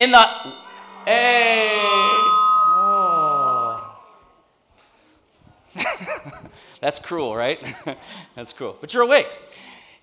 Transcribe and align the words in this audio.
In 0.00 0.10
the 0.10 0.18
hey. 1.06 1.68
Oh. 2.76 3.96
That's 6.80 6.98
cruel, 6.98 7.36
right? 7.36 7.60
That's 8.34 8.52
cruel. 8.52 8.76
But 8.80 8.92
you're 8.92 9.04
awake 9.04 9.28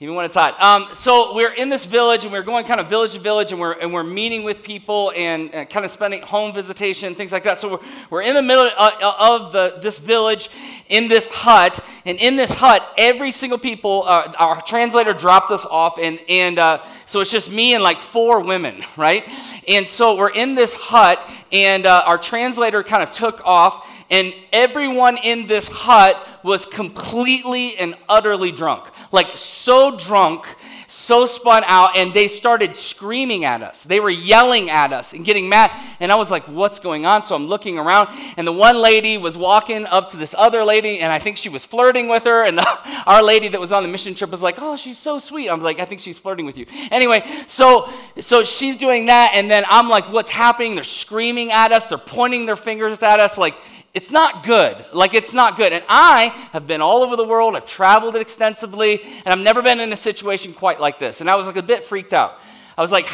even 0.02 0.16
when 0.16 0.26
it's 0.26 0.36
hot. 0.36 0.60
Um, 0.60 0.96
so 0.96 1.36
we're 1.36 1.54
in 1.54 1.70
this 1.70 1.86
village, 1.86 2.24
and 2.24 2.34
we're 2.34 2.42
going 2.42 2.66
kind 2.66 2.80
of 2.80 2.90
village 2.90 3.12
to 3.12 3.20
village, 3.20 3.52
and 3.52 3.62
we're, 3.62 3.74
and 3.74 3.94
we're 3.94 4.04
meeting 4.04 4.42
with 4.42 4.64
people 4.64 5.14
and, 5.16 5.54
and 5.54 5.70
kind 5.70 5.86
of 5.86 5.92
spending 5.92 6.24
home 6.24 6.56
visitation, 6.56 7.14
things 7.14 7.32
like 7.32 7.44
that. 7.44 7.60
So 7.60 7.74
we're, 7.74 7.80
we're 8.10 8.22
in 8.24 8.34
the 8.34 8.42
middle 8.42 8.66
of, 8.66 8.94
of 9.00 9.54
the, 9.54 9.78
this 9.80 10.00
village, 10.00 10.50
in 10.90 11.08
this 11.08 11.28
hut, 11.28 11.80
and 12.04 12.18
in 12.18 12.36
this 12.36 12.52
hut, 12.52 12.84
every 12.98 13.30
single 13.30 13.60
people, 13.60 14.04
uh, 14.08 14.34
our 14.40 14.60
translator 14.64 15.14
dropped 15.14 15.52
us 15.52 15.68
off, 15.68 16.00
and, 16.00 16.20
and 16.28 16.58
uh, 16.58 16.84
so 17.06 17.20
it's 17.20 17.30
just 17.30 17.52
me 17.52 17.76
and 17.76 17.84
like 17.84 18.00
four 18.00 18.42
women, 18.42 18.82
right? 18.98 19.30
And 19.68 19.88
so 19.88 20.16
we're 20.16 20.34
in 20.34 20.56
this 20.56 20.76
hut, 20.76 21.20
and 21.52 21.86
uh, 21.86 22.02
our 22.08 22.18
translator 22.18 22.82
kind 22.82 23.04
of 23.04 23.12
took 23.12 23.46
off, 23.46 23.88
and 24.10 24.34
everyone 24.52 25.18
in 25.24 25.46
this 25.46 25.68
hut 25.68 26.28
was 26.44 26.66
completely 26.66 27.78
and 27.78 27.96
utterly 28.10 28.52
drunk. 28.52 28.90
Like, 29.12 29.36
so 29.36 29.98
drunk, 29.98 30.46
so 30.88 31.26
spun 31.26 31.64
out, 31.66 31.98
and 31.98 32.14
they 32.14 32.28
started 32.28 32.76
screaming 32.76 33.46
at 33.46 33.62
us. 33.62 33.84
They 33.84 34.00
were 34.00 34.10
yelling 34.10 34.70
at 34.70 34.94
us 34.94 35.14
and 35.14 35.24
getting 35.26 35.50
mad. 35.50 35.72
And 36.00 36.12
I 36.12 36.16
was 36.16 36.32
like, 36.32 36.48
what's 36.48 36.80
going 36.80 37.06
on? 37.06 37.24
So 37.24 37.36
I'm 37.36 37.48
looking 37.48 37.78
around, 37.78 38.10
and 38.38 38.46
the 38.46 38.52
one 38.52 38.78
lady 38.78 39.18
was 39.18 39.38
walking 39.38 39.86
up 39.86 40.12
to 40.12 40.18
this 40.18 40.36
other 40.38 40.64
lady, 40.64 41.00
and 41.00 41.12
I 41.12 41.20
think 41.20 41.38
she 41.38 41.50
was 41.50 41.66
flirting 41.66 42.10
with 42.10 42.24
her. 42.24 42.46
And 42.46 42.58
the, 42.58 43.04
our 43.06 43.22
lady 43.24 43.48
that 43.50 43.60
was 43.60 43.72
on 43.72 43.84
the 43.84 43.90
mission 43.90 44.16
trip 44.16 44.32
was 44.32 44.42
like, 44.42 44.56
oh, 44.60 44.76
she's 44.78 44.98
so 44.98 45.20
sweet. 45.20 45.50
I'm 45.50 45.62
like, 45.62 45.80
I 45.80 45.86
think 45.86 46.02
she's 46.02 46.20
flirting 46.20 46.46
with 46.46 46.58
you. 46.58 46.66
Anyway, 46.90 47.24
so, 47.48 47.90
so 48.20 48.44
she's 48.44 48.78
doing 48.78 49.06
that, 49.08 49.32
and 49.34 49.50
then 49.50 49.64
I'm 49.70 49.90
like, 49.90 50.12
what's 50.12 50.30
happening? 50.30 50.76
They're 50.76 50.84
screaming 50.84 51.52
at 51.52 51.72
us, 51.72 51.86
they're 51.86 51.98
pointing 51.98 52.46
their 52.46 52.56
fingers 52.56 53.04
at 53.04 53.20
us, 53.20 53.38
like, 53.38 53.56
it's 53.94 54.12
not 54.12 54.46
good. 54.46 54.86
Like, 54.94 55.14
it's 55.14 55.34
not 55.34 55.58
good. 55.58 55.74
And 55.74 55.84
I 55.90 56.28
have 56.54 56.66
been 56.66 56.82
all 56.82 57.04
over 57.04 57.16
the 57.16 57.26
world, 57.26 57.56
I've 57.56 57.66
traveled 57.66 58.16
extensively, 58.16 59.02
and 59.04 59.28
I've 59.28 59.40
never 59.40 59.62
been 59.62 59.80
in 59.80 59.92
a 59.92 59.98
situation 59.98 60.54
quite 60.54 60.80
like 60.80 60.98
this. 60.98 61.22
And 61.22 61.30
I 61.30 61.36
was 61.36 61.48
like 61.48 61.58
a 61.58 61.64
bit 61.64 61.84
freaked 61.84 62.14
out. 62.14 62.40
I 62.78 62.82
was 62.82 62.92
like, 62.92 63.08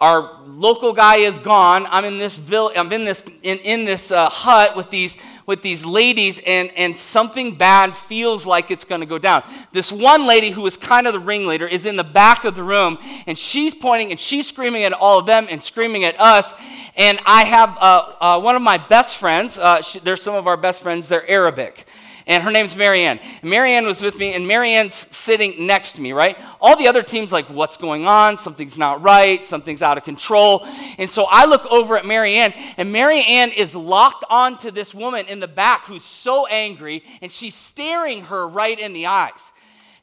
our 0.00 0.40
local 0.46 0.92
guy 0.92 1.18
is 1.18 1.38
gone. 1.38 1.86
I'm 1.88 2.04
in 2.04 2.18
this 2.18 2.36
vill- 2.36 2.72
I'm 2.74 2.92
in 2.92 3.04
this 3.04 3.22
in, 3.42 3.58
in 3.58 3.84
this 3.84 4.10
uh, 4.10 4.28
hut 4.28 4.76
with 4.76 4.90
these 4.90 5.16
with 5.46 5.62
these 5.62 5.84
ladies, 5.84 6.40
and 6.46 6.70
and 6.76 6.96
something 6.96 7.54
bad 7.54 7.96
feels 7.96 8.46
like 8.46 8.70
it's 8.70 8.84
going 8.84 9.00
to 9.00 9.06
go 9.06 9.18
down. 9.18 9.42
This 9.72 9.92
one 9.92 10.26
lady 10.26 10.50
who 10.50 10.66
is 10.66 10.76
kind 10.76 11.06
of 11.06 11.12
the 11.12 11.20
ringleader 11.20 11.66
is 11.66 11.86
in 11.86 11.96
the 11.96 12.04
back 12.04 12.44
of 12.44 12.54
the 12.54 12.62
room, 12.62 12.98
and 13.26 13.38
she's 13.38 13.74
pointing 13.74 14.10
and 14.10 14.20
she's 14.20 14.48
screaming 14.48 14.84
at 14.84 14.92
all 14.92 15.18
of 15.18 15.26
them 15.26 15.46
and 15.50 15.62
screaming 15.62 16.04
at 16.04 16.18
us. 16.20 16.54
And 16.96 17.18
I 17.24 17.44
have 17.44 17.76
uh, 17.80 18.12
uh, 18.20 18.40
one 18.40 18.54
of 18.56 18.62
my 18.62 18.78
best 18.78 19.16
friends. 19.16 19.58
Uh, 19.58 19.80
she, 19.82 19.98
they're 19.98 20.16
some 20.16 20.34
of 20.34 20.46
our 20.46 20.56
best 20.56 20.82
friends. 20.82 21.08
They're 21.08 21.28
Arabic 21.28 21.86
and 22.26 22.42
her 22.42 22.50
name's 22.50 22.76
Marianne. 22.76 23.20
Marianne 23.42 23.86
was 23.86 24.02
with 24.02 24.18
me, 24.18 24.34
and 24.34 24.46
Marianne's 24.46 24.94
sitting 25.10 25.66
next 25.66 25.92
to 25.92 26.00
me, 26.00 26.12
right? 26.12 26.38
All 26.60 26.76
the 26.76 26.88
other 26.88 27.02
teams, 27.02 27.32
like, 27.32 27.48
what's 27.48 27.76
going 27.76 28.06
on? 28.06 28.36
Something's 28.36 28.78
not 28.78 29.02
right. 29.02 29.44
Something's 29.44 29.82
out 29.82 29.98
of 29.98 30.04
control. 30.04 30.66
And 30.98 31.10
so 31.10 31.26
I 31.28 31.46
look 31.46 31.66
over 31.66 31.96
at 31.96 32.04
Marianne, 32.06 32.54
and 32.76 32.92
Marianne 32.92 33.50
is 33.50 33.74
locked 33.74 34.24
onto 34.30 34.70
this 34.70 34.94
woman 34.94 35.26
in 35.26 35.40
the 35.40 35.48
back 35.48 35.84
who's 35.86 36.04
so 36.04 36.46
angry, 36.46 37.02
and 37.20 37.30
she's 37.30 37.54
staring 37.54 38.24
her 38.24 38.48
right 38.48 38.78
in 38.78 38.92
the 38.92 39.06
eyes. 39.06 39.52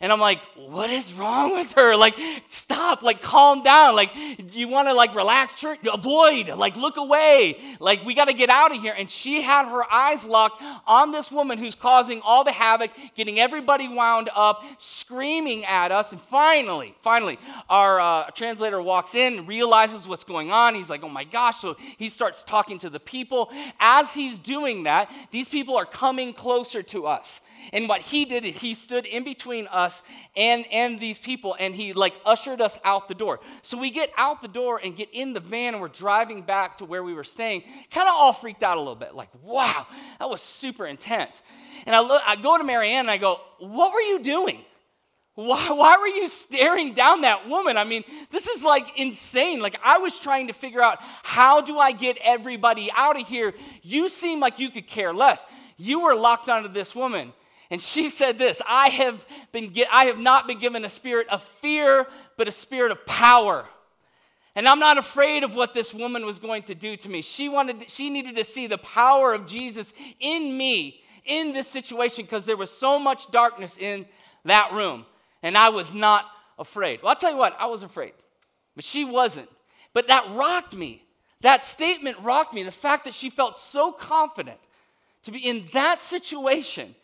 And 0.02 0.14
I'm 0.14 0.20
like, 0.22 0.40
what 0.56 0.90
is 0.90 1.14
wrong 1.14 1.52
with 1.58 1.74
her? 1.74 1.94
Like, 1.98 2.18
stop, 2.48 3.04
like, 3.04 3.22
calm 3.22 3.64
down. 3.64 3.98
Like, 3.98 4.12
you 4.54 4.70
want 4.70 4.88
to, 4.88 4.94
like, 4.94 5.14
relax, 5.14 5.56
church? 5.56 5.80
Avoid, 5.92 6.48
like, 6.48 6.78
look 6.78 6.96
away. 6.96 7.60
Like, 7.82 8.06
we 8.06 8.16
got 8.16 8.26
to 8.26 8.34
get 8.34 8.50
out 8.50 8.74
of 8.74 8.82
here. 8.82 8.96
And 8.98 9.12
she 9.12 9.42
had 9.42 9.66
her 9.66 9.84
eyes 9.92 10.24
locked 10.24 10.64
on 10.88 11.12
this 11.12 11.34
woman 11.34 11.58
who's 11.58 11.76
causing 11.76 12.22
all 12.22 12.46
the 12.46 12.52
havoc, 12.54 12.92
getting 13.14 13.42
everybody 13.42 13.90
wound 13.90 14.30
up, 14.34 14.64
screaming 14.78 15.66
at 15.66 15.92
us. 15.92 16.14
And 16.14 16.22
finally, 16.22 16.96
finally, 17.02 17.38
our 17.70 18.00
uh, 18.00 18.30
translator 18.30 18.82
walks 18.82 19.16
in, 19.16 19.48
realizes 19.48 20.08
what's 20.08 20.24
going 20.24 20.50
on. 20.50 20.76
He's 20.76 20.90
like, 20.90 21.04
oh 21.04 21.10
my 21.10 21.26
gosh. 21.26 21.60
So 21.60 21.76
he 21.98 22.08
starts 22.08 22.44
talking 22.44 22.80
to 22.80 22.90
the 22.90 23.02
people. 23.02 23.52
As 23.82 24.14
he's 24.14 24.40
doing 24.40 24.84
that, 24.84 25.12
these 25.32 25.50
people 25.50 25.76
are 25.76 25.86
coming 25.86 26.32
closer 26.32 26.84
to 26.84 27.06
us. 27.06 27.42
And 27.74 27.90
what 27.90 28.00
he 28.00 28.24
did 28.24 28.46
he 28.46 28.74
stood 28.74 29.06
in 29.06 29.26
between 29.26 29.68
us 29.68 29.89
and, 30.36 30.66
and 30.72 31.00
these 31.00 31.18
people 31.18 31.56
and 31.60 31.76
he 31.76 31.94
like 31.94 32.14
ushered 32.26 32.62
us 32.62 32.80
out 32.84 33.08
the 33.08 33.14
door. 33.14 33.40
So 33.62 33.78
we 33.78 33.92
get 33.92 34.12
out 34.18 34.42
the 34.42 34.48
door 34.48 34.80
and 34.84 34.96
get 34.96 35.10
in 35.14 35.34
the 35.34 35.40
van 35.40 35.74
and 35.74 35.82
we're 35.82 35.88
driving 35.88 36.42
back 36.42 36.78
to 36.78 36.86
where 36.86 37.04
we 37.04 37.14
were 37.14 37.24
staying, 37.24 37.64
kind 37.92 38.08
of 38.08 38.16
all 38.16 38.34
freaked 38.34 38.64
out 38.64 38.78
a 38.78 38.80
little 38.80 38.96
bit. 38.96 39.16
Like, 39.16 39.30
wow, 39.42 39.88
that 40.20 40.30
was 40.30 40.42
super 40.42 40.86
intense. 40.88 41.42
And 41.86 41.96
I, 41.96 42.00
look, 42.00 42.22
I 42.26 42.36
go 42.36 42.58
to 42.58 42.64
Marianne 42.64 43.02
and 43.02 43.12
I 43.12 43.18
go, 43.18 43.40
what 43.60 43.94
were 43.94 44.02
you 44.02 44.20
doing? 44.20 44.60
Why, 45.40 45.72
why 45.72 45.96
were 45.98 46.08
you 46.08 46.28
staring 46.28 46.94
down 46.94 47.22
that 47.22 47.48
woman? 47.48 47.78
I 47.78 47.86
mean, 47.86 48.04
this 48.30 48.48
is 48.48 48.62
like 48.62 49.00
insane. 49.00 49.62
Like, 49.62 49.80
I 49.86 50.00
was 50.00 50.20
trying 50.20 50.48
to 50.48 50.54
figure 50.54 50.82
out 50.82 50.98
how 51.24 51.62
do 51.62 51.80
I 51.80 51.94
get 51.94 52.18
everybody 52.22 52.90
out 52.94 53.20
of 53.20 53.26
here? 53.26 53.54
You 53.82 54.10
seem 54.10 54.42
like 54.42 54.60
you 54.60 54.70
could 54.70 54.86
care 54.86 55.14
less. 55.14 55.46
You 55.78 56.02
were 56.02 56.14
locked 56.14 56.50
onto 56.50 56.68
this 56.68 56.94
woman. 56.94 57.32
And 57.72 57.82
she 57.82 58.10
said 58.10 58.38
this 58.38 58.62
I 58.68 58.90
have, 58.90 59.26
been, 59.52 59.74
I 59.92 60.06
have 60.06 60.18
not 60.18 60.48
been 60.48 60.60
given 60.60 60.86
a 60.86 60.90
spirit 60.90 61.28
of 61.30 61.44
fear, 61.44 62.08
but 62.38 62.48
a 62.48 62.52
spirit 62.52 62.92
of 62.92 63.06
power. 63.06 63.66
And 64.56 64.68
I'm 64.68 64.80
not 64.80 64.98
afraid 64.98 65.44
of 65.44 65.56
what 65.56 65.74
this 65.74 65.94
woman 65.94 66.26
was 66.26 66.40
going 66.40 66.64
to 66.64 66.76
do 66.76 66.98
to 66.98 67.10
me. 67.10 67.22
She, 67.22 67.48
wanted, 67.48 67.90
she 67.90 68.10
needed 68.10 68.36
to 68.36 68.44
see 68.44 68.68
the 68.68 68.80
power 68.80 69.34
of 69.34 69.46
Jesus 69.46 69.94
in 70.20 70.58
me 70.58 71.02
in 71.26 71.54
this 71.54 71.68
situation 71.68 72.26
because 72.26 72.46
there 72.46 72.58
was 72.58 72.72
so 72.72 72.98
much 72.98 73.30
darkness 73.32 73.78
in 73.78 74.06
that 74.46 74.74
room. 74.74 75.06
And 75.44 75.58
I 75.58 75.70
was 75.70 75.94
not 75.94 76.26
afraid. 76.58 77.02
Well, 77.02 77.10
I'll 77.10 77.16
tell 77.16 77.32
you 77.32 77.38
what, 77.38 77.56
I 77.60 77.68
was 77.68 77.84
afraid, 77.84 78.14
but 78.76 78.84
she 78.84 79.06
wasn't. 79.06 79.48
But 79.94 80.08
that 80.08 80.28
rocked 80.32 80.76
me. 80.76 81.04
That 81.42 81.64
statement 81.64 82.18
rocked 82.22 82.54
me. 82.54 82.64
The 82.64 82.72
fact 82.72 83.06
that 83.06 83.14
she 83.14 83.30
felt 83.30 83.60
so 83.60 83.92
confident 83.92 84.60
to 85.24 85.32
be 85.32 85.40
in 85.40 85.66
that 85.74 86.02
situation 86.02 86.96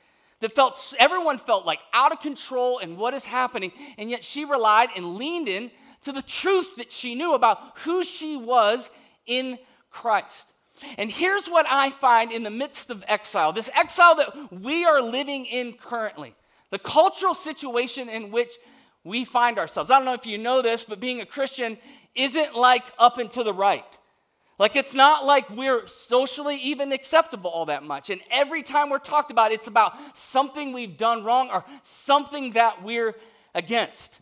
that 0.41 0.51
felt 0.53 0.93
everyone 0.99 1.37
felt 1.37 1.65
like 1.65 1.79
out 1.93 2.11
of 2.11 2.19
control 2.19 2.79
and 2.79 2.97
what 2.97 3.13
is 3.13 3.25
happening 3.25 3.71
and 3.97 4.09
yet 4.09 4.23
she 4.23 4.45
relied 4.45 4.89
and 4.95 5.15
leaned 5.15 5.47
in 5.47 5.71
to 6.03 6.11
the 6.11 6.21
truth 6.21 6.75
that 6.77 6.91
she 6.91 7.15
knew 7.15 7.33
about 7.33 7.77
who 7.79 8.03
she 8.03 8.37
was 8.37 8.89
in 9.25 9.57
Christ. 9.89 10.51
And 10.97 11.09
here's 11.09 11.47
what 11.47 11.65
I 11.69 11.89
find 11.89 12.31
in 12.31 12.43
the 12.43 12.49
midst 12.49 12.89
of 12.89 13.03
exile 13.07 13.53
this 13.53 13.69
exile 13.73 14.15
that 14.15 14.51
we 14.51 14.85
are 14.85 15.01
living 15.01 15.45
in 15.45 15.73
currently, 15.73 16.35
the 16.69 16.79
cultural 16.79 17.33
situation 17.33 18.09
in 18.09 18.31
which 18.31 18.51
we 19.03 19.23
find 19.23 19.57
ourselves. 19.57 19.89
I 19.89 19.97
don't 19.97 20.05
know 20.05 20.13
if 20.13 20.25
you 20.25 20.37
know 20.37 20.61
this, 20.61 20.83
but 20.83 20.99
being 20.99 21.21
a 21.21 21.25
Christian 21.25 21.77
isn't 22.15 22.55
like 22.55 22.83
up 22.97 23.17
and 23.17 23.29
to 23.31 23.43
the 23.43 23.53
right. 23.53 23.97
Like, 24.57 24.75
it's 24.77 24.93
not 24.93 25.25
like 25.25 25.49
we're 25.49 25.85
socially 25.87 26.55
even 26.57 26.93
acceptable 26.93 27.49
all 27.49 27.65
that 27.65 27.83
much. 27.83 28.09
And 28.09 28.21
every 28.31 28.63
time 28.63 28.89
we're 28.89 28.99
talked 28.99 29.29
about, 29.29 29.51
it's 29.51 29.67
about 29.67 29.93
something 30.17 30.71
we've 30.71 30.97
done 30.97 31.25
wrong 31.25 31.49
or 31.51 31.65
something 31.83 32.51
that 32.51 32.81
we're 32.81 33.15
against. 33.53 34.21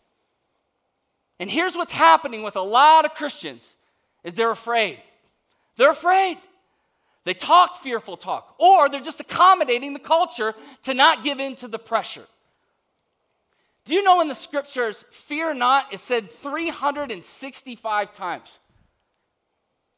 And 1.38 1.48
here's 1.48 1.76
what's 1.76 1.92
happening 1.92 2.42
with 2.42 2.56
a 2.56 2.62
lot 2.62 3.04
of 3.04 3.14
Christians 3.14 3.76
is 4.24 4.34
they're 4.34 4.50
afraid. 4.50 4.98
They're 5.76 5.90
afraid. 5.90 6.38
They 7.24 7.34
talk 7.34 7.76
fearful 7.76 8.16
talk, 8.16 8.54
or 8.58 8.88
they're 8.88 9.00
just 9.00 9.20
accommodating 9.20 9.94
the 9.94 9.98
culture 9.98 10.54
to 10.82 10.94
not 10.94 11.24
give 11.24 11.40
in 11.40 11.56
to 11.56 11.68
the 11.68 11.78
pressure. 11.78 12.26
Do 13.86 13.94
you 13.94 14.02
know 14.02 14.20
in 14.20 14.28
the 14.28 14.34
scriptures, 14.34 15.04
fear 15.10 15.54
not 15.54 15.92
is 15.92 16.00
said 16.00 16.30
365 16.30 18.12
times? 18.12 18.58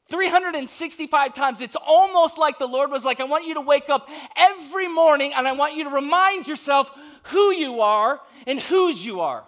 365 0.08 1.34
times. 1.34 1.60
It's 1.60 1.76
almost 1.76 2.38
like 2.38 2.58
the 2.58 2.66
Lord 2.66 2.90
was 2.90 3.04
like, 3.04 3.20
I 3.20 3.24
want 3.24 3.46
you 3.46 3.54
to 3.54 3.60
wake 3.60 3.88
up 3.88 4.08
every 4.36 4.88
morning 4.88 5.32
and 5.34 5.48
I 5.48 5.52
want 5.52 5.74
you 5.74 5.84
to 5.84 5.90
remind 5.90 6.46
yourself 6.46 6.90
who 7.24 7.52
you 7.52 7.80
are 7.80 8.20
and 8.46 8.60
whose 8.60 9.04
you 9.04 9.20
are. 9.20 9.44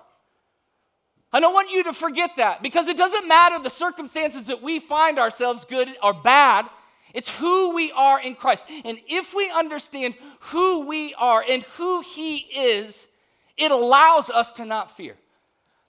I 1.32 1.40
don't 1.40 1.54
want 1.54 1.70
you 1.70 1.84
to 1.84 1.92
forget 1.92 2.36
that 2.36 2.62
because 2.62 2.88
it 2.88 2.96
doesn't 2.96 3.28
matter 3.28 3.58
the 3.58 3.70
circumstances 3.70 4.46
that 4.46 4.62
we 4.62 4.80
find 4.80 5.18
ourselves, 5.18 5.64
good 5.64 5.88
or 6.02 6.14
bad. 6.14 6.66
It's 7.14 7.30
who 7.30 7.74
we 7.74 7.92
are 7.92 8.20
in 8.20 8.34
Christ. 8.34 8.66
And 8.84 8.98
if 9.08 9.34
we 9.34 9.50
understand 9.50 10.14
who 10.40 10.86
we 10.86 11.14
are 11.14 11.44
and 11.48 11.62
who 11.76 12.00
He 12.00 12.38
is, 12.38 13.08
it 13.56 13.70
allows 13.70 14.30
us 14.30 14.52
to 14.52 14.64
not 14.64 14.96
fear. 14.96 15.16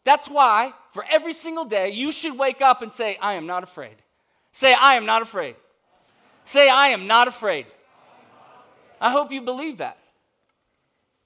That's 0.04 0.30
why, 0.30 0.74
for 0.92 1.06
every 1.10 1.34
single 1.34 1.66
day, 1.66 1.90
you 1.90 2.12
should 2.12 2.38
wake 2.38 2.62
up 2.62 2.82
and 2.82 2.92
say, 2.92 3.18
I 3.22 3.36
am 3.36 3.48
not 3.48 3.64
afraid. 3.64 3.96
Say, 4.52 4.74
I 4.74 4.96
am 4.96 5.06
not 5.06 5.22
afraid. 5.22 5.56
Say, 6.46 6.70
I 6.70 6.90
am 6.90 7.08
not 7.08 7.28
afraid. 7.28 7.66
I 9.00 9.12
hope 9.12 9.32
you 9.32 9.42
believe 9.42 9.78
that. 9.78 9.98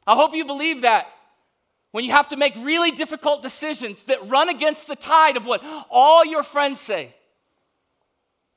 I 0.05 0.15
hope 0.15 0.33
you 0.35 0.45
believe 0.45 0.81
that 0.81 1.07
when 1.91 2.03
you 2.03 2.11
have 2.11 2.27
to 2.29 2.37
make 2.37 2.53
really 2.57 2.91
difficult 2.91 3.41
decisions 3.41 4.03
that 4.03 4.29
run 4.29 4.49
against 4.49 4.87
the 4.87 4.95
tide 4.95 5.37
of 5.37 5.45
what 5.45 5.63
all 5.89 6.25
your 6.25 6.43
friends 6.43 6.79
say. 6.79 7.13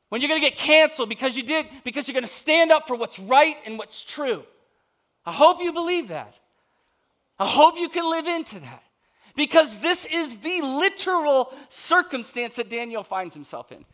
when 0.08 0.20
you're 0.20 0.28
going 0.28 0.40
to 0.40 0.48
get 0.48 0.56
canceled 0.56 1.08
because 1.08 1.36
you 1.36 1.42
did, 1.42 1.66
because 1.84 2.06
you're 2.06 2.14
going 2.14 2.24
to 2.24 2.30
stand 2.30 2.70
up 2.70 2.86
for 2.86 2.96
what's 2.96 3.18
right 3.18 3.56
and 3.66 3.78
what's 3.78 4.04
true. 4.04 4.44
I 5.24 5.32
hope 5.32 5.60
you 5.60 5.72
believe 5.72 6.08
that. 6.08 6.34
I 7.38 7.46
hope 7.46 7.76
you 7.76 7.88
can 7.88 8.08
live 8.10 8.26
into 8.26 8.60
that. 8.60 8.82
Because 9.34 9.80
this 9.80 10.06
is 10.06 10.38
the 10.38 10.62
literal 10.62 11.52
circumstance 11.68 12.56
that 12.56 12.70
Daniel 12.70 13.02
finds 13.02 13.34
himself 13.34 13.70
in. 13.72 13.84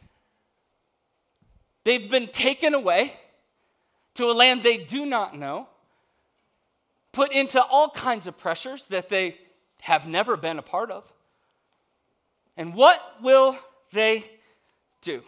They've 1.85 2.09
been 2.09 2.29
taken 2.29 2.75
away 2.75 3.12
to 4.14 4.27
a 4.27 4.33
land 4.33 4.62
they 4.62 4.79
do 4.79 5.07
not 5.07 5.37
know, 5.37 5.68
put 7.12 7.33
into 7.33 7.62
all 7.62 7.90
kinds 7.90 8.27
of 8.27 8.38
pressures 8.38 8.87
that 8.87 9.09
they 9.09 9.37
have 9.83 10.07
never 10.07 10.37
been 10.37 10.59
a 10.59 10.62
part 10.62 10.90
of. 10.90 11.11
And 12.57 12.75
what 12.75 13.01
will 13.23 13.57
they 13.92 14.31
do? 15.01 15.23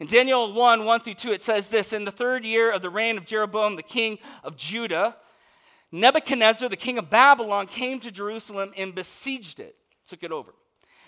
In 0.00 0.06
Daniel 0.06 0.52
1 0.52 0.84
1 0.84 1.00
through 1.00 1.14
2, 1.14 1.32
it 1.32 1.42
says 1.42 1.68
this 1.68 1.92
In 1.92 2.04
the 2.04 2.10
third 2.10 2.44
year 2.44 2.70
of 2.70 2.82
the 2.82 2.90
reign 2.90 3.16
of 3.16 3.24
Jeroboam, 3.24 3.76
the 3.76 3.82
king 3.82 4.18
of 4.44 4.56
Judah, 4.56 5.16
Nebuchadnezzar, 5.90 6.68
the 6.68 6.76
king 6.76 6.98
of 6.98 7.08
Babylon, 7.08 7.66
came 7.66 7.98
to 8.00 8.10
Jerusalem 8.10 8.72
and 8.76 8.94
besieged 8.94 9.58
it, 9.58 9.76
took 10.06 10.22
it 10.22 10.30
over. 10.30 10.52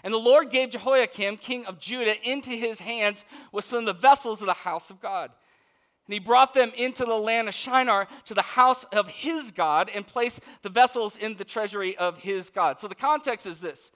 And 0.02 0.12
the 0.12 0.18
Lord 0.18 0.50
gave 0.50 0.70
Jehoiakim, 0.70 1.36
king 1.36 1.66
of 1.66 1.78
Judah, 1.78 2.14
into 2.28 2.50
his 2.50 2.80
hands 2.80 3.24
with 3.52 3.64
some 3.64 3.80
of 3.80 3.86
the 3.86 3.92
vessels 3.92 4.40
of 4.40 4.46
the 4.46 4.52
house 4.54 4.90
of 4.90 5.00
God. 5.00 5.30
And 6.06 6.14
he 6.14 6.18
brought 6.18 6.54
them 6.54 6.72
into 6.76 7.04
the 7.04 7.14
land 7.14 7.48
of 7.48 7.54
Shinar 7.54 8.08
to 8.24 8.34
the 8.34 8.42
house 8.42 8.84
of 8.84 9.06
his 9.08 9.52
God 9.52 9.90
and 9.94 10.06
placed 10.06 10.40
the 10.62 10.68
vessels 10.68 11.16
in 11.16 11.36
the 11.36 11.44
treasury 11.44 11.96
of 11.96 12.18
his 12.18 12.50
God. 12.50 12.80
So 12.80 12.88
the 12.88 12.94
context 12.94 13.46
is 13.46 13.60
this 13.60 13.92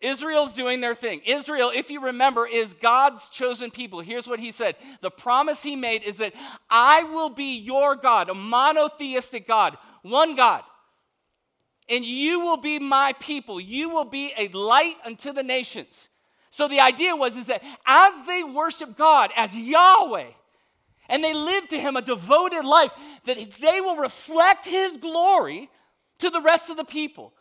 Israel's 0.00 0.54
doing 0.54 0.80
their 0.80 0.94
thing. 0.94 1.22
Israel, 1.24 1.70
if 1.74 1.90
you 1.90 2.00
remember, 2.00 2.46
is 2.46 2.74
God's 2.74 3.28
chosen 3.30 3.70
people. 3.70 4.00
Here's 4.00 4.28
what 4.28 4.40
he 4.40 4.52
said 4.52 4.76
The 5.00 5.10
promise 5.10 5.62
he 5.62 5.76
made 5.76 6.02
is 6.02 6.18
that 6.18 6.34
I 6.68 7.04
will 7.04 7.30
be 7.30 7.58
your 7.58 7.96
God, 7.96 8.28
a 8.28 8.34
monotheistic 8.34 9.46
God, 9.46 9.78
one 10.02 10.34
God. 10.34 10.62
And 11.88 12.04
you 12.04 12.40
will 12.40 12.56
be 12.56 12.78
my 12.78 13.12
people. 13.20 13.60
You 13.60 13.88
will 13.88 14.04
be 14.04 14.32
a 14.36 14.48
light 14.48 14.96
unto 15.04 15.32
the 15.32 15.42
nations. 15.42 16.08
So 16.50 16.68
the 16.68 16.80
idea 16.80 17.14
was 17.14 17.36
is 17.36 17.46
that 17.46 17.62
as 17.86 18.26
they 18.26 18.42
worship 18.42 18.96
God 18.96 19.30
as 19.36 19.56
Yahweh, 19.56 20.30
and 21.08 21.22
they 21.22 21.34
live 21.34 21.68
to 21.68 21.78
him 21.78 21.96
a 21.96 22.02
devoted 22.02 22.64
life, 22.64 22.90
that 23.24 23.36
they 23.60 23.80
will 23.80 23.96
reflect 23.96 24.64
his 24.64 24.96
glory 24.96 25.70
to 26.18 26.30
the 26.30 26.40
rest 26.40 26.70
of 26.70 26.76
the 26.76 26.84
people. 26.84 27.32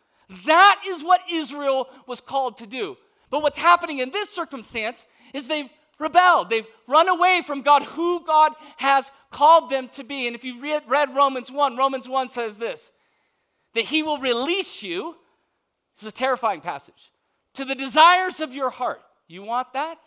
That 0.45 0.81
is 0.87 1.03
what 1.03 1.21
Israel 1.31 1.87
was 2.07 2.21
called 2.21 2.57
to 2.57 2.67
do. 2.67 2.97
But 3.29 3.41
what's 3.41 3.59
happening 3.59 3.99
in 3.99 4.11
this 4.11 4.29
circumstance 4.29 5.05
is 5.33 5.47
they've 5.47 5.69
rebelled. 5.99 6.49
They've 6.49 6.67
run 6.87 7.09
away 7.09 7.41
from 7.45 7.61
God, 7.61 7.83
who 7.83 8.23
God 8.25 8.53
has 8.77 9.11
called 9.31 9.69
them 9.69 9.87
to 9.89 10.03
be. 10.03 10.27
And 10.27 10.35
if 10.35 10.43
you 10.43 10.61
read, 10.61 10.83
read 10.87 11.15
Romans 11.15 11.51
1, 11.51 11.77
Romans 11.77 12.07
1 12.07 12.29
says 12.29 12.57
this 12.57 12.91
that 13.75 13.85
He 13.85 14.01
will 14.01 14.17
release 14.17 14.81
you. 14.81 15.15
This 15.95 16.03
is 16.03 16.09
a 16.09 16.11
terrifying 16.11 16.61
passage. 16.61 17.11
To 17.53 17.65
the 17.65 17.75
desires 17.75 18.39
of 18.39 18.53
your 18.53 18.69
heart. 18.69 19.01
You 19.27 19.43
want 19.43 19.71
that? 19.73 19.97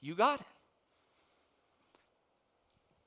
You 0.00 0.14
got 0.14 0.40
it. 0.40 0.46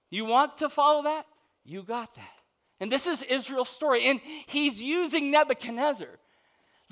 You 0.10 0.26
want 0.26 0.60
to 0.60 0.70
follow 0.70 1.04
that? 1.04 1.26
You 1.66 1.82
got 1.82 2.14
that. 2.16 2.34
And 2.80 2.92
this 2.92 3.08
is 3.08 3.24
Israel's 3.24 3.70
story. 3.70 4.06
And 4.06 4.20
he's 4.46 4.82
using 4.82 5.32
Nebuchadnezzar 5.32 6.20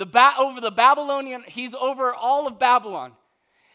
the 0.02 0.08
ba- 0.08 0.34
over 0.40 0.60
the 0.60 0.72
Babylonian, 0.72 1.44
he's 1.48 1.76
over 1.76 2.12
all 2.12 2.48
of 2.48 2.58
Babylon. 2.58 3.12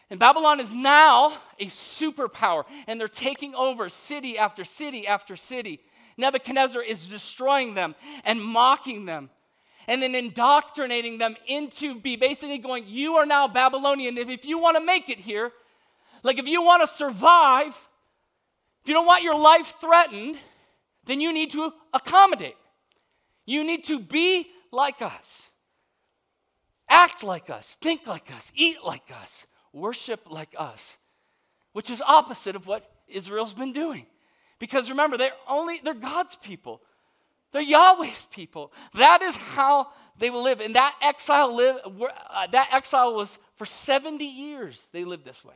And 0.09 0.19
Babylon 0.19 0.59
is 0.59 0.73
now 0.73 1.31
a 1.57 1.67
superpower, 1.67 2.65
and 2.85 2.99
they're 2.99 3.07
taking 3.07 3.55
over 3.55 3.87
city 3.87 4.37
after 4.37 4.65
city 4.65 5.07
after 5.07 5.37
city. 5.37 5.79
Nebuchadnezzar 6.17 6.81
is 6.81 7.07
destroying 7.07 7.73
them 7.73 7.95
and 8.25 8.41
mocking 8.41 9.05
them 9.05 9.29
and 9.87 10.01
then 10.01 10.15
indoctrinating 10.15 11.17
them 11.17 11.35
into 11.47 11.99
be 11.99 12.15
basically 12.15 12.57
going, 12.57 12.85
You 12.87 13.15
are 13.15 13.25
now 13.25 13.47
Babylonian. 13.47 14.17
If, 14.17 14.29
if 14.29 14.45
you 14.45 14.59
want 14.59 14.77
to 14.77 14.83
make 14.83 15.09
it 15.09 15.19
here, 15.19 15.51
like 16.23 16.39
if 16.39 16.47
you 16.47 16.63
want 16.63 16.81
to 16.81 16.87
survive, 16.87 17.69
if 17.69 18.87
you 18.87 18.93
don't 18.93 19.05
want 19.05 19.23
your 19.23 19.37
life 19.37 19.75
threatened, 19.79 20.37
then 21.05 21.21
you 21.21 21.31
need 21.31 21.51
to 21.51 21.71
accommodate. 21.93 22.57
You 23.45 23.63
need 23.63 23.85
to 23.85 23.99
be 23.99 24.47
like 24.71 25.01
us 25.01 25.51
act 26.89 27.23
like 27.23 27.49
us, 27.49 27.77
think 27.81 28.07
like 28.07 28.31
us, 28.31 28.51
eat 28.55 28.77
like 28.85 29.11
us, 29.21 29.45
worship 29.73 30.21
like 30.29 30.55
us, 30.57 30.97
which 31.73 31.89
is 31.89 32.01
opposite 32.05 32.55
of 32.55 32.67
what 32.67 32.89
Israel's 33.07 33.53
been 33.53 33.73
doing. 33.73 34.05
Because 34.59 34.89
remember, 34.89 35.17
they're 35.17 35.31
only 35.47 35.79
they're 35.83 35.93
God's 35.93 36.35
people. 36.35 36.81
They're 37.51 37.61
Yahweh's 37.61 38.27
people. 38.31 38.73
That 38.95 39.21
is 39.21 39.37
how 39.37 39.87
they 40.17 40.29
will 40.29 40.43
live. 40.43 40.59
And 40.59 40.75
that 40.75 40.95
exile 41.01 41.55
live 41.55 41.77
uh, 41.85 42.47
that 42.47 42.69
exile 42.71 43.13
was 43.13 43.37
for 43.55 43.65
70 43.65 44.25
years 44.25 44.87
they 44.91 45.05
lived 45.05 45.25
this 45.25 45.43
way. 45.45 45.55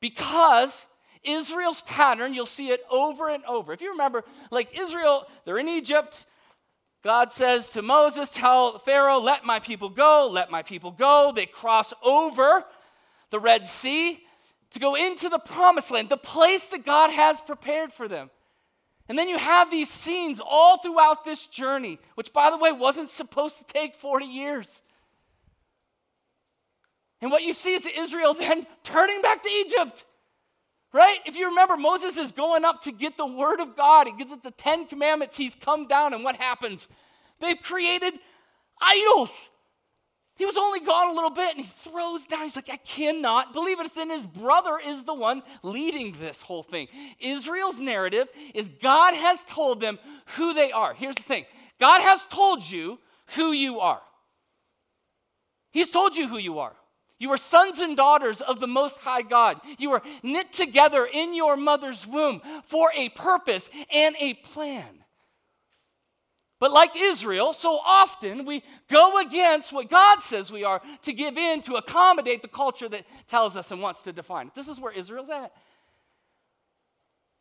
Because 0.00 0.86
Israel's 1.22 1.82
pattern, 1.82 2.34
you'll 2.34 2.46
see 2.46 2.70
it 2.70 2.82
over 2.90 3.28
and 3.28 3.44
over. 3.44 3.72
If 3.72 3.80
you 3.80 3.90
remember, 3.90 4.24
like 4.50 4.78
Israel, 4.78 5.26
they're 5.44 5.58
in 5.58 5.68
Egypt, 5.68 6.26
God 7.02 7.32
says 7.32 7.68
to 7.70 7.82
Moses, 7.82 8.28
Tell 8.28 8.78
Pharaoh, 8.78 9.20
let 9.20 9.44
my 9.44 9.58
people 9.58 9.88
go, 9.88 10.28
let 10.30 10.50
my 10.50 10.62
people 10.62 10.90
go. 10.90 11.32
They 11.34 11.46
cross 11.46 11.92
over 12.02 12.64
the 13.30 13.40
Red 13.40 13.66
Sea 13.66 14.21
to 14.72 14.78
go 14.78 14.94
into 14.94 15.28
the 15.28 15.38
promised 15.38 15.90
land, 15.90 16.08
the 16.08 16.16
place 16.16 16.66
that 16.66 16.84
God 16.84 17.10
has 17.10 17.40
prepared 17.40 17.92
for 17.92 18.08
them. 18.08 18.30
And 19.08 19.18
then 19.18 19.28
you 19.28 19.38
have 19.38 19.70
these 19.70 19.90
scenes 19.90 20.40
all 20.44 20.78
throughout 20.78 21.24
this 21.24 21.46
journey, 21.46 21.98
which, 22.14 22.32
by 22.32 22.50
the 22.50 22.56
way, 22.56 22.72
wasn't 22.72 23.10
supposed 23.10 23.58
to 23.58 23.64
take 23.64 23.94
40 23.94 24.24
years. 24.24 24.82
And 27.20 27.30
what 27.30 27.42
you 27.42 27.52
see 27.52 27.74
is 27.74 27.86
Israel 27.86 28.34
then 28.38 28.66
turning 28.82 29.22
back 29.22 29.42
to 29.42 29.48
Egypt. 29.48 30.04
Right? 30.94 31.20
If 31.24 31.36
you 31.36 31.48
remember, 31.48 31.76
Moses 31.76 32.18
is 32.18 32.32
going 32.32 32.66
up 32.66 32.82
to 32.82 32.92
get 32.92 33.16
the 33.16 33.26
word 33.26 33.60
of 33.60 33.76
God 33.76 34.08
and 34.08 34.18
get 34.18 34.42
the 34.42 34.50
Ten 34.50 34.86
Commandments. 34.86 35.38
He's 35.38 35.54
come 35.54 35.86
down, 35.86 36.12
and 36.12 36.22
what 36.22 36.36
happens? 36.36 36.86
They've 37.40 37.60
created 37.60 38.12
idols. 38.80 39.48
He 40.42 40.46
was 40.46 40.56
only 40.56 40.80
gone 40.80 41.08
a 41.08 41.12
little 41.12 41.30
bit 41.30 41.56
and 41.56 41.64
he 41.64 41.70
throws 41.70 42.26
down. 42.26 42.42
He's 42.42 42.56
like, 42.56 42.68
I 42.68 42.76
cannot 42.78 43.52
believe 43.52 43.78
it. 43.78 43.86
It's 43.86 43.96
in 43.96 44.10
his 44.10 44.26
brother 44.26 44.76
is 44.84 45.04
the 45.04 45.14
one 45.14 45.44
leading 45.62 46.16
this 46.18 46.42
whole 46.42 46.64
thing. 46.64 46.88
Israel's 47.20 47.78
narrative 47.78 48.26
is 48.52 48.68
God 48.68 49.14
has 49.14 49.44
told 49.44 49.80
them 49.80 50.00
who 50.34 50.52
they 50.52 50.72
are. 50.72 50.94
Here's 50.94 51.14
the 51.14 51.22
thing 51.22 51.44
God 51.78 52.02
has 52.02 52.26
told 52.26 52.68
you 52.68 52.98
who 53.36 53.52
you 53.52 53.78
are. 53.78 54.02
He's 55.70 55.92
told 55.92 56.16
you 56.16 56.26
who 56.26 56.38
you 56.38 56.58
are. 56.58 56.74
You 57.20 57.30
are 57.30 57.36
sons 57.36 57.78
and 57.78 57.96
daughters 57.96 58.40
of 58.40 58.58
the 58.58 58.66
Most 58.66 58.98
High 58.98 59.22
God. 59.22 59.60
You 59.78 59.92
are 59.92 60.02
knit 60.24 60.52
together 60.52 61.06
in 61.06 61.36
your 61.36 61.56
mother's 61.56 62.04
womb 62.04 62.42
for 62.64 62.90
a 62.96 63.10
purpose 63.10 63.70
and 63.94 64.16
a 64.18 64.34
plan. 64.34 65.01
But 66.62 66.70
like 66.70 66.92
Israel, 66.94 67.52
so 67.52 67.80
often 67.84 68.44
we 68.44 68.62
go 68.88 69.18
against 69.18 69.72
what 69.72 69.90
God 69.90 70.22
says 70.22 70.52
we 70.52 70.62
are 70.62 70.80
to 71.02 71.12
give 71.12 71.36
in 71.36 71.60
to 71.62 71.74
accommodate 71.74 72.40
the 72.40 72.46
culture 72.46 72.88
that 72.88 73.04
tells 73.26 73.56
us 73.56 73.72
and 73.72 73.82
wants 73.82 74.04
to 74.04 74.12
define 74.12 74.46
it. 74.46 74.54
This 74.54 74.68
is 74.68 74.78
where 74.78 74.92
Israel's 74.92 75.28
at. 75.28 75.52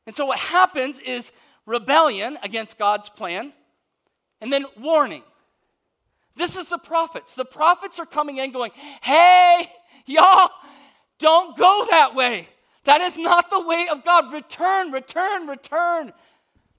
And 0.08 0.16
so 0.16 0.26
what 0.26 0.40
happens 0.40 0.98
is 0.98 1.32
rebellion 1.68 2.40
against 2.42 2.80
God's 2.80 3.10
plan 3.10 3.54
and 4.42 4.52
then 4.52 4.66
warning. 4.76 5.22
This 6.36 6.58
is 6.58 6.66
the 6.66 6.80
prophets. 6.80 7.36
The 7.36 7.46
prophets 7.46 8.00
are 8.00 8.08
coming 8.08 8.38
in 8.38 8.52
going, 8.52 8.72
hey, 9.04 9.72
y'all, 10.08 10.50
don't 11.20 11.56
go 11.56 11.86
that 11.92 12.16
way. 12.16 12.50
That 12.86 13.02
is 13.02 13.20
not 13.20 13.52
the 13.52 13.62
way 13.62 13.86
of 13.92 14.04
God. 14.04 14.34
Return, 14.34 14.92
return, 14.92 15.46
return. 15.46 16.12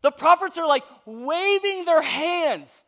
The 0.03 0.11
prophets 0.11 0.59
are 0.59 0.67
like 0.67 0.85
waving 1.07 1.85
their 1.85 2.03
hands. 2.03 2.85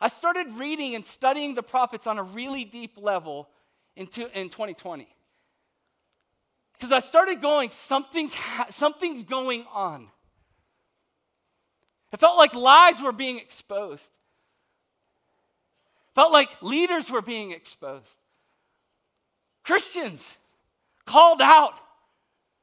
I 0.00 0.08
started 0.08 0.46
reading 0.54 0.94
and 0.94 1.04
studying 1.04 1.54
the 1.54 1.62
prophets 1.62 2.06
on 2.06 2.18
a 2.18 2.22
really 2.22 2.64
deep 2.64 2.98
level 2.98 3.48
in, 3.96 4.06
in 4.34 4.50
2020. 4.50 5.08
Because 6.74 6.92
I 6.92 6.98
started 6.98 7.40
going, 7.40 7.70
something's, 7.70 8.34
ha- 8.34 8.66
something's 8.68 9.24
going 9.24 9.64
on. 9.72 10.08
It 12.12 12.20
felt 12.20 12.36
like 12.36 12.54
lies 12.54 13.02
were 13.02 13.12
being 13.12 13.38
exposed. 13.38 14.12
Felt 16.14 16.32
like 16.32 16.50
leaders 16.60 17.10
were 17.10 17.22
being 17.22 17.50
exposed. 17.50 18.18
Christians 19.64 20.36
called 21.06 21.40
out 21.40 21.74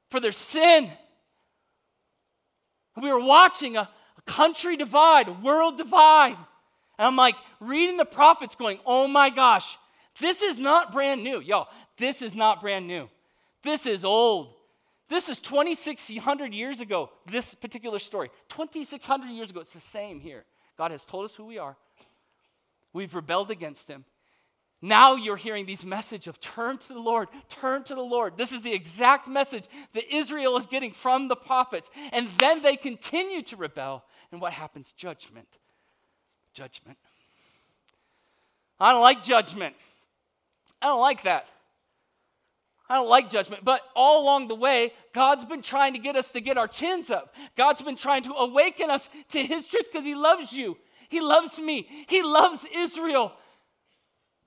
for 0.10 0.20
their 0.20 0.32
sin. 0.32 0.90
We 3.02 3.12
were 3.12 3.20
watching 3.20 3.78
a, 3.78 3.82
a 4.18 4.22
country 4.26 4.76
divide, 4.78 5.28
a 5.28 5.34
world 5.34 5.78
divide. 5.78 6.38
And 6.98 7.08
I'm 7.08 7.16
like 7.16 7.36
reading 7.60 7.98
the 7.98 8.06
prophets 8.06 8.56
going, 8.56 8.80
oh 8.86 9.08
my 9.08 9.30
gosh, 9.30 9.78
this 10.20 10.42
is 10.42 10.58
not 10.58 10.92
brand 10.92 11.24
new. 11.24 11.40
Y'all, 11.40 11.68
this 11.98 12.22
is 12.22 12.36
not 12.36 12.62
brand 12.62 12.88
new. 12.88 13.10
This 13.64 13.86
is 13.86 14.06
old. 14.06 14.54
This 15.10 15.30
is 15.30 15.40
2,600 15.40 16.54
years 16.54 16.82
ago, 16.82 17.10
this 17.26 17.54
particular 17.56 18.00
story. 18.00 18.30
2,600 18.50 19.28
years 19.30 19.50
ago, 19.50 19.60
it's 19.60 19.74
the 19.74 19.80
same 19.80 20.20
here. 20.20 20.46
God 20.78 20.92
has 20.92 21.06
told 21.06 21.26
us 21.26 21.36
who 21.36 21.46
we 21.46 21.58
are. 21.58 21.76
We've 22.94 23.14
rebelled 23.14 23.52
against 23.52 23.88
Him. 23.88 24.06
Now 24.86 25.16
you're 25.16 25.38
hearing 25.38 25.66
these 25.66 25.86
message 25.86 26.28
of 26.28 26.42
turn 26.42 26.78
to 26.78 26.88
the 26.90 27.00
Lord, 27.00 27.30
turn 27.48 27.86
to 27.86 27.96
the 27.96 28.02
Lord. 28.02 28.36
This 28.36 28.52
is 28.52 28.64
the 28.64 28.74
exact 28.74 29.30
message 29.30 29.70
that 29.94 30.14
Israel 30.14 30.58
is 30.58 30.66
getting 30.66 30.92
from 30.92 31.30
the 31.30 31.38
prophets. 31.38 31.90
And 32.12 32.28
then 32.38 32.62
they 32.62 32.76
continue 32.76 33.44
to 33.44 33.56
rebel. 33.56 34.04
And 34.34 34.42
what 34.42 34.52
happens? 34.52 34.92
Judgment. 34.92 35.48
Judgment. 36.54 36.98
I 38.78 38.92
don't 38.92 39.02
like 39.02 39.24
judgment. 39.24 39.74
I 40.82 40.88
don't 40.88 41.00
like 41.00 41.24
that. 41.24 41.48
I 42.90 42.96
don't 42.96 43.08
like 43.08 43.30
judgment. 43.30 43.64
But 43.64 43.84
all 43.96 44.22
along 44.22 44.50
the 44.50 44.56
way, 44.56 44.92
God's 45.14 45.46
been 45.46 45.62
trying 45.62 45.94
to 45.94 46.00
get 46.00 46.18
us 46.18 46.34
to 46.34 46.42
get 46.42 46.58
our 46.58 46.68
chins 46.68 47.10
up. 47.10 47.34
God's 47.56 47.82
been 47.82 47.96
trying 47.96 48.24
to 48.24 48.34
awaken 48.34 48.90
us 48.90 49.10
to 49.30 49.42
His 49.42 49.66
truth 49.66 49.86
because 49.90 50.06
He 50.06 50.14
loves 50.14 50.52
you. 50.52 50.78
He 51.08 51.22
loves 51.22 51.58
me. 51.58 51.88
He 52.10 52.22
loves 52.22 52.68
Israel. 52.76 53.32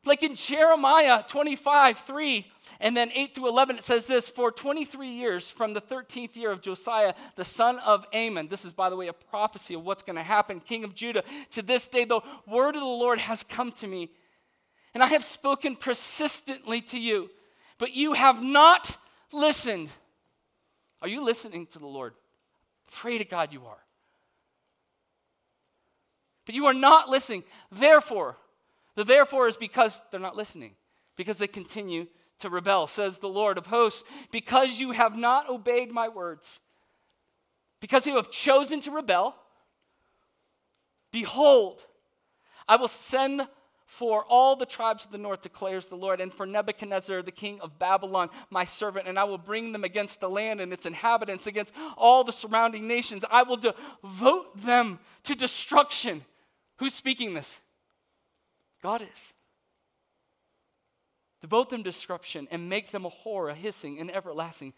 Like 0.06 0.22
in 0.22 0.36
Jeremiah 0.36 1.24
25, 1.26 1.98
3, 1.98 2.46
and 2.78 2.96
then 2.96 3.10
8 3.12 3.34
through 3.34 3.48
11, 3.48 3.78
it 3.78 3.84
says 3.84 4.06
this 4.06 4.28
For 4.28 4.52
23 4.52 5.08
years, 5.08 5.50
from 5.50 5.74
the 5.74 5.80
13th 5.80 6.36
year 6.36 6.52
of 6.52 6.60
Josiah, 6.60 7.14
the 7.34 7.44
son 7.44 7.80
of 7.80 8.06
Amon, 8.14 8.46
this 8.48 8.64
is, 8.64 8.72
by 8.72 8.88
the 8.88 8.96
way, 8.96 9.08
a 9.08 9.12
prophecy 9.12 9.74
of 9.74 9.84
what's 9.84 10.04
going 10.04 10.16
to 10.16 10.22
happen, 10.22 10.60
king 10.60 10.84
of 10.84 10.94
Judah, 10.94 11.24
to 11.50 11.62
this 11.62 11.88
day, 11.88 12.04
the 12.04 12.20
word 12.46 12.76
of 12.76 12.80
the 12.80 12.86
Lord 12.86 13.18
has 13.18 13.42
come 13.42 13.72
to 13.72 13.86
me. 13.86 14.10
And 14.94 15.02
I 15.02 15.08
have 15.08 15.24
spoken 15.24 15.74
persistently 15.74 16.80
to 16.82 16.98
you, 16.98 17.28
but 17.78 17.94
you 17.94 18.12
have 18.12 18.42
not 18.42 18.96
listened. 19.32 19.90
Are 21.02 21.08
you 21.08 21.24
listening 21.24 21.66
to 21.72 21.78
the 21.78 21.86
Lord? 21.86 22.14
Pray 22.92 23.18
to 23.18 23.24
God 23.24 23.52
you 23.52 23.66
are. 23.66 23.78
But 26.46 26.54
you 26.54 26.66
are 26.66 26.74
not 26.74 27.08
listening. 27.08 27.42
Therefore, 27.72 28.36
the 28.96 29.04
therefore 29.04 29.46
is 29.46 29.56
because 29.56 30.02
they're 30.10 30.18
not 30.18 30.36
listening, 30.36 30.74
because 31.16 31.36
they 31.36 31.46
continue 31.46 32.06
to 32.40 32.50
rebel, 32.50 32.86
says 32.86 33.18
the 33.18 33.28
Lord 33.28 33.56
of 33.56 33.66
hosts, 33.66 34.04
because 34.32 34.80
you 34.80 34.90
have 34.90 35.16
not 35.16 35.48
obeyed 35.48 35.92
my 35.92 36.08
words, 36.08 36.60
because 37.80 38.06
you 38.06 38.16
have 38.16 38.30
chosen 38.30 38.80
to 38.80 38.90
rebel. 38.90 39.36
Behold, 41.12 41.82
I 42.68 42.76
will 42.76 42.88
send 42.88 43.46
for 43.86 44.24
all 44.24 44.56
the 44.56 44.66
tribes 44.66 45.04
of 45.04 45.12
the 45.12 45.18
north, 45.18 45.42
declares 45.42 45.88
the 45.88 45.96
Lord, 45.96 46.20
and 46.20 46.32
for 46.32 46.44
Nebuchadnezzar, 46.44 47.22
the 47.22 47.30
king 47.30 47.60
of 47.60 47.78
Babylon, 47.78 48.30
my 48.50 48.64
servant, 48.64 49.06
and 49.06 49.18
I 49.18 49.24
will 49.24 49.38
bring 49.38 49.72
them 49.72 49.84
against 49.84 50.20
the 50.20 50.28
land 50.28 50.60
and 50.60 50.72
its 50.72 50.86
inhabitants, 50.86 51.46
against 51.46 51.72
all 51.96 52.24
the 52.24 52.32
surrounding 52.32 52.88
nations. 52.88 53.24
I 53.30 53.44
will 53.44 53.56
devote 53.56 54.60
them 54.60 54.98
to 55.22 55.36
destruction. 55.36 56.24
Who's 56.78 56.94
speaking 56.94 57.34
this? 57.34 57.60
God 58.86 59.02
is. 59.02 59.34
Devote 61.40 61.70
them 61.70 61.82
to 61.82 61.90
destruction 61.90 62.46
and 62.52 62.68
make 62.68 62.92
them 62.92 63.04
a 63.04 63.08
horror, 63.08 63.48
a 63.48 63.54
hissing, 63.54 63.98
and 63.98 64.14
everlasting 64.14 64.74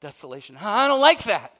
desolation. 0.00 0.56
I 0.60 0.88
don't 0.88 1.00
like 1.00 1.22
that. 1.22 1.54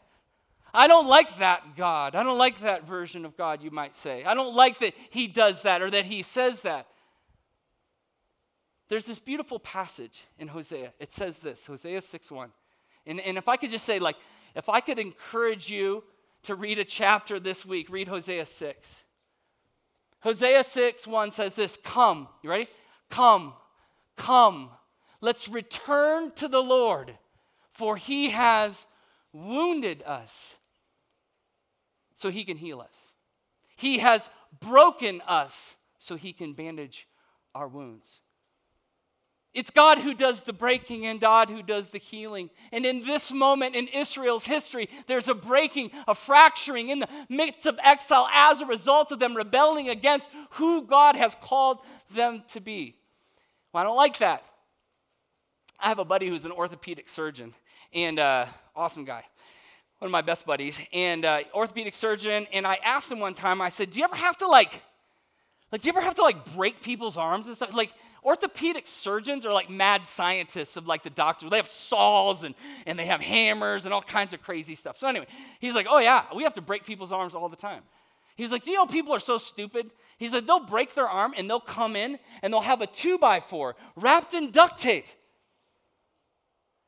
I 0.75 0.89
don't 0.89 1.07
like 1.07 1.39
that 1.39 1.77
God. 1.77 2.17
I 2.17 2.25
don't 2.25 2.37
like 2.37 2.59
that 2.63 2.85
version 2.85 3.25
of 3.25 3.37
God, 3.37 3.63
you 3.63 3.71
might 3.71 3.95
say. 3.95 4.25
I 4.25 4.35
don't 4.35 4.57
like 4.57 4.79
that 4.79 4.93
He 5.11 5.29
does 5.29 5.63
that 5.63 5.81
or 5.81 5.89
that 5.91 6.05
He 6.05 6.25
says 6.25 6.63
that. 6.63 6.89
There's 8.89 9.05
this 9.05 9.21
beautiful 9.21 9.61
passage 9.61 10.25
in 10.37 10.49
Hosea. 10.49 10.93
It 10.99 11.13
says 11.13 11.39
this 11.39 11.67
Hosea 11.67 12.01
6 12.01 12.29
1. 12.33 12.51
And, 13.07 13.21
and 13.21 13.39
if 13.39 13.47
I 13.47 13.57
could 13.57 13.71
just 13.71 13.85
say, 13.85 14.01
like, 14.01 14.17
if 14.57 14.69
I 14.69 14.81
could 14.81 14.99
encourage 14.99 15.71
you 15.71 16.03
to 16.43 16.57
read 16.57 16.81
a 16.81 16.85
chapter 16.85 17.39
this 17.39 17.65
week, 17.65 17.89
read 17.89 18.09
Hosea 18.09 18.47
6. 18.47 19.05
Hosea 20.21 20.65
6 20.65 21.07
1 21.07 21.31
says 21.31 21.55
this 21.55 21.79
Come, 21.83 22.29
you 22.43 22.51
ready? 22.51 22.67
Come, 23.11 23.55
come, 24.17 24.71
let's 25.21 25.49
return 25.49 26.33
to 26.33 26.49
the 26.49 26.63
Lord, 26.63 27.17
for 27.73 27.97
he 27.97 28.31
has 28.31 28.87
wounded 29.33 30.03
us 30.05 30.57
so 32.15 32.31
he 32.31 32.45
can 32.45 32.57
heal 32.57 32.81
us. 32.81 33.13
He 33.77 33.99
has 33.99 34.29
broken 34.61 35.23
us 35.27 35.77
so 35.99 36.17
he 36.17 36.33
can 36.33 36.53
bandage 36.53 37.07
our 37.55 37.69
wounds. 37.69 38.21
It's 39.59 39.73
God 39.73 39.99
who 39.99 40.15
does 40.15 40.45
the 40.45 40.53
breaking 40.53 41.05
and 41.05 41.21
God 41.21 41.51
who 41.51 41.65
does 41.65 41.91
the 41.91 41.99
healing. 41.99 42.49
And 42.71 42.87
in 42.87 43.03
this 43.03 43.33
moment 43.33 43.75
in 43.75 43.89
Israel's 43.89 44.45
history, 44.45 44.89
there's 45.09 45.27
a 45.27 45.35
breaking, 45.35 45.91
a 46.07 46.15
fracturing 46.15 46.91
in 46.91 47.01
the 47.01 47.09
midst 47.29 47.67
of 47.67 47.77
exile 47.83 48.29
as 48.33 48.61
a 48.61 48.67
result 48.67 49.11
of 49.11 49.19
them 49.19 49.37
rebelling 49.37 49.89
against 49.89 50.31
who 50.51 50.83
God 50.83 51.17
has 51.17 51.35
called 51.41 51.79
them 52.15 52.45
to 52.53 52.61
be. 52.61 52.95
Well, 53.73 53.81
I 53.81 53.85
don't 53.85 53.97
like 53.97 54.19
that. 54.19 54.45
I 55.81 55.89
have 55.89 55.99
a 55.99 56.05
buddy 56.05 56.29
who's 56.29 56.45
an 56.45 56.53
orthopedic 56.53 57.09
surgeon 57.09 57.53
and 57.93 58.21
uh, 58.21 58.47
awesome 58.77 59.05
guy, 59.05 59.25
one 59.99 60.07
of 60.07 60.13
my 60.13 60.23
best 60.23 60.47
buddies, 60.47 60.81
and 60.93 61.25
uh, 61.25 61.41
orthopedic 61.53 61.95
surgeon. 61.95 62.47
And 62.53 62.65
I 62.65 62.79
asked 62.85 63.11
him 63.11 63.19
one 63.19 63.35
time, 63.35 63.61
I 63.61 63.71
said, 63.71 63.91
"Do 63.91 63.99
you 63.99 64.05
ever 64.05 64.15
have 64.15 64.37
to 64.39 64.47
like, 64.47 64.85
like, 65.73 65.83
do 65.83 65.89
you 65.89 65.93
ever 65.93 66.01
have 66.01 66.15
to 66.15 66.23
like 66.23 66.55
break 66.55 66.81
people's 66.81 67.17
arms 67.17 67.49
and 67.49 67.57
stuff? 67.57 67.75
Like, 67.75 67.93
orthopedic 68.25 68.87
surgeons 68.87 69.47
are 69.47 69.53
like 69.53 69.71
mad 69.71 70.05
scientists 70.05 70.77
of 70.77 70.87
like 70.87 71.03
the 71.03 71.11
doctor. 71.11 71.49
They 71.49 71.57
have 71.57 71.69
saws 71.69 72.45
and, 72.45 72.55
and 72.87 72.99
they 72.99 73.07
have 73.07 73.21
hammers 73.21 73.85
and 73.85 73.95
all 73.95 74.03
kinds 74.03 74.33
of 74.33 74.43
crazy 74.43 74.75
stuff. 74.75 74.99
So 74.99 75.09
anyway, 75.09 75.27
he's 75.61 75.75
like, 75.75 75.87
oh 75.89 75.99
yeah, 75.99 76.25
we 76.35 76.43
have 76.43 76.55
to 76.55 76.63
break 76.63 76.85
people's 76.85 77.13
arms 77.13 77.35
all 77.35 77.49
the 77.49 77.57
time. 77.57 77.83
He's 78.37 78.53
like, 78.53 78.67
you 78.67 78.75
know, 78.75 78.87
people 78.87 79.13
are 79.15 79.21
so 79.21 79.39
stupid. 79.39 79.91
He's 80.17 80.33
like, 80.33 80.47
they'll 80.47 80.61
break 80.61 80.95
their 80.95 81.09
arm 81.09 81.35
and 81.37 81.49
they'll 81.49 81.61
come 81.61 81.97
in 81.97 82.19
and 82.43 82.53
they'll 82.53 82.61
have 82.61 82.81
a 82.81 82.87
two 82.87 83.19
by 83.19 83.41
four 83.41 83.77
wrapped 83.97 84.35
in 84.35 84.51
duct 84.51 84.81
tape 84.81 85.07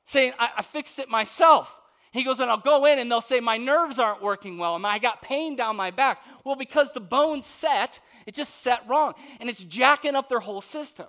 saying, 0.04 0.32
I, 0.38 0.50
I 0.58 0.62
fixed 0.62 0.98
it 0.98 1.08
myself. 1.08 1.76
He 2.12 2.24
goes, 2.24 2.40
and 2.40 2.50
I'll 2.50 2.58
go 2.58 2.86
in 2.86 2.98
and 2.98 3.10
they'll 3.10 3.20
say, 3.20 3.38
My 3.38 3.56
nerves 3.56 3.98
aren't 3.98 4.22
working 4.22 4.58
well 4.58 4.74
and 4.74 4.86
I 4.86 4.98
got 4.98 5.22
pain 5.22 5.54
down 5.54 5.76
my 5.76 5.90
back. 5.92 6.18
Well, 6.44 6.56
because 6.56 6.92
the 6.92 7.00
bone 7.00 7.42
set, 7.42 8.00
it 8.26 8.34
just 8.34 8.56
set 8.62 8.88
wrong 8.88 9.14
and 9.40 9.48
it's 9.48 9.62
jacking 9.62 10.16
up 10.16 10.28
their 10.28 10.40
whole 10.40 10.60
system. 10.60 11.06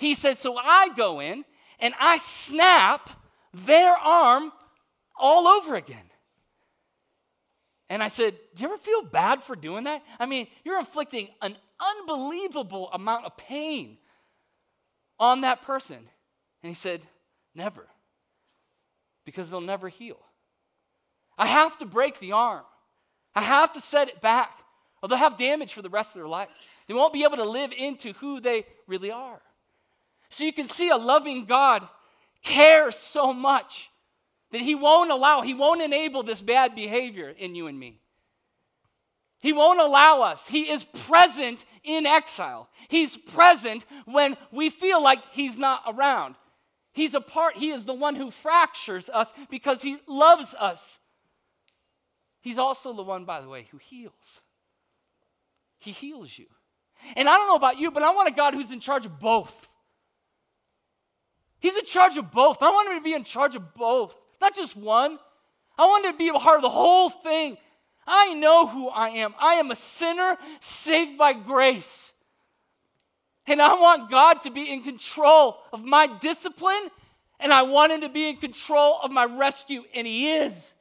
He 0.00 0.14
said, 0.14 0.38
So 0.38 0.56
I 0.56 0.88
go 0.96 1.20
in 1.20 1.44
and 1.78 1.92
I 2.00 2.16
snap 2.16 3.10
their 3.52 3.92
arm 3.92 4.50
all 5.18 5.46
over 5.46 5.74
again. 5.74 5.98
And 7.90 8.02
I 8.02 8.08
said, 8.08 8.34
Do 8.54 8.62
you 8.62 8.70
ever 8.70 8.78
feel 8.78 9.02
bad 9.02 9.44
for 9.44 9.54
doing 9.54 9.84
that? 9.84 10.02
I 10.18 10.24
mean, 10.24 10.46
you're 10.64 10.78
inflicting 10.78 11.28
an 11.42 11.54
unbelievable 11.98 12.88
amount 12.94 13.26
of 13.26 13.36
pain 13.36 13.98
on 15.18 15.42
that 15.42 15.60
person. 15.60 15.98
And 15.98 16.70
he 16.70 16.74
said, 16.74 17.02
Never, 17.54 17.86
because 19.26 19.50
they'll 19.50 19.60
never 19.60 19.90
heal. 19.90 20.18
I 21.36 21.46
have 21.46 21.76
to 21.78 21.84
break 21.84 22.20
the 22.20 22.32
arm, 22.32 22.64
I 23.34 23.42
have 23.42 23.74
to 23.74 23.82
set 23.82 24.08
it 24.08 24.22
back, 24.22 24.60
or 25.02 25.10
they'll 25.10 25.18
have 25.18 25.36
damage 25.36 25.74
for 25.74 25.82
the 25.82 25.90
rest 25.90 26.12
of 26.12 26.14
their 26.14 26.28
life. 26.28 26.48
They 26.88 26.94
won't 26.94 27.12
be 27.12 27.24
able 27.24 27.36
to 27.36 27.44
live 27.44 27.74
into 27.76 28.14
who 28.14 28.40
they 28.40 28.64
really 28.86 29.10
are. 29.10 29.42
So 30.30 30.44
you 30.44 30.52
can 30.52 30.68
see 30.68 30.88
a 30.88 30.96
loving 30.96 31.44
God 31.44 31.86
cares 32.42 32.96
so 32.96 33.34
much 33.34 33.90
that 34.52 34.60
he 34.60 34.74
won't 34.74 35.10
allow, 35.10 35.42
he 35.42 35.54
won't 35.54 35.82
enable 35.82 36.22
this 36.22 36.40
bad 36.40 36.74
behavior 36.74 37.34
in 37.36 37.54
you 37.54 37.66
and 37.66 37.78
me. 37.78 38.00
He 39.38 39.52
won't 39.52 39.80
allow 39.80 40.20
us. 40.20 40.46
He 40.46 40.70
is 40.70 40.84
present 40.84 41.64
in 41.82 42.04
exile. 42.04 42.68
He's 42.88 43.16
present 43.16 43.86
when 44.04 44.36
we 44.52 44.68
feel 44.68 45.02
like 45.02 45.20
he's 45.32 45.56
not 45.56 45.82
around. 45.86 46.34
He's 46.92 47.14
a 47.14 47.20
part, 47.20 47.56
he 47.56 47.70
is 47.70 47.86
the 47.86 47.94
one 47.94 48.16
who 48.16 48.30
fractures 48.30 49.08
us 49.08 49.32
because 49.48 49.80
he 49.80 49.98
loves 50.06 50.54
us. 50.58 50.98
He's 52.42 52.58
also 52.58 52.92
the 52.92 53.02
one, 53.02 53.24
by 53.24 53.40
the 53.40 53.48
way, 53.48 53.68
who 53.70 53.78
heals. 53.78 54.40
He 55.78 55.92
heals 55.92 56.36
you. 56.36 56.46
And 57.16 57.28
I 57.28 57.36
don't 57.38 57.48
know 57.48 57.54
about 57.54 57.78
you, 57.78 57.90
but 57.90 58.02
I 58.02 58.12
want 58.12 58.28
a 58.28 58.32
God 58.32 58.52
who's 58.52 58.72
in 58.72 58.80
charge 58.80 59.06
of 59.06 59.18
both. 59.18 59.69
He's 61.60 61.76
in 61.76 61.84
charge 61.84 62.16
of 62.16 62.30
both. 62.30 62.62
I 62.62 62.70
want 62.70 62.90
him 62.90 62.98
to 62.98 63.04
be 63.04 63.14
in 63.14 63.24
charge 63.24 63.54
of 63.54 63.74
both, 63.74 64.18
not 64.40 64.54
just 64.54 64.76
one. 64.76 65.18
I 65.78 65.86
want 65.86 66.04
him 66.04 66.12
to 66.12 66.18
be 66.18 66.28
a 66.28 66.34
part 66.34 66.56
of 66.56 66.62
the 66.62 66.70
whole 66.70 67.10
thing. 67.10 67.56
I 68.06 68.34
know 68.34 68.66
who 68.66 68.88
I 68.88 69.10
am. 69.10 69.34
I 69.38 69.54
am 69.54 69.70
a 69.70 69.76
sinner 69.76 70.36
saved 70.60 71.16
by 71.16 71.32
grace. 71.32 72.12
And 73.46 73.60
I 73.60 73.74
want 73.74 74.10
God 74.10 74.42
to 74.42 74.50
be 74.50 74.72
in 74.72 74.82
control 74.82 75.58
of 75.72 75.84
my 75.84 76.06
discipline, 76.18 76.90
and 77.38 77.52
I 77.52 77.62
want 77.62 77.92
him 77.92 78.02
to 78.02 78.08
be 78.08 78.28
in 78.28 78.36
control 78.36 78.98
of 79.02 79.10
my 79.10 79.24
rescue, 79.24 79.84
and 79.94 80.06
he 80.06 80.32
is. 80.32 80.74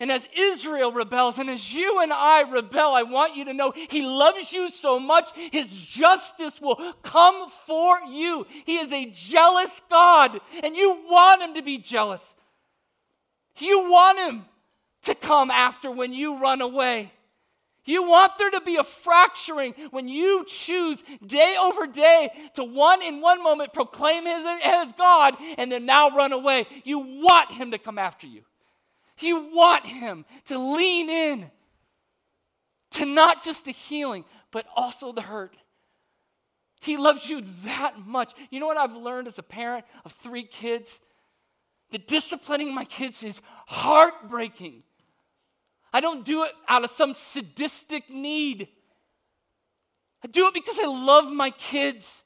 And 0.00 0.10
as 0.10 0.28
Israel 0.36 0.92
rebels 0.92 1.38
and 1.38 1.48
as 1.48 1.72
you 1.72 2.00
and 2.00 2.12
I 2.12 2.42
rebel, 2.42 2.94
I 2.94 3.04
want 3.04 3.36
you 3.36 3.44
to 3.44 3.54
know 3.54 3.72
He 3.74 4.02
loves 4.02 4.52
you 4.52 4.70
so 4.70 4.98
much, 4.98 5.30
His 5.52 5.68
justice 5.68 6.60
will 6.60 6.94
come 7.02 7.48
for 7.48 8.00
you. 8.00 8.46
He 8.64 8.76
is 8.76 8.92
a 8.92 9.06
jealous 9.06 9.80
God, 9.88 10.40
and 10.62 10.76
you 10.76 10.98
want 11.08 11.42
Him 11.42 11.54
to 11.54 11.62
be 11.62 11.78
jealous. 11.78 12.34
You 13.58 13.88
want 13.88 14.18
Him 14.18 14.44
to 15.02 15.14
come 15.14 15.50
after 15.50 15.90
when 15.90 16.12
you 16.12 16.40
run 16.40 16.60
away. 16.60 17.12
You 17.86 18.08
want 18.08 18.38
there 18.38 18.50
to 18.50 18.62
be 18.62 18.76
a 18.76 18.84
fracturing 18.84 19.74
when 19.90 20.08
you 20.08 20.44
choose 20.46 21.04
day 21.24 21.54
over 21.60 21.86
day 21.86 22.30
to 22.54 22.64
one 22.64 23.02
in 23.02 23.20
one 23.20 23.42
moment 23.42 23.74
proclaim 23.74 24.24
His 24.24 24.44
as 24.64 24.92
God 24.92 25.36
and 25.58 25.70
then 25.70 25.84
now 25.84 26.10
run 26.10 26.32
away. 26.32 26.66
You 26.82 26.98
want 26.98 27.52
Him 27.52 27.72
to 27.72 27.78
come 27.78 27.98
after 27.98 28.26
you. 28.26 28.42
You 29.20 29.50
want 29.54 29.86
Him 29.86 30.24
to 30.46 30.58
lean 30.58 31.08
in 31.08 31.50
to 32.92 33.04
not 33.06 33.44
just 33.44 33.64
the 33.64 33.72
healing, 33.72 34.24
but 34.50 34.66
also 34.76 35.12
the 35.12 35.22
hurt. 35.22 35.56
He 36.80 36.96
loves 36.96 37.28
you 37.28 37.42
that 37.64 38.06
much. 38.06 38.34
You 38.50 38.60
know 38.60 38.66
what 38.66 38.76
I've 38.76 38.96
learned 38.96 39.26
as 39.26 39.38
a 39.38 39.42
parent 39.42 39.84
of 40.04 40.12
three 40.12 40.44
kids? 40.44 41.00
That 41.90 42.06
disciplining 42.06 42.74
my 42.74 42.84
kids 42.84 43.22
is 43.22 43.40
heartbreaking. 43.66 44.82
I 45.92 46.00
don't 46.00 46.24
do 46.24 46.44
it 46.44 46.52
out 46.68 46.84
of 46.84 46.90
some 46.90 47.14
sadistic 47.14 48.10
need. 48.12 48.68
I 50.24 50.28
do 50.28 50.48
it 50.48 50.54
because 50.54 50.78
I 50.78 50.86
love 50.86 51.32
my 51.32 51.50
kids. 51.50 52.24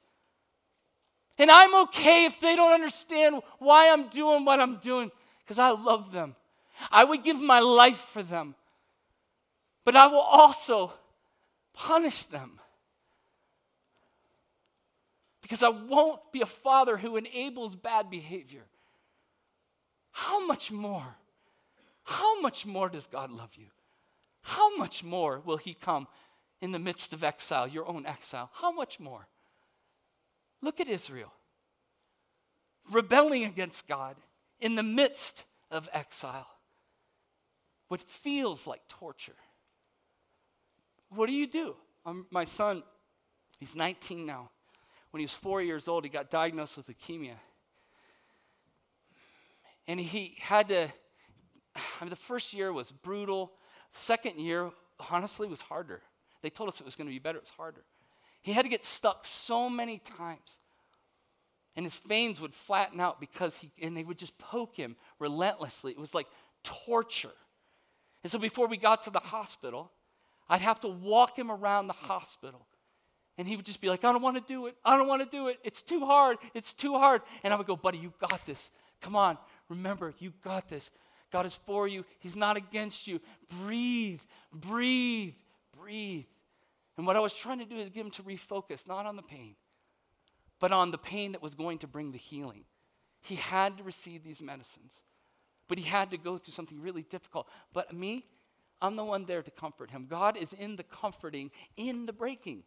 And 1.38 1.50
I'm 1.50 1.74
okay 1.82 2.24
if 2.24 2.40
they 2.40 2.56
don't 2.56 2.72
understand 2.72 3.42
why 3.58 3.90
I'm 3.90 4.08
doing 4.08 4.44
what 4.44 4.58
I'm 4.58 4.76
doing 4.78 5.10
because 5.44 5.58
I 5.58 5.70
love 5.70 6.12
them. 6.12 6.34
I 6.90 7.04
would 7.04 7.22
give 7.22 7.40
my 7.40 7.60
life 7.60 7.98
for 7.98 8.22
them. 8.22 8.54
But 9.84 9.96
I 9.96 10.06
will 10.06 10.20
also 10.20 10.92
punish 11.72 12.24
them. 12.24 12.60
Because 15.42 15.62
I 15.62 15.70
won't 15.70 16.20
be 16.32 16.42
a 16.42 16.46
father 16.46 16.96
who 16.96 17.16
enables 17.16 17.74
bad 17.74 18.10
behavior. 18.10 18.64
How 20.12 20.44
much 20.46 20.70
more? 20.70 21.16
How 22.04 22.40
much 22.40 22.66
more 22.66 22.88
does 22.88 23.06
God 23.06 23.30
love 23.30 23.50
you? 23.54 23.66
How 24.42 24.76
much 24.76 25.02
more 25.02 25.40
will 25.44 25.56
He 25.56 25.74
come 25.74 26.06
in 26.60 26.72
the 26.72 26.78
midst 26.78 27.12
of 27.12 27.24
exile, 27.24 27.66
your 27.66 27.88
own 27.88 28.04
exile? 28.04 28.50
How 28.52 28.72
much 28.72 29.00
more? 29.00 29.26
Look 30.60 30.80
at 30.80 30.88
Israel 30.88 31.32
rebelling 32.90 33.44
against 33.44 33.86
God 33.86 34.16
in 34.60 34.74
the 34.74 34.82
midst 34.82 35.44
of 35.70 35.88
exile 35.92 36.46
what 37.88 38.02
feels 38.02 38.66
like 38.66 38.82
torture. 38.88 39.36
What 41.10 41.26
do 41.26 41.32
you 41.32 41.46
do? 41.46 41.74
Um, 42.04 42.26
my 42.30 42.44
son, 42.44 42.82
he's 43.58 43.74
19 43.74 44.26
now. 44.26 44.50
When 45.10 45.20
he 45.20 45.24
was 45.24 45.34
four 45.34 45.62
years 45.62 45.88
old, 45.88 46.04
he 46.04 46.10
got 46.10 46.30
diagnosed 46.30 46.76
with 46.76 46.86
leukemia. 46.86 47.36
And 49.86 49.98
he 49.98 50.36
had 50.38 50.68
to, 50.68 50.88
I 51.74 52.04
mean, 52.04 52.10
the 52.10 52.16
first 52.16 52.52
year 52.52 52.72
was 52.72 52.92
brutal. 52.92 53.52
Second 53.92 54.38
year, 54.38 54.70
honestly, 55.10 55.48
was 55.48 55.62
harder. 55.62 56.02
They 56.42 56.50
told 56.50 56.68
us 56.68 56.78
it 56.80 56.84
was 56.84 56.94
going 56.94 57.08
to 57.08 57.12
be 57.12 57.18
better, 57.18 57.38
it 57.38 57.42
was 57.42 57.50
harder. 57.50 57.82
He 58.42 58.52
had 58.52 58.62
to 58.62 58.68
get 58.68 58.84
stuck 58.84 59.24
so 59.24 59.68
many 59.68 59.98
times. 59.98 60.60
And 61.74 61.86
his 61.86 61.98
veins 61.98 62.40
would 62.40 62.54
flatten 62.54 63.00
out 63.00 63.20
because 63.20 63.56
he, 63.56 63.70
and 63.80 63.96
they 63.96 64.04
would 64.04 64.18
just 64.18 64.36
poke 64.38 64.76
him 64.76 64.96
relentlessly. 65.18 65.92
It 65.92 65.98
was 65.98 66.14
like 66.14 66.26
torture. 66.62 67.32
And 68.22 68.30
so 68.30 68.38
before 68.38 68.66
we 68.66 68.76
got 68.76 69.04
to 69.04 69.10
the 69.10 69.20
hospital, 69.20 69.90
I'd 70.48 70.60
have 70.60 70.80
to 70.80 70.88
walk 70.88 71.38
him 71.38 71.50
around 71.50 71.86
the 71.86 71.92
hospital. 71.92 72.66
And 73.36 73.46
he 73.46 73.54
would 73.54 73.64
just 73.64 73.80
be 73.80 73.88
like, 73.88 74.04
I 74.04 74.12
don't 74.12 74.22
want 74.22 74.36
to 74.36 74.52
do 74.52 74.66
it. 74.66 74.74
I 74.84 74.96
don't 74.96 75.06
want 75.06 75.22
to 75.22 75.36
do 75.36 75.46
it. 75.46 75.58
It's 75.62 75.82
too 75.82 76.04
hard. 76.04 76.38
It's 76.54 76.72
too 76.72 76.94
hard. 76.94 77.22
And 77.44 77.54
I 77.54 77.56
would 77.56 77.66
go, 77.66 77.76
buddy, 77.76 77.98
you 77.98 78.12
got 78.18 78.44
this. 78.46 78.72
Come 79.00 79.14
on. 79.14 79.38
Remember, 79.68 80.12
you 80.18 80.32
got 80.42 80.68
this. 80.68 80.90
God 81.30 81.46
is 81.46 81.54
for 81.54 81.86
you, 81.86 82.04
He's 82.18 82.36
not 82.36 82.56
against 82.56 83.06
you. 83.06 83.20
Breathe, 83.60 84.22
breathe, 84.52 85.34
breathe. 85.78 86.24
And 86.96 87.06
what 87.06 87.16
I 87.16 87.20
was 87.20 87.34
trying 87.34 87.58
to 87.58 87.64
do 87.64 87.76
is 87.76 87.90
get 87.90 88.04
him 88.04 88.10
to 88.12 88.22
refocus, 88.22 88.88
not 88.88 89.06
on 89.06 89.16
the 89.16 89.22
pain, 89.22 89.54
but 90.58 90.72
on 90.72 90.90
the 90.90 90.98
pain 90.98 91.32
that 91.32 91.42
was 91.42 91.54
going 91.54 91.78
to 91.78 91.86
bring 91.86 92.12
the 92.12 92.18
healing. 92.18 92.64
He 93.20 93.36
had 93.36 93.78
to 93.78 93.84
receive 93.84 94.24
these 94.24 94.40
medicines. 94.40 95.02
But 95.68 95.78
he 95.78 95.84
had 95.84 96.10
to 96.10 96.18
go 96.18 96.38
through 96.38 96.54
something 96.54 96.80
really 96.80 97.02
difficult. 97.02 97.46
But 97.72 97.92
me, 97.92 98.26
I'm 98.80 98.96
the 98.96 99.04
one 99.04 99.24
there 99.24 99.42
to 99.42 99.50
comfort 99.50 99.90
him. 99.90 100.06
God 100.08 100.36
is 100.36 100.52
in 100.52 100.76
the 100.76 100.82
comforting, 100.82 101.50
in 101.76 102.06
the 102.06 102.12
breaking. 102.12 102.62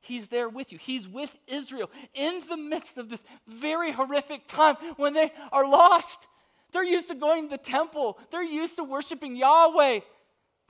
He's 0.00 0.28
there 0.28 0.48
with 0.48 0.72
you. 0.72 0.78
He's 0.78 1.08
with 1.08 1.36
Israel 1.46 1.90
in 2.14 2.42
the 2.48 2.56
midst 2.56 2.98
of 2.98 3.08
this 3.08 3.24
very 3.46 3.92
horrific 3.92 4.46
time 4.46 4.76
when 4.96 5.12
they 5.12 5.32
are 5.52 5.68
lost. 5.68 6.28
They're 6.72 6.84
used 6.84 7.08
to 7.08 7.14
going 7.14 7.48
to 7.48 7.56
the 7.56 7.62
temple, 7.62 8.18
they're 8.30 8.42
used 8.42 8.76
to 8.76 8.84
worshiping 8.84 9.36
Yahweh. 9.36 10.00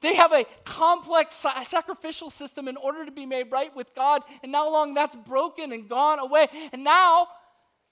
They 0.00 0.14
have 0.14 0.32
a 0.32 0.46
complex 0.64 1.44
sacrificial 1.64 2.30
system 2.30 2.68
in 2.68 2.76
order 2.76 3.04
to 3.04 3.10
be 3.10 3.26
made 3.26 3.50
right 3.50 3.74
with 3.74 3.94
God, 3.96 4.22
and 4.44 4.52
now 4.52 4.70
long 4.70 4.94
that's 4.94 5.16
broken 5.16 5.72
and 5.72 5.88
gone 5.88 6.20
away. 6.20 6.46
And 6.72 6.84
now 6.84 7.26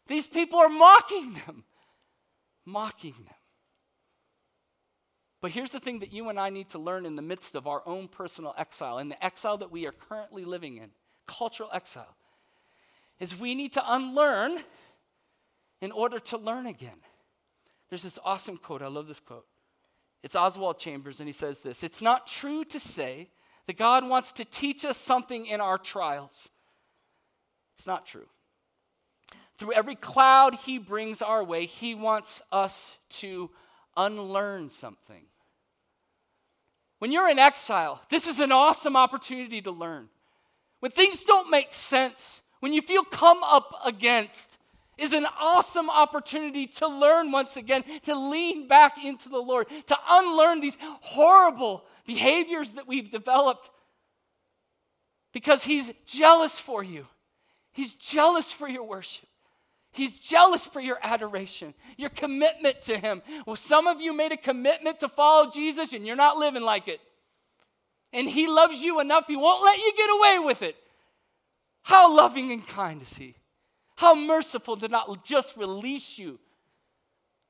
these 0.07 0.29
people 0.29 0.61
are 0.61 0.69
mocking 0.69 1.35
them, 1.35 1.65
mocking 2.65 3.15
them. 3.25 3.36
But 5.47 5.53
here's 5.53 5.71
the 5.71 5.79
thing 5.79 6.01
that 6.01 6.13
you 6.13 6.29
and 6.29 6.41
I 6.41 6.51
need 6.51 6.71
to 6.71 6.79
learn 6.81 7.07
in 7.07 7.15
the 7.15 7.23
midst 7.23 7.55
of 7.55 7.69
our 7.69 7.81
own 7.87 8.09
personal 8.09 8.53
exile, 8.59 8.99
in 8.99 9.09
the 9.09 9.25
exile 9.25 9.57
that 9.59 9.71
we 9.71 9.87
are 9.87 9.93
currently 9.93 10.45
living 10.45 10.79
in, 10.79 10.91
cultural 11.29 11.71
exile, 11.73 12.17
is 13.21 13.39
we 13.39 13.55
need 13.55 13.73
to 13.75 13.95
unlearn 13.95 14.59
in 15.81 15.93
order 15.93 16.19
to 16.19 16.37
learn 16.37 16.67
again. 16.67 16.99
There's 17.89 18.03
this 18.03 18.19
awesome 18.25 18.57
quote. 18.57 18.83
I 18.83 18.89
love 18.89 19.07
this 19.07 19.21
quote. 19.21 19.47
It's 20.25 20.35
Oswald 20.35 20.81
Chambers, 20.81 21.21
and 21.21 21.29
he 21.29 21.33
says 21.33 21.61
this 21.61 21.85
It's 21.85 22.03
not 22.03 22.27
true 22.27 22.65
to 22.65 22.81
say 22.81 23.31
that 23.69 23.79
God 23.79 24.05
wants 24.05 24.33
to 24.33 24.45
teach 24.45 24.85
us 24.85 24.97
something 24.97 25.47
in 25.47 25.61
our 25.61 25.79
trials. 25.79 26.49
It's 27.77 27.87
not 27.87 28.05
true. 28.05 28.27
Through 29.59 29.75
every 29.75 29.95
cloud 29.95 30.57
he 30.57 30.79
brings 30.79 31.23
our 31.23 31.45
way, 31.45 31.67
he 31.67 31.95
wants 31.95 32.43
us 32.51 32.97
to 33.21 33.53
unlearn 33.97 34.71
something. 34.71 35.23
When 36.99 37.13
you're 37.13 37.29
in 37.29 37.39
exile, 37.39 38.01
this 38.09 38.27
is 38.27 38.41
an 38.41 38.53
awesome 38.53 38.97
opportunity 38.97 39.61
to 39.63 39.71
learn. 39.71 40.09
When 40.81 40.93
things 40.93 41.25
don't 41.25 41.51
make 41.51 41.75
sense, 41.75 42.41
when 42.61 42.73
you 42.73 42.83
feel 42.83 43.03
come 43.05 43.43
up 43.43 43.75
against, 43.85 44.57
is 44.99 45.13
an 45.13 45.27
awesome 45.39 45.91
opportunity 45.91 46.67
to 46.67 46.89
learn 46.89 47.31
once 47.31 47.57
again, 47.57 47.85
to 48.05 48.15
lean 48.15 48.67
back 48.67 49.05
into 49.05 49.29
the 49.29 49.39
Lord, 49.39 49.67
to 49.87 49.97
unlearn 50.09 50.61
these 50.61 50.79
horrible 50.81 51.85
behaviors 52.07 52.73
that 52.73 52.89
we've 52.89 53.11
developed 53.11 53.71
because 55.33 55.65
He's 55.65 55.93
jealous 56.07 56.59
for 56.59 56.83
you. 56.83 57.07
He's 57.73 57.95
jealous 57.95 58.51
for 58.51 58.69
your 58.69 58.85
worship. 58.85 59.29
He's 59.97 60.19
jealous 60.19 60.67
for 60.67 60.81
your 60.81 60.99
adoration, 61.03 61.75
your 61.97 62.11
commitment 62.11 62.83
to 62.83 62.99
Him. 62.99 63.23
Well, 63.47 63.57
some 63.57 63.87
of 63.87 64.01
you 64.01 64.13
made 64.13 64.33
a 64.33 64.37
commitment 64.37 65.01
to 65.01 65.09
follow 65.09 65.51
Jesus 65.51 65.93
and 65.93 66.07
you're 66.07 66.17
not 66.17 66.37
living 66.37 66.63
like 66.63 66.89
it. 66.89 67.01
And 68.13 68.29
He 68.29 68.47
loves 68.47 68.83
you 68.83 69.01
enough, 69.01 69.27
He 69.27 69.37
won't 69.37 69.65
let 69.65 69.79
you 69.79 69.93
get 69.97 70.11
away 70.11 70.47
with 70.47 70.63
it. 70.63 70.77
How 71.83 72.15
loving 72.15 72.53
and 72.53 72.67
kind 72.67 73.01
is 73.01 73.17
He? 73.17 73.35
How 73.97 74.15
merciful 74.15 74.77
to 74.77 74.89
not 74.89 75.25
just 75.25 75.57
release 75.57 76.19
you, 76.19 76.39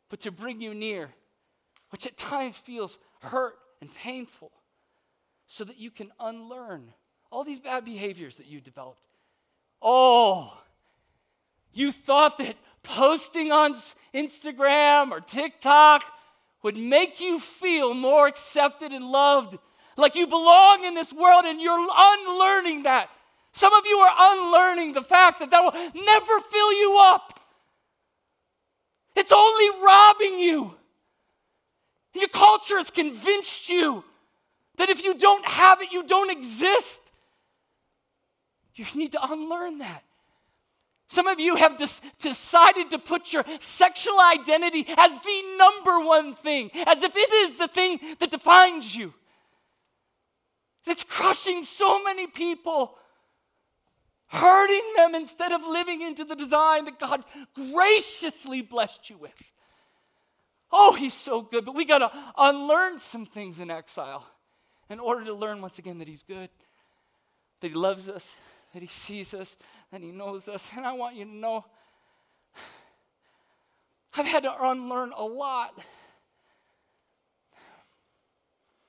but 0.09 0.21
to 0.21 0.31
bring 0.31 0.61
you 0.61 0.73
near, 0.73 1.11
which 1.91 2.07
at 2.07 2.17
times 2.17 2.57
feels 2.57 2.99
hurt 3.21 3.55
and 3.81 3.93
painful, 3.93 4.53
so 5.47 5.65
that 5.65 5.79
you 5.79 5.91
can 5.91 6.13
unlearn 6.21 6.93
all 7.33 7.43
these 7.43 7.59
bad 7.59 7.85
behaviors 7.85 8.37
that 8.37 8.47
you 8.47 8.61
developed. 8.61 9.01
Oh, 9.83 10.57
you 11.77 11.93
thought 11.93 12.39
that 12.39 12.57
posting 12.83 13.53
on 13.53 13.75
Instagram 14.15 15.11
or 15.11 15.21
TikTok 15.21 16.05
would 16.63 16.77
make 16.77 17.21
you 17.21 17.39
feel 17.39 17.95
more 17.95 18.27
accepted 18.27 18.93
and 18.93 19.05
loved, 19.05 19.59
like 19.97 20.15
you 20.15 20.27
belong 20.27 20.85
in 20.85 20.95
this 20.95 21.13
world, 21.13 21.45
and 21.45 21.61
you're 21.61 21.89
unlearning 21.97 22.85
that. 22.85 23.11
Some 23.53 23.73
of 23.73 23.85
you 23.87 23.97
are 23.99 24.15
unlearning 24.37 24.93
the 24.93 25.03
fact 25.03 25.41
that 25.41 25.51
that 25.51 25.63
will 25.63 25.73
never 25.73 26.41
fill 26.41 26.73
you 26.73 26.99
up. 27.01 27.41
It's 29.15 29.33
only 29.33 29.83
robbing 29.83 30.39
you. 30.39 30.75
Your 32.15 32.29
culture 32.29 32.77
has 32.79 32.91
convinced 32.91 33.69
you 33.69 34.05
that 34.77 34.89
if 34.89 35.05
you 35.05 35.15
don't 35.17 35.47
have 35.47 35.83
it, 35.83 35.93
you 35.93 36.03
don't 36.03 36.31
exist. 36.31 37.01
You 38.75 38.85
need 38.95 39.13
to 39.13 39.25
unlearn 39.25 39.79
that. 39.79 40.03
Some 41.09 41.29
of 41.29 41.39
you 41.39 41.55
have 41.55 41.79
decided 41.79 42.91
to 42.91 42.99
put 42.99 43.33
your 43.33 43.45
sexual 43.61 44.19
identity 44.19 44.85
as 44.89 45.13
the 45.13 45.57
number 45.57 46.01
one 46.01 46.35
thing, 46.35 46.71
as 46.87 47.03
if 47.03 47.15
it 47.15 47.33
is 47.33 47.59
the 47.59 47.69
thing 47.69 48.01
that 48.19 48.31
defines 48.31 48.95
you. 48.95 49.15
It's 50.87 51.05
crushing 51.05 51.65
so 51.65 52.03
many 52.03 52.27
people, 52.27 52.97
hurting 54.29 54.93
them 54.97 55.15
instead 55.15 55.53
of 55.53 55.67
living 55.67 56.03
into 56.03 56.25
the 56.25 56.37
design 56.37 56.85
that 56.85 56.99
God 56.99 57.25
graciously 57.55 58.63
blessed 58.63 59.11
you 59.11 59.17
with. 59.17 59.55
Oh, 60.73 60.93
He's 60.93 61.15
so 61.15 61.43
good, 61.43 61.65
but 61.65 61.75
we 61.75 61.85
got 61.85 61.99
to 61.99 62.11
unlearn 62.37 62.99
some 62.99 63.27
things 63.27 63.61
in 63.61 63.71
exile 63.71 64.27
in 64.91 65.01
order 65.01 65.25
to 65.25 65.35
learn 65.35 65.61
once 65.61 65.79
again 65.79 65.99
that 65.99 66.09
He's 66.09 66.25
good, 66.25 66.51
that 67.61 67.69
He 67.69 67.75
loves 67.75 68.09
us, 68.09 68.35
that 68.75 68.83
He 68.83 68.89
sees 68.89 69.35
us, 69.35 69.57
and 69.93 70.03
He 70.03 70.11
knows 70.11 70.49
us. 70.49 70.71
And 70.77 70.85
I 70.87 70.93
want 70.93 71.17
you 71.17 71.25
to 71.25 71.35
know 71.35 71.65
I've 74.15 74.27
had 74.27 74.45
to 74.45 74.65
unlearn 74.65 75.13
a 75.17 75.25
lot. 75.25 75.75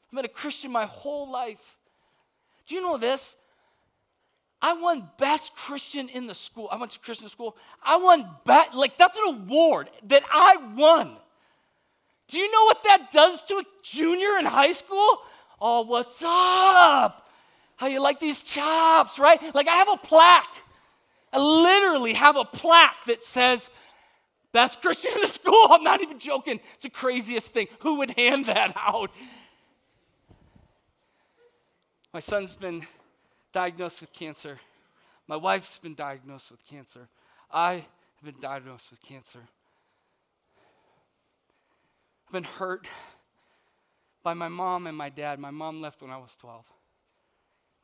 I've 0.09 0.15
been 0.15 0.25
a 0.25 0.29
Christian 0.29 0.71
my 0.71 0.85
whole 0.85 1.29
life. 1.29 1.77
Do 2.65 2.75
you 2.75 2.81
know 2.81 2.97
this? 2.97 3.35
I 4.61 4.73
won 4.73 5.09
best 5.17 5.55
Christian 5.55 6.09
in 6.09 6.27
the 6.27 6.33
school. 6.33 6.67
I 6.71 6.77
went 6.77 6.93
to 6.93 6.99
Christian 6.99 7.29
school. 7.29 7.55
I 7.83 7.97
won 7.97 8.27
best, 8.45 8.73
like 8.73 8.97
that's 8.97 9.17
an 9.17 9.35
award 9.35 9.89
that 10.07 10.23
I 10.31 10.57
won. 10.75 11.17
Do 12.27 12.37
you 12.37 12.51
know 12.51 12.65
what 12.65 12.83
that 12.83 13.11
does 13.11 13.43
to 13.45 13.55
a 13.55 13.63
junior 13.83 14.37
in 14.39 14.45
high 14.45 14.71
school? 14.71 15.21
Oh, 15.59 15.81
what's 15.81 16.21
up? 16.23 17.29
How 17.75 17.87
you 17.87 18.01
like 18.01 18.19
these 18.19 18.41
chops, 18.41 19.19
right? 19.19 19.53
Like 19.53 19.67
I 19.67 19.75
have 19.75 19.89
a 19.89 19.97
plaque. 19.97 20.63
I 21.33 21.39
literally 21.39 22.13
have 22.13 22.35
a 22.35 22.45
plaque 22.45 23.05
that 23.05 23.23
says, 23.23 23.69
Best 24.53 24.81
Christian 24.81 25.11
in 25.13 25.21
the 25.21 25.27
school. 25.41 25.67
I'm 25.69 25.83
not 25.83 26.01
even 26.01 26.19
joking. 26.19 26.59
It's 26.73 26.83
the 26.83 26.89
craziest 26.89 27.53
thing. 27.53 27.67
Who 27.81 27.99
would 27.99 28.11
hand 28.17 28.45
that 28.45 28.73
out? 28.75 29.11
My 32.13 32.19
son's 32.19 32.55
been 32.55 32.85
diagnosed 33.51 34.01
with 34.01 34.13
cancer. 34.13 34.59
My 35.27 35.35
wife's 35.35 35.77
been 35.77 35.93
diagnosed 35.93 36.49
with 36.49 36.65
cancer. 36.65 37.09
I 37.51 37.73
have 37.73 38.23
been 38.23 38.41
diagnosed 38.41 38.89
with 38.89 39.01
cancer. 39.01 39.41
I've 42.27 42.33
been 42.33 42.43
hurt 42.43 42.87
by 44.23 44.33
my 44.33 44.47
mom 44.47 44.87
and 44.87 44.97
my 44.97 45.09
dad. 45.09 45.39
My 45.39 45.51
mom 45.51 45.81
left 45.81 46.01
when 46.01 46.11
I 46.11 46.17
was 46.17 46.35
12. 46.37 46.65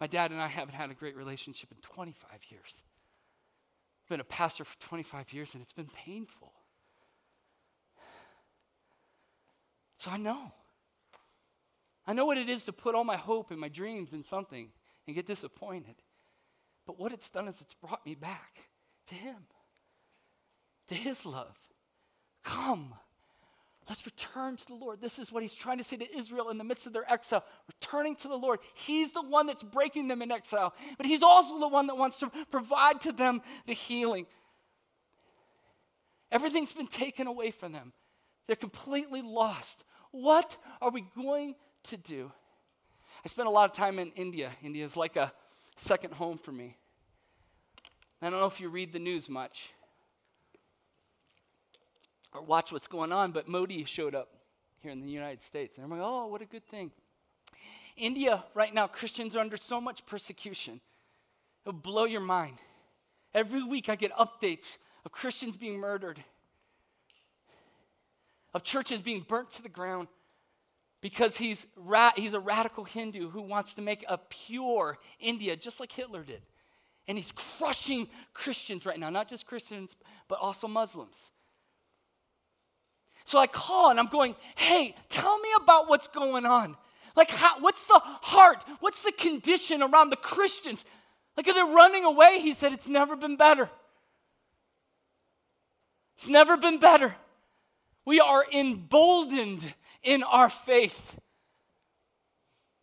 My 0.01 0.07
dad 0.07 0.31
and 0.31 0.41
I 0.41 0.47
haven't 0.47 0.73
had 0.73 0.89
a 0.89 0.93
great 0.93 1.15
relationship 1.15 1.71
in 1.71 1.77
25 1.81 2.39
years. 2.49 2.81
I've 4.03 4.09
been 4.09 4.19
a 4.19 4.25
pastor 4.25 4.65
for 4.65 4.77
25 4.79 5.31
years 5.31 5.53
and 5.53 5.63
it's 5.63 5.73
been 5.73 5.89
painful. 6.05 6.51
So 9.97 10.11
I 10.11 10.17
know. 10.17 10.51
I 12.05 12.11
know 12.11 12.25
what 12.25 12.37
it 12.37 12.49
is 12.49 12.63
to 12.63 12.73
put 12.73 12.95
all 12.95 13.05
my 13.05 13.15
hope 13.15 13.51
and 13.51 13.59
my 13.59 13.69
dreams 13.69 14.11
in 14.11 14.23
something 14.23 14.69
and 15.07 15.15
get 15.15 15.25
disappointed. 15.25 15.95
But 16.85 16.99
what 16.99 17.13
it's 17.13 17.29
done 17.29 17.47
is 17.47 17.61
it's 17.61 17.75
brought 17.75 18.05
me 18.05 18.15
back 18.15 18.69
to 19.07 19.15
Him, 19.15 19.37
to 20.89 20.95
His 20.95 21.25
love. 21.25 21.57
Come, 22.43 22.93
Let's 23.89 24.05
return 24.05 24.55
to 24.55 24.65
the 24.65 24.75
Lord. 24.75 25.01
This 25.01 25.19
is 25.19 25.31
what 25.31 25.43
he's 25.43 25.55
trying 25.55 25.77
to 25.77 25.83
say 25.83 25.97
to 25.97 26.17
Israel 26.17 26.49
in 26.49 26.57
the 26.57 26.63
midst 26.63 26.87
of 26.87 26.93
their 26.93 27.11
exile. 27.11 27.43
Returning 27.67 28.15
to 28.17 28.27
the 28.29 28.37
Lord. 28.37 28.59
He's 28.75 29.11
the 29.11 29.21
one 29.21 29.45
that's 29.45 29.63
breaking 29.63 30.07
them 30.07 30.21
in 30.21 30.31
exile, 30.31 30.73
but 30.97 31.05
he's 31.05 31.23
also 31.23 31.59
the 31.59 31.67
one 31.67 31.87
that 31.87 31.97
wants 31.97 32.19
to 32.19 32.31
provide 32.49 33.01
to 33.01 33.11
them 33.11 33.41
the 33.65 33.73
healing. 33.73 34.25
Everything's 36.31 36.71
been 36.71 36.87
taken 36.87 37.27
away 37.27 37.51
from 37.51 37.73
them, 37.73 37.93
they're 38.47 38.55
completely 38.55 39.21
lost. 39.21 39.83
What 40.11 40.57
are 40.81 40.91
we 40.91 41.05
going 41.15 41.55
to 41.85 41.97
do? 41.97 42.31
I 43.25 43.29
spent 43.29 43.47
a 43.47 43.51
lot 43.51 43.69
of 43.69 43.75
time 43.75 43.99
in 43.99 44.11
India. 44.11 44.51
India 44.61 44.85
is 44.85 44.95
like 44.95 45.15
a 45.15 45.33
second 45.75 46.13
home 46.13 46.37
for 46.37 46.51
me. 46.51 46.77
I 48.21 48.29
don't 48.29 48.39
know 48.39 48.45
if 48.45 48.61
you 48.61 48.69
read 48.69 48.93
the 48.93 48.99
news 48.99 49.27
much 49.27 49.71
or 52.33 52.41
watch 52.41 52.71
what's 52.71 52.87
going 52.87 53.13
on, 53.13 53.31
but 53.31 53.47
Modi 53.47 53.83
showed 53.85 54.15
up 54.15 54.29
here 54.81 54.91
in 54.91 55.01
the 55.01 55.09
United 55.09 55.41
States. 55.41 55.77
And 55.77 55.85
I'm 55.85 55.91
like, 55.91 56.01
oh, 56.01 56.27
what 56.27 56.41
a 56.41 56.45
good 56.45 56.65
thing. 56.65 56.91
India, 57.95 58.43
right 58.53 58.73
now, 58.73 58.87
Christians 58.87 59.35
are 59.35 59.39
under 59.39 59.57
so 59.57 59.79
much 59.79 60.05
persecution. 60.05 60.81
It'll 61.65 61.77
blow 61.77 62.05
your 62.05 62.21
mind. 62.21 62.57
Every 63.33 63.63
week 63.63 63.89
I 63.89 63.95
get 63.95 64.11
updates 64.13 64.77
of 65.05 65.11
Christians 65.11 65.57
being 65.57 65.79
murdered, 65.79 66.23
of 68.53 68.63
churches 68.63 69.01
being 69.01 69.25
burnt 69.27 69.51
to 69.51 69.63
the 69.63 69.69
ground 69.69 70.07
because 71.01 71.35
he's, 71.37 71.67
ra- 71.75 72.13
he's 72.15 72.33
a 72.33 72.39
radical 72.39 72.85
Hindu 72.85 73.29
who 73.29 73.41
wants 73.41 73.73
to 73.73 73.81
make 73.81 74.05
a 74.07 74.17
pure 74.17 74.97
India, 75.19 75.55
just 75.55 75.79
like 75.79 75.91
Hitler 75.91 76.23
did. 76.23 76.41
And 77.07 77.17
he's 77.17 77.33
crushing 77.33 78.07
Christians 78.33 78.85
right 78.85 78.97
now, 78.97 79.09
not 79.09 79.27
just 79.27 79.45
Christians, 79.45 79.97
but 80.29 80.39
also 80.39 80.67
Muslims. 80.67 81.31
So 83.25 83.39
I 83.39 83.47
call 83.47 83.89
and 83.89 83.99
I'm 83.99 84.07
going, 84.07 84.35
hey, 84.55 84.95
tell 85.09 85.37
me 85.39 85.49
about 85.61 85.89
what's 85.89 86.07
going 86.07 86.45
on. 86.45 86.75
Like, 87.15 87.29
how, 87.29 87.59
what's 87.59 87.83
the 87.85 87.99
heart? 88.03 88.63
What's 88.79 89.03
the 89.03 89.11
condition 89.11 89.81
around 89.81 90.09
the 90.09 90.17
Christians? 90.17 90.83
Like, 91.37 91.47
are 91.47 91.53
they 91.53 91.61
running 91.61 92.05
away? 92.05 92.39
He 92.39 92.53
said, 92.53 92.73
it's 92.73 92.87
never 92.87 93.15
been 93.15 93.37
better. 93.37 93.69
It's 96.15 96.27
never 96.27 96.57
been 96.57 96.79
better. 96.79 97.15
We 98.05 98.19
are 98.19 98.45
emboldened 98.51 99.73
in 100.03 100.23
our 100.23 100.49
faith. 100.49 101.17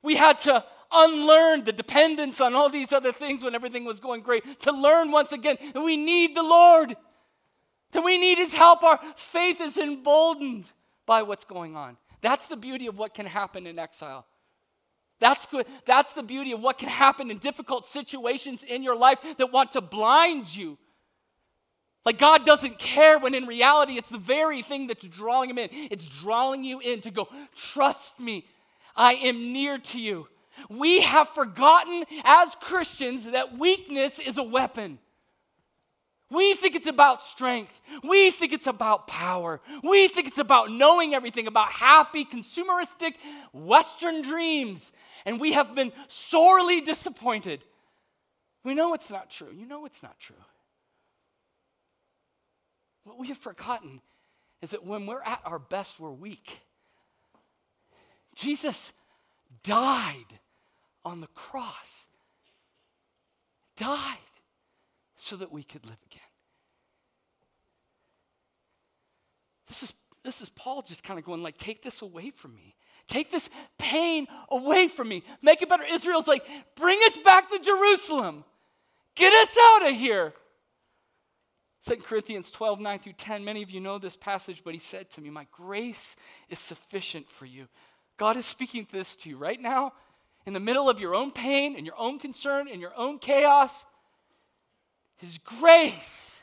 We 0.02 0.16
had 0.16 0.38
to 0.40 0.64
unlearn 0.92 1.64
the 1.64 1.72
dependence 1.72 2.40
on 2.40 2.54
all 2.54 2.68
these 2.68 2.92
other 2.92 3.12
things 3.12 3.44
when 3.44 3.54
everything 3.54 3.84
was 3.84 4.00
going 4.00 4.22
great 4.22 4.60
to 4.60 4.72
learn 4.72 5.12
once 5.12 5.32
again 5.32 5.56
that 5.72 5.80
we 5.80 5.96
need 5.96 6.34
the 6.34 6.42
Lord 6.42 6.96
that 7.92 8.04
we 8.04 8.18
need 8.18 8.38
his 8.38 8.52
help. 8.52 8.82
Our 8.82 9.00
faith 9.16 9.60
is 9.60 9.78
emboldened 9.78 10.70
by 11.06 11.22
what's 11.22 11.44
going 11.44 11.76
on. 11.76 11.96
That's 12.20 12.48
the 12.48 12.56
beauty 12.56 12.86
of 12.86 12.98
what 12.98 13.14
can 13.14 13.26
happen 13.26 13.66
in 13.66 13.78
exile. 13.78 14.26
That's 15.20 15.46
good. 15.46 15.66
That's 15.84 16.14
the 16.14 16.22
beauty 16.22 16.52
of 16.52 16.60
what 16.60 16.78
can 16.78 16.88
happen 16.88 17.30
in 17.30 17.38
difficult 17.38 17.86
situations 17.86 18.62
in 18.62 18.82
your 18.82 18.96
life 18.96 19.18
that 19.36 19.52
want 19.52 19.72
to 19.72 19.80
blind 19.80 20.54
you. 20.54 20.78
Like 22.06 22.18
God 22.18 22.46
doesn't 22.46 22.78
care 22.78 23.18
when 23.18 23.34
in 23.34 23.46
reality 23.46 23.94
it's 23.94 24.08
the 24.08 24.18
very 24.18 24.62
thing 24.62 24.86
that's 24.86 25.06
drawing 25.06 25.50
him 25.50 25.58
in. 25.58 25.68
It's 25.70 26.08
drawing 26.08 26.64
you 26.64 26.80
in 26.80 27.02
to 27.02 27.10
go, 27.10 27.28
trust 27.54 28.18
me, 28.18 28.46
I 28.96 29.14
am 29.14 29.52
near 29.52 29.78
to 29.78 30.00
you. 30.00 30.26
We 30.68 31.02
have 31.02 31.28
forgotten 31.28 32.04
as 32.24 32.54
Christians 32.56 33.24
that 33.24 33.58
weakness 33.58 34.18
is 34.18 34.38
a 34.38 34.42
weapon. 34.42 34.98
We 36.30 36.54
think 36.54 36.76
it's 36.76 36.86
about 36.86 37.22
strength. 37.22 37.80
We 38.04 38.30
think 38.30 38.52
it's 38.52 38.68
about 38.68 39.08
power. 39.08 39.60
We 39.82 40.06
think 40.06 40.28
it's 40.28 40.38
about 40.38 40.70
knowing 40.70 41.12
everything, 41.12 41.48
about 41.48 41.72
happy, 41.72 42.24
consumeristic 42.24 43.14
Western 43.52 44.22
dreams. 44.22 44.92
And 45.26 45.40
we 45.40 45.52
have 45.52 45.74
been 45.74 45.92
sorely 46.06 46.80
disappointed. 46.80 47.64
We 48.62 48.74
know 48.74 48.94
it's 48.94 49.10
not 49.10 49.28
true. 49.28 49.48
You 49.52 49.66
know 49.66 49.84
it's 49.86 50.02
not 50.02 50.20
true. 50.20 50.36
What 53.04 53.18
we 53.18 53.28
have 53.28 53.38
forgotten 53.38 54.00
is 54.62 54.70
that 54.70 54.86
when 54.86 55.06
we're 55.06 55.22
at 55.22 55.40
our 55.44 55.58
best, 55.58 55.98
we're 55.98 56.10
weak. 56.10 56.60
Jesus 58.36 58.92
died 59.64 60.38
on 61.04 61.20
the 61.20 61.26
cross, 61.28 62.06
died 63.76 64.18
so 65.20 65.36
that 65.36 65.52
we 65.52 65.62
could 65.62 65.84
live 65.84 65.98
again. 66.10 66.22
This 69.68 69.82
is, 69.82 69.94
this 70.24 70.42
is 70.42 70.48
Paul 70.48 70.82
just 70.82 71.04
kind 71.04 71.18
of 71.18 71.24
going 71.24 71.42
like, 71.42 71.56
take 71.56 71.82
this 71.82 72.02
away 72.02 72.30
from 72.30 72.54
me. 72.54 72.74
Take 73.06 73.30
this 73.30 73.50
pain 73.78 74.26
away 74.50 74.88
from 74.88 75.08
me. 75.08 75.22
Make 75.42 75.62
it 75.62 75.68
better. 75.68 75.84
Israel's 75.84 76.28
like, 76.28 76.46
bring 76.76 76.98
us 77.06 77.16
back 77.18 77.50
to 77.50 77.58
Jerusalem. 77.58 78.44
Get 79.14 79.32
us 79.32 79.56
out 79.60 79.88
of 79.88 79.94
here. 79.94 80.32
2 81.86 81.96
Corinthians 81.96 82.50
12, 82.50 82.80
9 82.80 82.98
through 82.98 83.12
10. 83.14 83.44
Many 83.44 83.62
of 83.62 83.70
you 83.70 83.80
know 83.80 83.98
this 83.98 84.16
passage, 84.16 84.62
but 84.64 84.74
he 84.74 84.80
said 84.80 85.10
to 85.12 85.20
me, 85.20 85.30
My 85.30 85.46
grace 85.50 86.14
is 86.48 86.58
sufficient 86.58 87.28
for 87.28 87.46
you. 87.46 87.68
God 88.16 88.36
is 88.36 88.44
speaking 88.44 88.86
this 88.92 89.16
to 89.16 89.30
you 89.30 89.38
right 89.38 89.60
now, 89.60 89.92
in 90.46 90.52
the 90.52 90.60
middle 90.60 90.90
of 90.90 91.00
your 91.00 91.14
own 91.14 91.30
pain 91.30 91.74
and 91.76 91.86
your 91.86 91.98
own 91.98 92.18
concern 92.18 92.68
and 92.68 92.80
your 92.80 92.92
own 92.96 93.18
chaos. 93.18 93.84
His 95.20 95.38
grace 95.38 96.40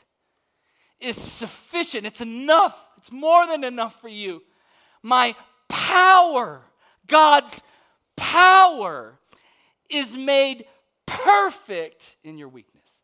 is 1.00 1.16
sufficient. 1.16 2.06
It's 2.06 2.20
enough. 2.20 2.78
It's 2.96 3.10
more 3.10 3.46
than 3.46 3.64
enough 3.64 4.00
for 4.00 4.08
you. 4.08 4.42
My 5.02 5.34
power, 5.68 6.62
God's 7.06 7.62
power, 8.16 9.18
is 9.90 10.16
made 10.16 10.66
perfect 11.06 12.16
in 12.22 12.38
your 12.38 12.48
weakness. 12.48 13.02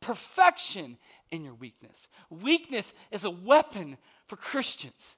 Perfection 0.00 0.96
in 1.30 1.44
your 1.44 1.54
weakness. 1.54 2.08
Weakness 2.30 2.94
is 3.10 3.24
a 3.24 3.30
weapon 3.30 3.98
for 4.26 4.36
Christians. 4.36 5.16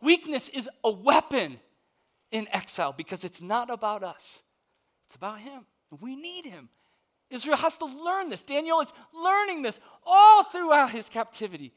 Weakness 0.00 0.48
is 0.48 0.68
a 0.84 0.92
weapon 0.92 1.58
in 2.30 2.46
exile 2.52 2.92
because 2.92 3.24
it's 3.24 3.42
not 3.42 3.68
about 3.68 4.04
us, 4.04 4.44
it's 5.06 5.16
about 5.16 5.40
Him. 5.40 5.66
We 6.00 6.14
need 6.14 6.44
Him. 6.44 6.68
Israel 7.30 7.56
has 7.56 7.76
to 7.78 7.86
learn 7.86 8.28
this. 8.28 8.42
Daniel 8.42 8.80
is 8.80 8.92
learning 9.12 9.62
this 9.62 9.80
all 10.04 10.44
throughout 10.44 10.90
his 10.90 11.08
captivity. 11.08 11.72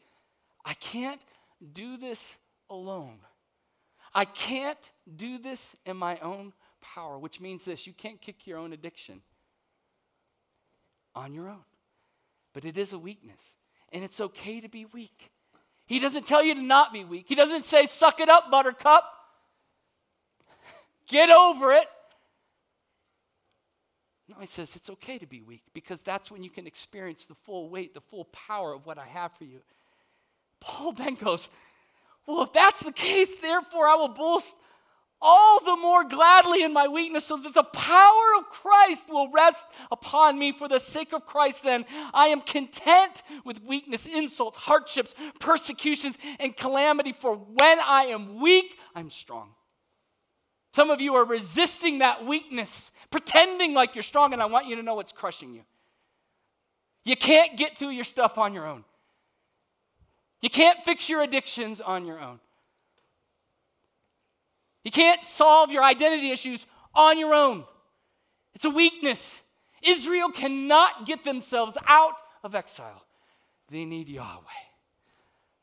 I 0.64 0.74
can't 0.76 1.22
do 1.74 1.98
this 1.98 2.38
alone. 2.70 3.20
I 4.14 4.26
can't 4.26 4.92
do 5.16 5.38
this 5.38 5.76
in 5.86 5.98
my 5.98 6.18
own 6.20 6.54
power, 6.82 7.18
which 7.18 7.40
means 7.40 7.66
this 7.66 7.88
you 7.88 7.94
can't 7.94 8.22
kick 8.22 8.46
your 8.48 8.58
own 8.58 8.74
addiction 8.74 9.22
on 11.16 11.34
your 11.34 11.50
own. 11.50 11.64
But 12.54 12.66
it 12.66 12.78
is 12.78 12.94
a 12.94 13.00
weakness, 13.00 13.56
and 13.92 14.04
it's 14.04 14.20
okay 14.20 14.62
to 14.62 14.70
be 14.70 14.86
weak. 14.86 15.32
He 15.86 16.00
doesn't 16.00 16.26
tell 16.26 16.44
you 16.44 16.54
to 16.56 16.62
not 16.62 16.94
be 16.94 17.04
weak. 17.04 17.26
He 17.28 17.36
doesn't 17.36 17.66
say, 17.66 17.88
suck 17.88 18.20
it 18.20 18.30
up, 18.30 18.52
buttercup. 18.52 19.04
Get 21.08 21.32
over 21.32 21.72
it. 21.72 21.88
No, 24.30 24.36
he 24.40 24.46
says 24.46 24.76
it's 24.76 24.92
okay 24.92 25.18
to 25.18 25.26
be 25.26 25.42
weak 25.42 25.64
because 25.74 26.04
that's 26.04 26.30
when 26.30 26.44
you 26.44 26.52
can 26.52 26.68
experience 26.68 27.26
the 27.26 27.34
full 27.34 27.68
weight, 27.68 27.96
the 27.96 28.02
full 28.02 28.26
power 28.26 28.74
of 28.74 28.86
what 28.86 29.00
I 29.00 29.08
have 29.08 29.32
for 29.34 29.44
you. 29.44 29.60
Paul 30.60 30.92
then 30.92 31.16
goes, 31.16 31.50
Well, 32.28 32.44
if 32.44 32.54
that's 32.54 32.82
the 32.82 32.92
case, 32.92 33.36
therefore 33.38 33.88
I 33.88 33.96
will 33.96 34.10
boast 34.10 34.54
all 35.22 35.60
the 35.60 35.76
more 35.76 36.04
gladly 36.04 36.64
in 36.64 36.72
my 36.72 36.88
weakness, 36.88 37.26
so 37.26 37.38
that 37.38 37.54
the 37.56 37.64
power 37.64 38.24
of 38.38 38.46
Christ 38.50 39.10
will 39.10 39.32
rest 39.32 39.68
upon 39.92 40.38
me. 40.38 40.52
For 40.52 40.68
the 40.68 40.80
sake 40.80 41.12
of 41.12 41.26
Christ, 41.26 41.64
then, 41.64 41.86
I 42.14 42.28
am 42.28 42.42
content 42.42 43.24
with 43.44 43.62
weakness, 43.64 44.06
insults, 44.06 44.58
hardships, 44.58 45.14
persecutions, 45.40 46.18
and 46.40 46.56
calamity. 46.56 47.14
For 47.14 47.36
when 47.36 47.80
I 47.80 48.06
am 48.06 48.40
weak, 48.40 48.78
I'm 48.96 49.10
strong. 49.10 49.50
Some 50.72 50.90
of 50.90 51.02
you 51.02 51.16
are 51.16 51.26
resisting 51.26 52.00
that 52.00 52.26
weakness, 52.26 52.92
pretending 53.12 53.74
like 53.74 53.96
you're 53.96 54.04
strong, 54.04 54.34
and 54.34 54.42
I 54.42 54.46
want 54.46 54.68
you 54.68 54.76
to 54.76 54.84
know 54.84 54.96
what's 54.96 55.12
crushing 55.12 55.54
you. 55.54 55.62
You 57.06 57.16
can't 57.16 57.58
get 57.58 57.78
through 57.78 57.90
your 57.90 58.04
stuff 58.04 58.38
on 58.38 58.54
your 58.54 58.68
own. 58.68 58.84
You 60.42 60.50
can't 60.50 60.80
fix 60.82 61.10
your 61.10 61.22
addictions 61.22 61.82
on 61.82 62.06
your 62.06 62.20
own. 62.20 62.40
You 64.84 64.92
can't 64.92 65.22
solve 65.22 65.72
your 65.72 65.84
identity 65.84 66.32
issues 66.32 66.66
on 66.94 67.20
your 67.20 67.34
own. 67.34 67.66
It's 68.54 68.66
a 68.66 68.70
weakness. 68.70 69.42
Israel 69.82 70.30
cannot 70.30 71.06
get 71.06 71.24
themselves 71.24 71.78
out 71.88 72.16
of 72.44 72.56
exile. 72.56 73.06
They 73.70 73.86
need 73.86 74.10
Yahweh. 74.10 74.42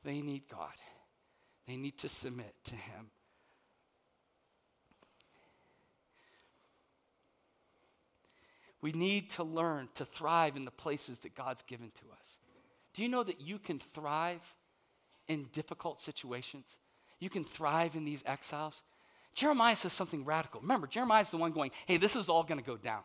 They 0.05 0.21
need 0.21 0.45
God. 0.51 0.75
They 1.67 1.77
need 1.77 1.99
to 1.99 2.09
submit 2.09 2.55
to 2.65 2.75
Him. 2.75 3.11
We 8.87 8.93
need 8.93 9.31
to 9.31 9.43
learn 9.43 9.89
to 9.97 10.05
thrive 10.05 10.55
in 10.55 10.65
the 10.65 10.71
places 10.71 11.19
that 11.19 11.35
God's 11.35 11.63
given 11.63 11.91
to 11.91 12.03
us. 12.21 12.39
Do 12.95 13.03
you 13.03 13.09
know 13.09 13.25
that 13.25 13.41
you 13.41 13.59
can 13.59 13.81
thrive 13.81 14.43
in 15.27 15.49
difficult 15.53 16.01
situations? 16.01 16.79
You 17.19 17.29
can 17.29 17.43
thrive 17.43 17.97
in 17.97 18.05
these 18.05 18.23
exiles. 18.25 18.83
Jeremiah 19.35 19.75
says 19.75 19.93
something 19.93 20.25
radical. 20.25 20.61
Remember, 20.61 20.87
Jeremiah 20.87 21.23
is 21.23 21.31
the 21.31 21.37
one 21.37 21.51
going, 21.51 21.73
hey, 21.87 21.97
this 21.97 22.15
is 22.15 22.29
all 22.29 22.45
going 22.45 22.61
to 22.61 22.65
go 22.65 22.77
down. 22.77 23.01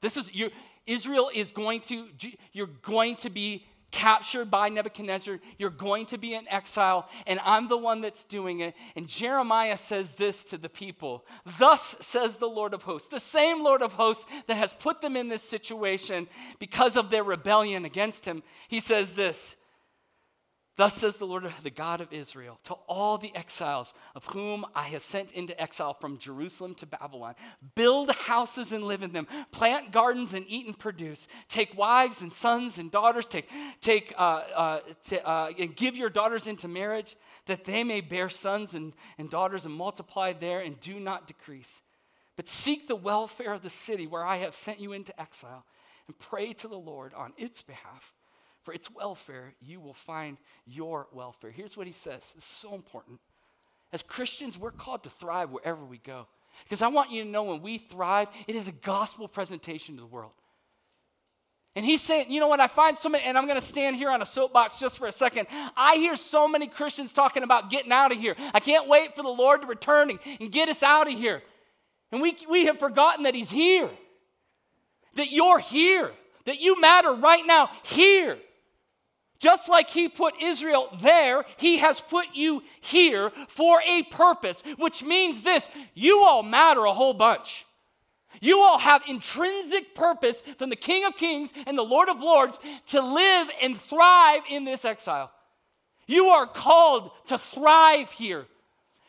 This 0.00 0.16
is, 0.16 0.34
you, 0.34 0.50
Israel 0.84 1.30
is 1.32 1.52
going 1.52 1.82
to, 1.82 2.08
you're 2.52 2.66
going 2.82 3.14
to 3.14 3.30
be 3.30 3.64
captured 3.90 4.50
by 4.50 4.68
Nebuchadnezzar. 4.68 5.40
You're 5.58 5.70
going 5.70 6.06
to 6.06 6.18
be 6.18 6.34
in 6.34 6.46
exile, 6.48 7.08
and 7.26 7.40
I'm 7.44 7.68
the 7.68 7.76
one 7.76 8.00
that's 8.00 8.24
doing 8.24 8.60
it. 8.60 8.74
And 8.96 9.06
Jeremiah 9.06 9.76
says 9.76 10.14
this 10.14 10.44
to 10.46 10.58
the 10.58 10.68
people 10.68 11.24
Thus 11.58 11.96
says 12.00 12.36
the 12.36 12.48
Lord 12.48 12.74
of 12.74 12.82
hosts, 12.82 13.08
the 13.08 13.20
same 13.20 13.62
Lord 13.62 13.82
of 13.82 13.94
hosts 13.94 14.26
that 14.46 14.56
has 14.56 14.72
put 14.72 15.00
them 15.00 15.16
in 15.16 15.28
this 15.28 15.42
situation 15.42 16.28
because 16.58 16.96
of 16.96 17.10
their 17.10 17.24
rebellion 17.24 17.84
against 17.84 18.24
him. 18.24 18.42
He 18.68 18.80
says 18.80 19.12
this 19.12 19.56
Thus 20.76 20.94
says 20.94 21.16
the 21.16 21.26
Lord, 21.26 21.44
the 21.62 21.70
God 21.70 22.00
of 22.00 22.12
Israel, 22.12 22.58
to 22.64 22.74
all 22.88 23.18
the 23.18 23.34
exiles 23.34 23.92
of 24.14 24.24
whom 24.26 24.64
I 24.74 24.84
have 24.84 25.02
sent 25.02 25.32
into 25.32 25.60
exile 25.60 25.92
from 25.92 26.16
Jerusalem 26.16 26.74
to 26.76 26.86
Babylon 26.86 27.34
build 27.74 28.10
houses 28.12 28.72
and 28.72 28.84
live 28.84 29.02
in 29.02 29.12
them, 29.12 29.26
plant 29.52 29.90
gardens 29.90 30.32
and 30.32 30.46
eat 30.48 30.66
and 30.66 30.78
produce, 30.78 31.28
take 31.48 31.76
wives 31.76 32.22
and 32.22 32.32
sons 32.32 32.78
and 32.78 32.90
daughters, 32.90 33.26
take, 33.26 33.50
take, 33.80 34.14
uh, 34.16 34.42
uh, 34.54 34.80
to, 35.04 35.26
uh, 35.26 35.50
and 35.58 35.76
give 35.76 35.96
your 35.96 36.08
daughters 36.08 36.46
into 36.46 36.66
marriage, 36.66 37.16
that 37.46 37.64
they 37.64 37.84
may 37.84 38.00
bear 38.00 38.28
sons 38.28 38.72
and, 38.72 38.94
and 39.18 39.28
daughters 39.28 39.66
and 39.66 39.74
multiply 39.74 40.32
there 40.32 40.60
and 40.60 40.80
do 40.80 40.98
not 40.98 41.26
decrease. 41.26 41.82
But 42.36 42.48
seek 42.48 42.86
the 42.88 42.96
welfare 42.96 43.52
of 43.52 43.62
the 43.62 43.70
city 43.70 44.06
where 44.06 44.24
I 44.24 44.36
have 44.36 44.54
sent 44.54 44.80
you 44.80 44.92
into 44.92 45.18
exile 45.20 45.66
and 46.06 46.18
pray 46.18 46.54
to 46.54 46.68
the 46.68 46.78
Lord 46.78 47.12
on 47.12 47.34
its 47.36 47.60
behalf 47.60 48.14
for 48.70 48.74
its 48.74 48.88
welfare, 48.88 49.52
you 49.60 49.80
will 49.80 49.94
find 49.94 50.36
your 50.64 51.08
welfare. 51.12 51.50
Here's 51.50 51.76
what 51.76 51.88
he 51.88 51.92
says 51.92 52.32
is 52.38 52.44
so 52.44 52.72
important. 52.72 53.18
As 53.92 54.00
Christians, 54.00 54.56
we're 54.56 54.70
called 54.70 55.02
to 55.02 55.10
thrive 55.10 55.50
wherever 55.50 55.84
we 55.84 55.98
go. 55.98 56.28
Because 56.62 56.80
I 56.80 56.86
want 56.86 57.10
you 57.10 57.24
to 57.24 57.28
know 57.28 57.42
when 57.42 57.62
we 57.62 57.78
thrive, 57.78 58.28
it 58.46 58.54
is 58.54 58.68
a 58.68 58.72
gospel 58.72 59.26
presentation 59.26 59.96
to 59.96 60.02
the 60.02 60.06
world. 60.06 60.30
And 61.74 61.84
he's 61.84 62.00
saying, 62.00 62.30
you 62.30 62.38
know 62.38 62.46
what, 62.46 62.60
I 62.60 62.68
find 62.68 62.96
so 62.96 63.08
many, 63.08 63.24
and 63.24 63.36
I'm 63.36 63.48
gonna 63.48 63.60
stand 63.60 63.96
here 63.96 64.10
on 64.10 64.22
a 64.22 64.26
soapbox 64.26 64.78
just 64.78 64.98
for 64.98 65.08
a 65.08 65.12
second. 65.12 65.48
I 65.76 65.96
hear 65.96 66.14
so 66.14 66.46
many 66.46 66.68
Christians 66.68 67.12
talking 67.12 67.42
about 67.42 67.70
getting 67.70 67.90
out 67.90 68.12
of 68.12 68.18
here. 68.18 68.36
I 68.54 68.60
can't 68.60 68.86
wait 68.86 69.16
for 69.16 69.24
the 69.24 69.30
Lord 69.30 69.62
to 69.62 69.66
return 69.66 70.10
and, 70.10 70.20
and 70.38 70.52
get 70.52 70.68
us 70.68 70.84
out 70.84 71.08
of 71.08 71.14
here. 71.14 71.42
And 72.12 72.22
we, 72.22 72.36
we 72.48 72.66
have 72.66 72.78
forgotten 72.78 73.24
that 73.24 73.34
he's 73.34 73.50
here, 73.50 73.90
that 75.16 75.32
you're 75.32 75.58
here, 75.58 76.12
that 76.44 76.60
you 76.60 76.80
matter 76.80 77.12
right 77.12 77.44
now 77.44 77.70
here. 77.82 78.38
Just 79.40 79.70
like 79.70 79.88
he 79.88 80.08
put 80.08 80.34
Israel 80.42 80.88
there, 81.00 81.44
he 81.56 81.78
has 81.78 81.98
put 81.98 82.26
you 82.34 82.62
here 82.80 83.32
for 83.48 83.80
a 83.88 84.02
purpose, 84.04 84.62
which 84.76 85.02
means 85.02 85.42
this 85.42 85.68
you 85.94 86.22
all 86.22 86.42
matter 86.42 86.84
a 86.84 86.92
whole 86.92 87.14
bunch. 87.14 87.64
You 88.42 88.60
all 88.60 88.78
have 88.78 89.02
intrinsic 89.08 89.94
purpose 89.94 90.42
from 90.58 90.70
the 90.70 90.76
King 90.76 91.04
of 91.06 91.16
Kings 91.16 91.52
and 91.66 91.76
the 91.76 91.82
Lord 91.82 92.08
of 92.08 92.20
Lords 92.20 92.60
to 92.88 93.00
live 93.00 93.48
and 93.62 93.76
thrive 93.76 94.42
in 94.48 94.64
this 94.64 94.84
exile. 94.84 95.32
You 96.06 96.26
are 96.26 96.46
called 96.46 97.10
to 97.28 97.38
thrive 97.38 98.12
here. 98.12 98.46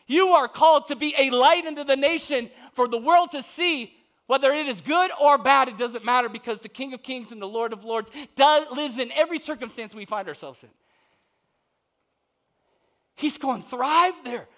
You 0.06 0.28
are 0.28 0.48
called 0.48 0.86
to 0.86 0.96
be 0.96 1.14
a 1.18 1.30
light 1.30 1.66
unto 1.66 1.84
the 1.84 1.96
nation 1.96 2.50
for 2.72 2.88
the 2.88 2.98
world 2.98 3.32
to 3.32 3.42
see 3.42 3.94
whether 4.26 4.52
it 4.52 4.66
is 4.66 4.80
good 4.80 5.10
or 5.20 5.38
bad, 5.38 5.68
it 5.68 5.76
doesn't 5.76 6.04
matter 6.04 6.28
because 6.28 6.60
the 6.60 6.68
King 6.68 6.94
of 6.94 7.02
Kings 7.02 7.32
and 7.32 7.42
the 7.42 7.48
Lord 7.48 7.72
of 7.72 7.84
Lords 7.84 8.10
does, 8.36 8.66
lives 8.74 8.98
in 8.98 9.10
every 9.12 9.38
circumstance 9.38 9.94
we 9.94 10.04
find 10.04 10.28
ourselves 10.28 10.62
in. 10.62 10.70
He's 13.14 13.38
going 13.38 13.62
to 13.62 13.68
thrive 13.68 14.14
there. 14.24 14.48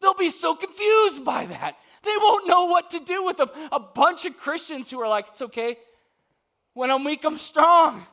They'll 0.00 0.14
be 0.14 0.30
so 0.30 0.54
confused 0.54 1.24
by 1.24 1.46
that. 1.46 1.76
They 2.02 2.14
won't 2.18 2.48
know 2.48 2.66
what 2.66 2.90
to 2.90 2.98
do 2.98 3.24
with 3.24 3.38
a, 3.38 3.48
a 3.70 3.78
bunch 3.78 4.26
of 4.26 4.36
Christians 4.36 4.90
who 4.90 5.00
are 5.00 5.08
like, 5.08 5.28
it's 5.28 5.42
okay. 5.42 5.76
When 6.74 6.90
I'm 6.90 7.04
weak, 7.04 7.24
I'm 7.24 7.38
strong. 7.38 8.04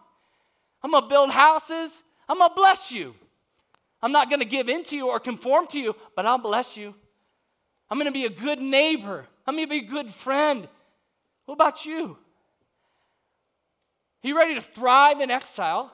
I'm 0.84 0.92
going 0.92 1.04
to 1.04 1.10
build 1.10 1.32
houses. 1.32 2.04
I'm 2.28 2.38
going 2.38 2.52
to 2.52 2.56
bless 2.56 2.92
you. 2.92 3.16
I'm 4.02 4.12
not 4.12 4.30
going 4.30 4.40
to 4.40 4.48
give 4.48 4.70
in 4.70 4.84
to 4.86 4.96
you 4.96 5.10
or 5.10 5.20
conform 5.20 5.68
to 5.68 5.80
you, 5.80 5.96
but 6.16 6.26
I'll 6.26 6.38
bless 6.38 6.78
you. 6.78 6.94
I'm 7.90 7.98
going 7.98 8.06
to 8.06 8.12
be 8.12 8.26
a 8.26 8.30
good 8.30 8.62
neighbor. 8.62 9.26
I'm 9.48 9.56
going 9.56 9.68
to 9.68 9.70
be 9.70 9.86
a 9.86 9.90
good 9.90 10.12
friend. 10.12 10.68
What 11.50 11.56
about 11.56 11.84
you? 11.84 12.16
Are 14.24 14.28
you 14.28 14.38
ready 14.38 14.54
to 14.54 14.62
thrive 14.62 15.20
in 15.20 15.32
exile? 15.32 15.92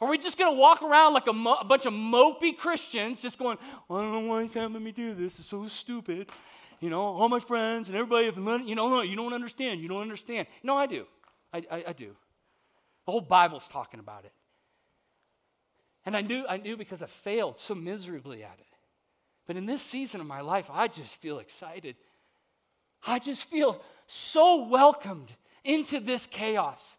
Or 0.00 0.08
are 0.08 0.10
we 0.10 0.18
just 0.18 0.36
going 0.36 0.52
to 0.52 0.58
walk 0.58 0.82
around 0.82 1.14
like 1.14 1.28
a, 1.28 1.32
mo- 1.32 1.58
a, 1.60 1.64
bunch 1.64 1.86
of 1.86 1.92
mopey 1.92 2.58
Christians 2.58 3.22
just 3.22 3.38
going, 3.38 3.58
well, 3.88 4.00
I 4.00 4.02
don't 4.02 4.12
know 4.12 4.28
why 4.28 4.42
he's 4.42 4.54
having 4.54 4.82
me 4.82 4.90
do 4.90 5.14
this. 5.14 5.38
It's 5.38 5.48
so 5.48 5.68
stupid. 5.68 6.30
You 6.80 6.90
know, 6.90 7.00
all 7.00 7.28
my 7.28 7.38
friends 7.38 7.90
and 7.90 7.96
everybody 7.96 8.26
have 8.26 8.36
learned, 8.36 8.68
you 8.68 8.74
know, 8.74 8.88
no, 8.88 9.02
you 9.02 9.14
don't 9.14 9.32
understand. 9.32 9.80
You 9.80 9.86
don't 9.86 10.02
understand. 10.02 10.48
No, 10.64 10.76
I 10.76 10.86
do. 10.86 11.06
I, 11.52 11.62
I, 11.70 11.84
I 11.86 11.92
do. 11.92 12.16
The 13.06 13.12
whole 13.12 13.20
Bible's 13.20 13.68
talking 13.68 14.00
about 14.00 14.24
it. 14.24 14.32
And 16.04 16.16
I 16.16 16.22
knew, 16.22 16.44
I 16.48 16.56
knew 16.56 16.76
because 16.76 17.04
I 17.04 17.06
failed 17.06 17.56
so 17.56 17.76
miserably 17.76 18.42
at 18.42 18.56
it. 18.58 18.66
But 19.46 19.56
in 19.56 19.64
this 19.64 19.80
season 19.80 20.20
of 20.20 20.26
my 20.26 20.40
life, 20.40 20.68
I 20.72 20.88
just 20.88 21.20
feel 21.20 21.38
excited. 21.38 21.94
I 23.06 23.20
just 23.20 23.48
feel 23.48 23.80
so 24.12 24.66
welcomed 24.66 25.34
into 25.64 25.98
this 25.98 26.26
chaos. 26.26 26.98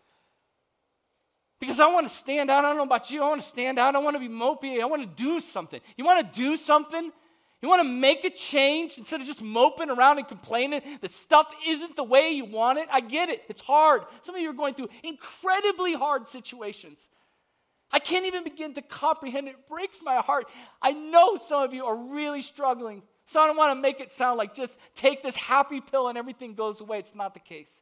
Because 1.60 1.80
I 1.80 1.88
want 1.88 2.08
to 2.08 2.14
stand 2.14 2.50
out. 2.50 2.66
I 2.66 2.70
don't 2.70 2.78
know 2.78 2.84
about 2.84 3.12
you. 3.12 3.24
I 3.24 3.30
want 3.30 3.40
to 3.40 3.48
stand 3.48 3.78
out. 3.78 3.96
I 3.96 4.00
want 4.00 4.16
to 4.16 4.20
be 4.20 4.28
mopey. 4.28 4.82
I 4.82 4.86
want 4.86 5.04
to 5.04 5.24
do 5.24 5.40
something. 5.40 5.80
You 5.96 6.06
want 6.06 6.34
to 6.34 6.42
do 6.42 6.58
something? 6.58 7.12
You 7.62 7.70
want 7.70 7.82
to 7.82 7.88
make 7.88 8.26
a 8.26 8.32
change 8.32 8.98
instead 8.98 9.22
of 9.22 9.28
just 9.28 9.42
moping 9.42 9.90
around 9.90 10.18
and 10.18 10.28
complaining 10.28 10.82
that 11.02 11.12
stuff 11.12 11.54
isn't 11.68 11.96
the 11.96 12.04
way 12.04 12.32
you 12.32 12.46
want 12.46 12.80
it? 12.80 12.88
I 12.92 13.00
get 13.00 13.30
it. 13.30 13.44
It's 13.48 13.62
hard. 13.62 14.02
Some 14.22 14.36
of 14.36 14.42
you 14.42 14.50
are 14.50 14.54
going 14.54 14.74
through 14.74 14.90
incredibly 15.04 15.94
hard 15.94 16.28
situations. 16.28 17.08
I 17.92 18.00
can't 18.00 18.26
even 18.26 18.44
begin 18.44 18.74
to 18.74 18.82
comprehend 18.82 19.48
it. 19.48 19.52
It 19.52 19.70
breaks 19.70 20.02
my 20.04 20.16
heart. 20.16 20.50
I 20.82 20.92
know 20.92 21.38
some 21.38 21.62
of 21.62 21.74
you 21.76 21.86
are 21.86 21.96
really 21.96 22.42
struggling. 22.42 23.04
So 23.26 23.40
I 23.40 23.48
don't 23.48 23.58
want 23.58 23.76
to 23.76 23.82
make 23.82 24.00
it 24.00 24.12
sound 24.12 24.38
like 24.38 24.54
just 24.54 24.78
take 24.96 25.24
this 25.24 25.36
happy 25.36 25.82
pill 25.82 26.08
and 26.08 26.18
everything 26.18 26.54
goes 26.54 26.82
away. 26.82 27.00
It's 27.00 27.16
not 27.16 27.34
the 27.34 27.40
case. 27.40 27.82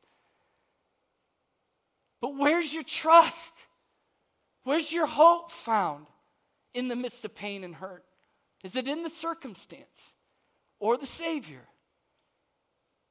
But 2.21 2.37
where's 2.37 2.73
your 2.73 2.83
trust? 2.83 3.65
Where's 4.63 4.91
your 4.91 5.07
hope 5.07 5.51
found 5.51 6.05
in 6.73 6.87
the 6.87 6.95
midst 6.95 7.25
of 7.25 7.35
pain 7.35 7.63
and 7.63 7.75
hurt? 7.75 8.05
Is 8.63 8.75
it 8.75 8.87
in 8.87 9.01
the 9.01 9.09
circumstance 9.09 10.13
or 10.79 10.97
the 10.97 11.07
Savior? 11.07 11.63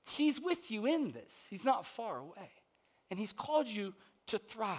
He's 0.06 0.40
with 0.40 0.70
you 0.70 0.86
in 0.86 1.10
this, 1.12 1.46
He's 1.50 1.64
not 1.64 1.86
far 1.86 2.18
away. 2.18 2.50
And 3.10 3.18
He's 3.18 3.32
called 3.32 3.68
you 3.68 3.94
to 4.28 4.38
thrive. 4.38 4.78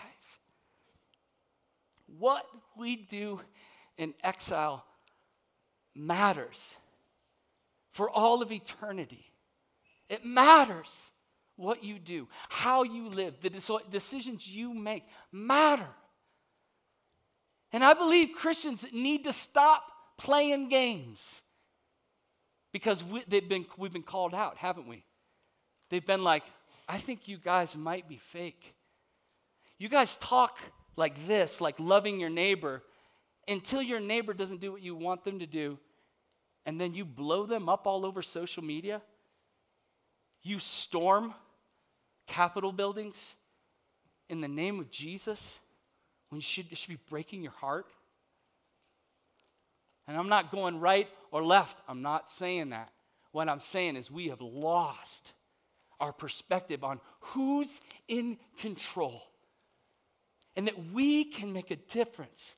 What 2.18 2.46
we 2.78 2.96
do 2.96 3.42
in 3.98 4.14
exile 4.24 4.86
matters 5.94 6.78
for 7.92 8.10
all 8.10 8.42
of 8.42 8.52
eternity. 8.52 9.32
It 10.10 10.26
matters 10.26 11.12
what 11.56 11.84
you 11.84 12.00
do, 12.00 12.28
how 12.50 12.84
you 12.84 13.10
live, 13.10 13.36
the 13.42 13.50
decisions 13.90 14.48
you 14.48 14.74
make 14.74 15.04
matter. 15.32 15.88
And 17.72 17.84
I 17.84 17.94
believe 17.94 18.30
Christians 18.36 18.86
need 18.92 19.24
to 19.26 19.34
stop 19.34 19.84
playing 20.18 20.70
games 20.70 21.40
because 22.72 23.04
we, 23.04 23.24
they've 23.28 23.48
been, 23.48 23.66
we've 23.78 23.94
been 23.94 24.02
called 24.02 24.34
out, 24.34 24.58
haven't 24.58 24.88
we? 24.88 25.04
They've 25.90 26.06
been 26.06 26.24
like, 26.24 26.44
I 26.88 26.98
think 26.98 27.28
you 27.28 27.38
guys 27.38 27.76
might 27.76 28.10
be 28.10 28.18
fake. 28.18 28.74
You 29.78 29.90
guys 29.90 30.18
talk 30.18 30.58
like 30.96 31.26
this, 31.26 31.62
like 31.62 31.80
loving 31.80 32.20
your 32.20 32.30
neighbor, 32.30 32.84
until 33.48 33.82
your 33.82 34.00
neighbor 34.00 34.34
doesn't 34.34 34.62
do 34.62 34.72
what 34.72 34.82
you 34.82 34.96
want 34.96 35.24
them 35.24 35.40
to 35.40 35.48
do, 35.48 35.80
and 36.66 36.80
then 36.80 36.94
you 36.94 37.06
blow 37.06 37.46
them 37.46 37.70
up 37.70 37.88
all 37.88 38.06
over 38.06 38.22
social 38.22 38.64
media. 38.64 39.02
You 40.44 40.60
storm 40.60 41.34
Capitol 42.28 42.72
buildings 42.72 43.36
in 44.30 44.42
the 44.42 44.48
name 44.48 44.80
of 44.80 44.90
Jesus 44.90 45.58
when 46.30 46.38
you 46.38 46.44
should, 46.44 46.72
it 46.72 46.78
should 46.78 46.90
be 46.90 47.00
breaking 47.10 47.42
your 47.44 47.52
heart. 47.52 47.88
And 50.08 50.18
I'm 50.18 50.30
not 50.30 50.52
going 50.52 50.80
right 50.80 51.08
or 51.32 51.44
left. 51.44 51.78
I'm 51.88 52.02
not 52.02 52.30
saying 52.30 52.70
that. 52.70 52.90
What 53.32 53.50
I'm 53.50 53.60
saying 53.60 53.96
is 53.96 54.10
we 54.10 54.28
have 54.28 54.42
lost 54.42 55.34
our 56.00 56.12
perspective 56.12 56.84
on 56.84 57.00
who's 57.20 57.80
in 58.08 58.38
control 58.60 59.22
and 60.56 60.68
that 60.68 60.92
we 60.92 61.26
can 61.26 61.54
make 61.54 61.72
a 61.72 61.76
difference 61.76 62.56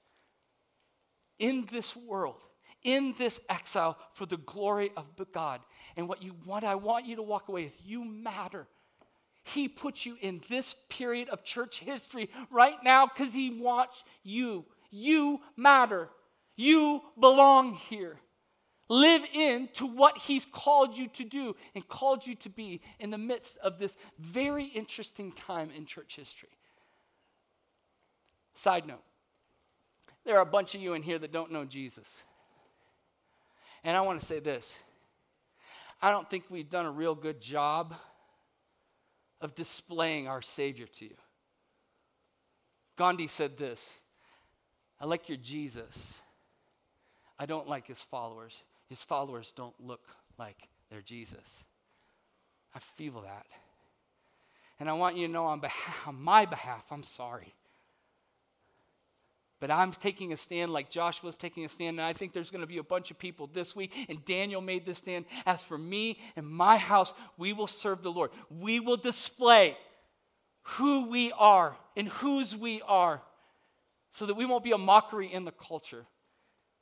in 1.39 1.65
this 1.71 1.95
world, 1.95 2.41
in 2.83 3.13
this 3.17 3.39
exile 3.49 3.97
for 4.13 4.25
the 4.25 4.37
glory 4.37 4.91
of 4.97 5.05
God. 5.31 5.61
And 5.95 6.07
what 6.07 6.21
you 6.21 6.35
want, 6.45 6.63
I 6.63 6.75
want 6.75 7.05
you 7.05 7.15
to 7.17 7.21
walk 7.21 7.47
away 7.47 7.63
is 7.63 7.79
you 7.83 8.03
matter. 8.03 8.67
He 9.43 9.67
put 9.67 10.05
you 10.05 10.17
in 10.21 10.41
this 10.49 10.75
period 10.89 11.29
of 11.29 11.43
church 11.43 11.79
history 11.79 12.29
right 12.49 12.77
now 12.83 13.07
because 13.07 13.33
He 13.33 13.49
wants 13.49 14.03
you. 14.23 14.65
You 14.89 15.41
matter. 15.57 16.09
You 16.55 17.01
belong 17.19 17.73
here. 17.73 18.17
Live 18.89 19.23
into 19.33 19.85
what 19.85 20.17
He's 20.17 20.45
called 20.45 20.97
you 20.97 21.07
to 21.09 21.23
do 21.23 21.55
and 21.75 21.87
called 21.87 22.25
you 22.25 22.35
to 22.35 22.49
be 22.49 22.81
in 22.99 23.09
the 23.09 23.17
midst 23.17 23.57
of 23.57 23.79
this 23.79 23.97
very 24.19 24.65
interesting 24.65 25.31
time 25.31 25.71
in 25.75 25.85
church 25.85 26.15
history. 26.15 26.49
Side 28.53 28.87
note 28.87 29.03
there 30.25 30.37
are 30.37 30.41
a 30.41 30.45
bunch 30.45 30.73
of 30.73 30.81
you 30.81 30.93
in 30.93 31.03
here 31.03 31.19
that 31.19 31.33
don't 31.33 31.51
know 31.51 31.65
Jesus. 31.65 32.23
And 33.83 33.97
I 33.97 34.01
want 34.01 34.19
to 34.19 34.25
say 34.25 34.39
this 34.39 34.77
I 36.01 36.11
don't 36.11 36.29
think 36.29 36.45
we've 36.49 36.69
done 36.69 36.85
a 36.85 36.91
real 36.91 37.15
good 37.15 37.41
job 37.41 37.93
of 39.41 39.55
displaying 39.55 40.27
our 40.27 40.41
Savior 40.41 40.87
to 40.87 41.05
you. 41.05 41.15
Gandhi 42.97 43.27
said 43.27 43.57
this 43.57 43.97
I 44.99 45.05
like 45.05 45.29
your 45.29 45.37
Jesus. 45.37 46.15
I 47.39 47.45
don't 47.45 47.67
like 47.67 47.87
his 47.87 47.99
followers. 47.99 48.61
His 48.87 49.03
followers 49.03 49.53
don't 49.55 49.75
look 49.79 50.07
like 50.37 50.69
their 50.89 51.01
Jesus. 51.01 51.63
I 52.75 52.79
feel 52.79 53.21
that. 53.21 53.45
And 54.79 54.89
I 54.89 54.93
want 54.93 55.17
you 55.17 55.27
to 55.27 55.33
know 55.33 55.45
on, 55.45 55.61
on 56.05 56.21
my 56.21 56.45
behalf, 56.45 56.85
I'm 56.91 57.03
sorry. 57.03 57.53
But 59.63 59.71
I'm 59.71 59.93
taking 59.93 60.33
a 60.33 60.35
stand 60.35 60.73
like 60.73 60.89
Joshua's 60.89 61.37
taking 61.37 61.63
a 61.63 61.69
stand, 61.69 61.97
and 61.97 62.05
I 62.05 62.11
think 62.11 62.33
there's 62.33 62.51
going 62.51 62.59
to 62.63 62.67
be 62.67 62.79
a 62.79 62.83
bunch 62.83 63.11
of 63.11 63.17
people 63.17 63.47
this 63.47 63.73
week, 63.73 63.93
and 64.09 64.25
Daniel 64.25 64.59
made 64.59 64.85
this 64.85 64.97
stand. 64.97 65.23
As 65.45 65.63
for 65.63 65.77
me 65.77 66.19
and 66.35 66.45
my 66.45 66.75
house, 66.75 67.13
we 67.37 67.53
will 67.53 67.67
serve 67.67 68.03
the 68.03 68.11
Lord. 68.11 68.31
We 68.49 68.81
will 68.81 68.97
display 68.97 69.77
who 70.63 71.07
we 71.07 71.31
are 71.31 71.77
and 71.95 72.09
whose 72.09 72.57
we 72.57 72.81
are 72.81 73.21
so 74.11 74.25
that 74.25 74.33
we 74.33 74.45
won't 74.45 74.65
be 74.65 74.73
a 74.73 74.77
mockery 74.77 75.31
in 75.31 75.45
the 75.45 75.53
culture. 75.53 76.05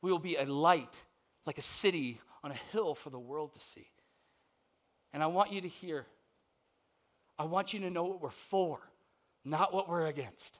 We 0.01 0.11
will 0.11 0.17
be 0.17 0.37
a 0.37 0.45
light, 0.45 1.03
like 1.45 1.59
a 1.59 1.61
city 1.61 2.19
on 2.43 2.49
a 2.49 2.59
hill 2.71 2.95
for 2.95 3.11
the 3.11 3.19
world 3.19 3.53
to 3.53 3.59
see. 3.59 3.91
And 5.13 5.21
I 5.21 5.27
want 5.27 5.53
you 5.53 5.61
to 5.61 5.67
hear, 5.67 6.07
I 7.37 7.43
want 7.43 7.75
you 7.75 7.81
to 7.81 7.91
know 7.91 8.05
what 8.05 8.23
we're 8.23 8.31
for, 8.31 8.79
not 9.45 9.71
what 9.71 9.87
we're 9.87 10.07
against. 10.07 10.59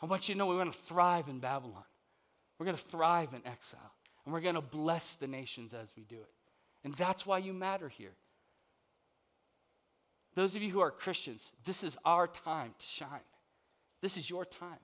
I 0.00 0.06
want 0.06 0.28
you 0.28 0.34
to 0.34 0.38
know 0.38 0.46
we're 0.46 0.54
going 0.54 0.72
to 0.72 0.78
thrive 0.78 1.28
in 1.28 1.38
Babylon. 1.38 1.84
We're 2.58 2.66
going 2.66 2.76
to 2.76 2.84
thrive 2.84 3.32
in 3.32 3.46
exile. 3.46 3.92
And 4.24 4.32
we're 4.32 4.40
going 4.40 4.54
to 4.56 4.60
bless 4.60 5.16
the 5.16 5.26
nations 5.26 5.72
as 5.72 5.92
we 5.96 6.04
do 6.04 6.16
it. 6.16 6.30
And 6.84 6.94
that's 6.94 7.24
why 7.24 7.38
you 7.38 7.52
matter 7.52 7.88
here. 7.88 8.14
Those 10.34 10.54
of 10.54 10.62
you 10.62 10.70
who 10.70 10.80
are 10.80 10.90
Christians, 10.90 11.50
this 11.64 11.82
is 11.82 11.96
our 12.04 12.26
time 12.26 12.74
to 12.78 12.86
shine. 12.86 13.08
This 14.02 14.16
is 14.16 14.28
your 14.28 14.44
time. 14.44 14.78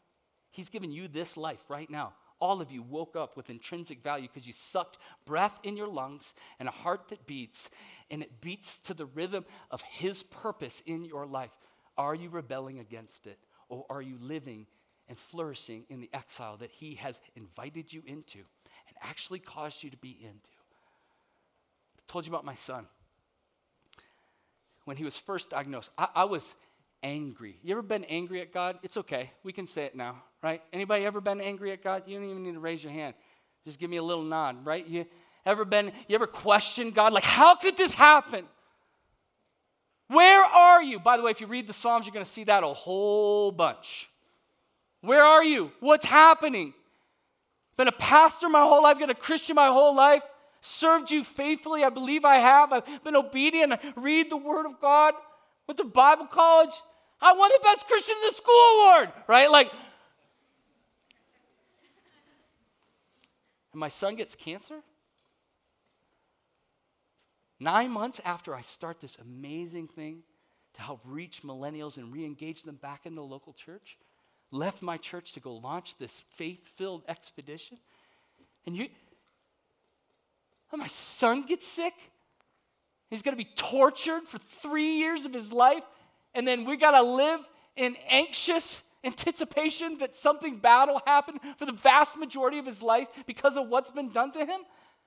He's 0.50 0.70
given 0.70 0.90
you 0.90 1.08
this 1.08 1.36
life 1.36 1.62
right 1.68 1.90
now. 1.90 2.14
All 2.40 2.60
of 2.60 2.72
you 2.72 2.82
woke 2.82 3.14
up 3.14 3.36
with 3.36 3.50
intrinsic 3.50 4.02
value 4.02 4.28
because 4.28 4.46
you 4.46 4.52
sucked 4.52 4.98
breath 5.26 5.60
in 5.62 5.76
your 5.76 5.86
lungs 5.86 6.34
and 6.58 6.68
a 6.68 6.72
heart 6.72 7.08
that 7.08 7.26
beats, 7.26 7.70
and 8.10 8.22
it 8.22 8.40
beats 8.40 8.80
to 8.80 8.94
the 8.94 9.06
rhythm 9.06 9.44
of 9.70 9.82
His 9.82 10.22
purpose 10.24 10.82
in 10.84 11.04
your 11.04 11.24
life. 11.24 11.52
Are 11.96 12.14
you 12.14 12.30
rebelling 12.30 12.80
against 12.80 13.26
it, 13.26 13.38
or 13.68 13.84
are 13.90 14.02
you 14.02 14.16
living 14.20 14.66
and 15.12 15.18
flourishing 15.18 15.84
in 15.90 16.00
the 16.00 16.08
exile 16.14 16.56
that 16.56 16.70
He 16.70 16.94
has 16.94 17.20
invited 17.36 17.92
you 17.92 18.02
into 18.06 18.38
and 18.38 18.96
actually 19.02 19.38
caused 19.38 19.82
you 19.82 19.90
to 19.90 19.96
be 19.98 20.16
into. 20.22 20.48
I 21.98 22.02
told 22.10 22.24
you 22.24 22.32
about 22.32 22.46
my 22.46 22.54
son. 22.54 22.86
When 24.86 24.96
he 24.96 25.04
was 25.04 25.18
first 25.18 25.50
diagnosed, 25.50 25.90
I, 25.98 26.08
I 26.14 26.24
was 26.24 26.54
angry. 27.02 27.58
You 27.62 27.72
ever 27.72 27.82
been 27.82 28.04
angry 28.04 28.40
at 28.40 28.54
God? 28.54 28.78
It's 28.82 28.96
okay. 28.96 29.30
We 29.44 29.52
can 29.52 29.66
say 29.66 29.84
it 29.84 29.94
now, 29.94 30.22
right? 30.42 30.62
Anybody 30.72 31.04
ever 31.04 31.20
been 31.20 31.42
angry 31.42 31.72
at 31.72 31.84
God? 31.84 32.04
You 32.06 32.18
don't 32.18 32.30
even 32.30 32.42
need 32.42 32.54
to 32.54 32.60
raise 32.60 32.82
your 32.82 32.92
hand. 32.94 33.12
Just 33.66 33.78
give 33.78 33.90
me 33.90 33.98
a 33.98 34.02
little 34.02 34.24
nod, 34.24 34.64
right? 34.64 34.86
You 34.86 35.04
ever 35.44 35.66
been, 35.66 35.92
you 36.08 36.14
ever 36.14 36.26
questioned 36.26 36.94
God? 36.94 37.12
Like, 37.12 37.22
how 37.22 37.54
could 37.54 37.76
this 37.76 37.92
happen? 37.92 38.46
Where 40.08 40.42
are 40.42 40.82
you? 40.82 40.98
By 40.98 41.18
the 41.18 41.22
way, 41.22 41.32
if 41.32 41.42
you 41.42 41.48
read 41.48 41.66
the 41.66 41.74
Psalms, 41.74 42.06
you're 42.06 42.14
going 42.14 42.24
to 42.24 42.30
see 42.30 42.44
that 42.44 42.64
a 42.64 42.68
whole 42.68 43.52
bunch. 43.52 44.08
Where 45.02 45.22
are 45.22 45.44
you? 45.44 45.72
What's 45.80 46.06
happening? 46.06 46.72
Been 47.76 47.88
a 47.88 47.92
pastor 47.92 48.48
my 48.48 48.62
whole 48.62 48.82
life, 48.82 48.98
been 48.98 49.10
a 49.10 49.14
Christian 49.14 49.56
my 49.56 49.66
whole 49.66 49.94
life, 49.94 50.22
served 50.60 51.10
you 51.10 51.24
faithfully. 51.24 51.84
I 51.84 51.90
believe 51.90 52.24
I 52.24 52.36
have. 52.36 52.72
I've 52.72 53.04
been 53.04 53.16
obedient. 53.16 53.72
I 53.72 53.92
read 53.96 54.30
the 54.30 54.36
Word 54.36 54.66
of 54.66 54.80
God. 54.80 55.14
Went 55.66 55.78
to 55.78 55.84
Bible 55.84 56.26
college. 56.26 56.72
I 57.20 57.32
won 57.32 57.50
the 57.50 57.60
best 57.62 57.86
Christian 57.86 58.16
in 58.16 58.28
the 58.28 58.34
school 58.34 58.54
award, 58.54 59.12
right? 59.28 59.50
Like, 59.50 59.70
and 63.72 63.80
my 63.80 63.88
son 63.88 64.16
gets 64.16 64.36
cancer. 64.36 64.80
Nine 67.58 67.90
months 67.90 68.20
after 68.24 68.54
I 68.54 68.60
start 68.60 69.00
this 69.00 69.18
amazing 69.18 69.88
thing 69.88 70.22
to 70.74 70.82
help 70.82 71.00
reach 71.04 71.42
millennials 71.42 71.96
and 71.96 72.12
re 72.12 72.24
engage 72.24 72.64
them 72.64 72.76
back 72.76 73.06
in 73.06 73.14
the 73.14 73.22
local 73.22 73.52
church, 73.52 73.98
left 74.52 74.82
my 74.82 74.98
church 74.98 75.32
to 75.32 75.40
go 75.40 75.54
launch 75.54 75.98
this 75.98 76.24
faith 76.30 76.68
filled 76.76 77.02
expedition. 77.08 77.78
And 78.66 78.76
you, 78.76 78.86
and 80.70 80.80
my 80.80 80.86
son 80.86 81.42
gets 81.42 81.66
sick. 81.66 81.94
He's 83.10 83.22
going 83.22 83.36
to 83.36 83.44
be 83.44 83.50
tortured 83.56 84.28
for 84.28 84.38
three 84.38 84.98
years 84.98 85.24
of 85.24 85.34
his 85.34 85.52
life. 85.52 85.82
And 86.34 86.46
then 86.46 86.64
we 86.64 86.76
got 86.76 86.92
to 86.92 87.02
live 87.02 87.40
in 87.76 87.96
anxious 88.08 88.82
anticipation 89.04 89.98
that 89.98 90.14
something 90.14 90.58
bad 90.58 90.88
will 90.88 91.02
happen 91.06 91.40
for 91.58 91.66
the 91.66 91.72
vast 91.72 92.16
majority 92.16 92.58
of 92.58 92.66
his 92.66 92.82
life 92.82 93.08
because 93.26 93.56
of 93.56 93.68
what's 93.68 93.90
been 93.90 94.10
done 94.10 94.30
to 94.32 94.46
him. 94.46 94.60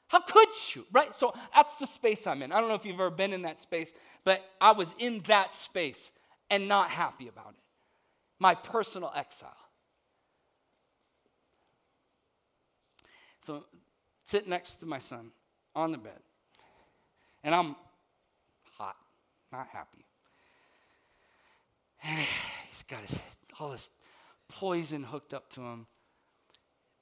How 0.08 0.20
could 0.20 0.50
you, 0.76 0.86
right? 0.92 1.16
So 1.16 1.34
that's 1.54 1.76
the 1.76 1.88
space 1.88 2.28
I'm 2.28 2.44
in. 2.44 2.52
I 2.52 2.60
don't 2.60 2.70
know 2.70 2.76
if 2.76 2.86
you've 2.86 2.96
ever 2.96 3.10
been 3.10 3.34
in 3.34 3.44
that 3.44 3.62
space, 3.62 3.94
but 4.24 4.44
I 4.60 4.74
was 4.74 4.94
in 5.00 5.22
that 5.22 5.56
space 5.56 6.12
and 6.52 6.68
not 6.68 6.90
happy 6.90 7.28
about 7.28 7.56
it 7.58 7.65
my 8.40 8.56
personal 8.56 9.12
exile. 9.16 9.56
So, 13.42 13.66
sit 14.26 14.48
next 14.48 14.76
to 14.76 14.86
my 14.86 14.98
son 14.98 15.32
on 15.76 15.92
the 15.92 15.98
bed, 15.98 16.20
and 17.44 17.54
I'm 17.54 17.76
hot, 18.78 18.96
not 19.52 19.68
happy. 19.68 20.06
And 22.04 22.20
he's 22.70 22.84
got 22.84 23.02
his 23.02 23.20
all 23.60 23.70
this 23.70 23.90
poison 24.50 25.04
hooked 25.04 25.34
up 25.34 25.50
to 25.54 25.62
him. 25.62 25.88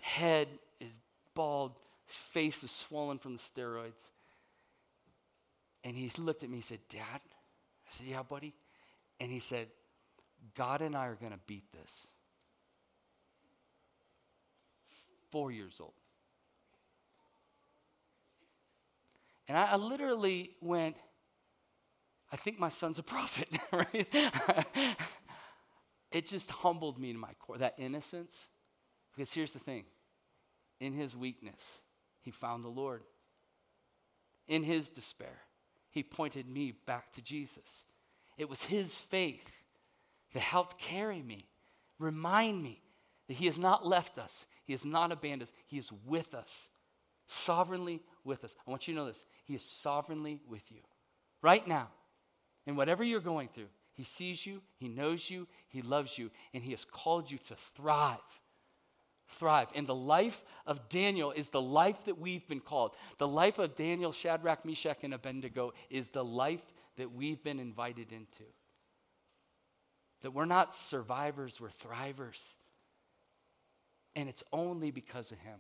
Head 0.02 0.48
is 0.80 0.98
bald, 1.34 1.74
face 2.06 2.64
is 2.64 2.72
swollen 2.72 3.18
from 3.18 3.34
the 3.34 3.40
steroids. 3.40 4.12
And 5.84 5.96
he 5.98 6.10
looked 6.18 6.44
at 6.44 6.50
me 6.50 6.58
and 6.58 6.64
said, 6.64 6.80
Dad? 6.90 7.02
I 7.22 7.92
said, 7.92 8.08
Yeah, 8.08 8.24
buddy. 8.24 8.54
And 9.20 9.32
he 9.32 9.40
said, 9.40 9.68
God 10.56 10.82
and 10.82 10.96
I 10.96 11.08
are 11.08 11.16
going 11.16 11.32
to 11.32 11.40
beat 11.48 11.72
this. 11.72 12.08
Four 15.32 15.52
years 15.52 15.78
old. 15.80 15.94
And 19.48 19.58
I, 19.58 19.72
I 19.72 19.76
literally 19.76 20.52
went, 20.62 20.96
I 22.32 22.36
think 22.36 22.60
my 22.60 22.70
son's 22.70 23.00
a 23.00 23.04
prophet, 23.04 23.50
right? 23.72 24.08
it 26.12 26.28
just 26.28 26.50
humbled 26.52 27.00
me 27.00 27.12
to 27.12 27.20
my 27.20 27.34
core, 27.40 27.58
that 27.58 27.76
innocence. 27.78 28.48
Because 29.16 29.34
here's 29.34 29.52
the 29.52 29.60
thing 29.60 29.86
in 30.80 30.94
his 30.94 31.16
weakness, 31.16 31.82
he 32.22 32.32
found 32.32 32.64
the 32.64 32.70
Lord. 32.70 33.04
In 34.48 34.64
his 34.64 34.90
despair, 34.90 35.40
he 35.90 36.04
pointed 36.04 36.48
me 36.48 36.74
back 36.86 37.14
to 37.14 37.22
Jesus. 37.22 37.84
It 38.38 38.50
was 38.50 38.64
his 38.64 38.98
faith 38.98 39.63
that 40.34 40.42
helped 40.42 40.78
carry 40.78 41.22
me, 41.22 41.40
remind 42.00 42.62
me 42.62 42.82
that 43.28 43.36
he 43.36 43.46
has 43.46 43.58
not 43.58 43.86
left 43.86 44.18
us, 44.18 44.48
he 44.66 44.74
has 44.74 44.86
not 44.86 45.12
abandoned 45.12 45.44
us, 45.44 45.54
he 45.66 45.78
is 45.78 45.92
with 46.06 46.34
us, 46.34 46.70
sovereignly 47.28 48.02
with 48.24 48.44
us. 48.44 48.56
I 48.66 48.72
want 48.72 48.88
you 48.88 48.94
to 48.94 49.00
know 49.00 49.08
this 49.08 49.26
He 49.46 49.56
is 49.56 49.64
sovereignly 49.64 50.40
with 50.48 50.72
you 50.72 50.80
right 51.42 51.68
now. 51.68 51.90
And 52.66 52.78
whatever 52.78 53.04
you're 53.04 53.20
going 53.20 53.50
through, 53.54 53.70
He 53.94 54.04
sees 54.04 54.46
you, 54.46 54.62
He 54.78 54.88
knows 54.88 55.30
you, 55.30 55.48
He 55.68 55.82
loves 55.82 56.18
you, 56.18 56.32
and 56.54 56.64
He 56.64 56.72
has 56.72 56.86
called 56.86 57.30
you 57.30 57.38
to 57.50 57.56
thrive. 57.56 58.20
Thrive. 59.28 59.68
And 59.74 59.88
the 59.88 59.96
life 59.96 60.44
of 60.68 60.90
Daniel 60.90 61.32
is 61.32 61.50
the 61.50 61.62
life 61.62 62.06
that 62.06 62.20
we've 62.20 62.48
been 62.48 62.60
called. 62.60 62.96
The 63.18 63.28
life 63.28 63.58
of 63.58 63.76
Daniel, 63.76 64.12
Shadrach, 64.12 64.64
Meshach, 64.64 65.00
and 65.04 65.14
Abednego 65.14 65.74
is 65.90 66.10
the 66.10 66.24
life 66.24 66.62
that 66.98 67.12
we've 67.12 67.44
been 67.44 67.60
invited 67.60 68.12
into. 68.12 68.44
That 70.24 70.32
we're 70.32 70.46
not 70.46 70.76
survivors, 70.76 71.62
we're 71.62 71.70
thrivers. 71.70 72.54
And 74.16 74.28
it's 74.28 74.44
only 74.52 74.92
because 74.92 75.32
of 75.32 75.40
Him. 75.40 75.60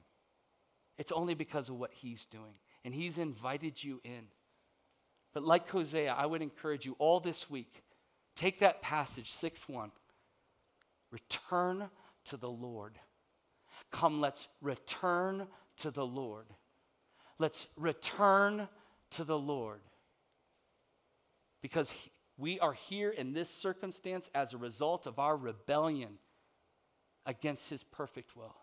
It's 0.97 1.11
only 1.11 1.35
because 1.35 1.69
of 1.69 1.75
what 1.75 1.93
He's 1.93 2.25
doing. 2.25 2.55
And 2.83 2.93
He's 2.93 3.17
invited 3.17 3.83
you 3.83 4.01
in. 4.03 4.27
But 5.33 5.43
like 5.43 5.69
Hosea, 5.69 6.13
I 6.13 6.25
would 6.25 6.41
encourage 6.41 6.85
you 6.85 6.95
all 6.99 7.19
this 7.19 7.49
week 7.49 7.83
take 8.35 8.59
that 8.59 8.81
passage, 8.81 9.31
6 9.31 9.69
1. 9.69 9.91
Return 11.11 11.89
to 12.25 12.37
the 12.37 12.49
Lord. 12.49 12.97
Come, 13.91 14.19
let's 14.19 14.47
return 14.61 15.47
to 15.77 15.91
the 15.91 16.05
Lord. 16.05 16.47
Let's 17.37 17.67
return 17.77 18.67
to 19.11 19.23
the 19.23 19.37
Lord. 19.37 19.81
Because 21.61 21.93
we 22.37 22.59
are 22.59 22.73
here 22.73 23.09
in 23.09 23.33
this 23.33 23.49
circumstance 23.49 24.29
as 24.33 24.53
a 24.53 24.57
result 24.57 25.05
of 25.05 25.19
our 25.19 25.37
rebellion 25.37 26.17
against 27.25 27.69
His 27.69 27.83
perfect 27.83 28.35
will 28.35 28.55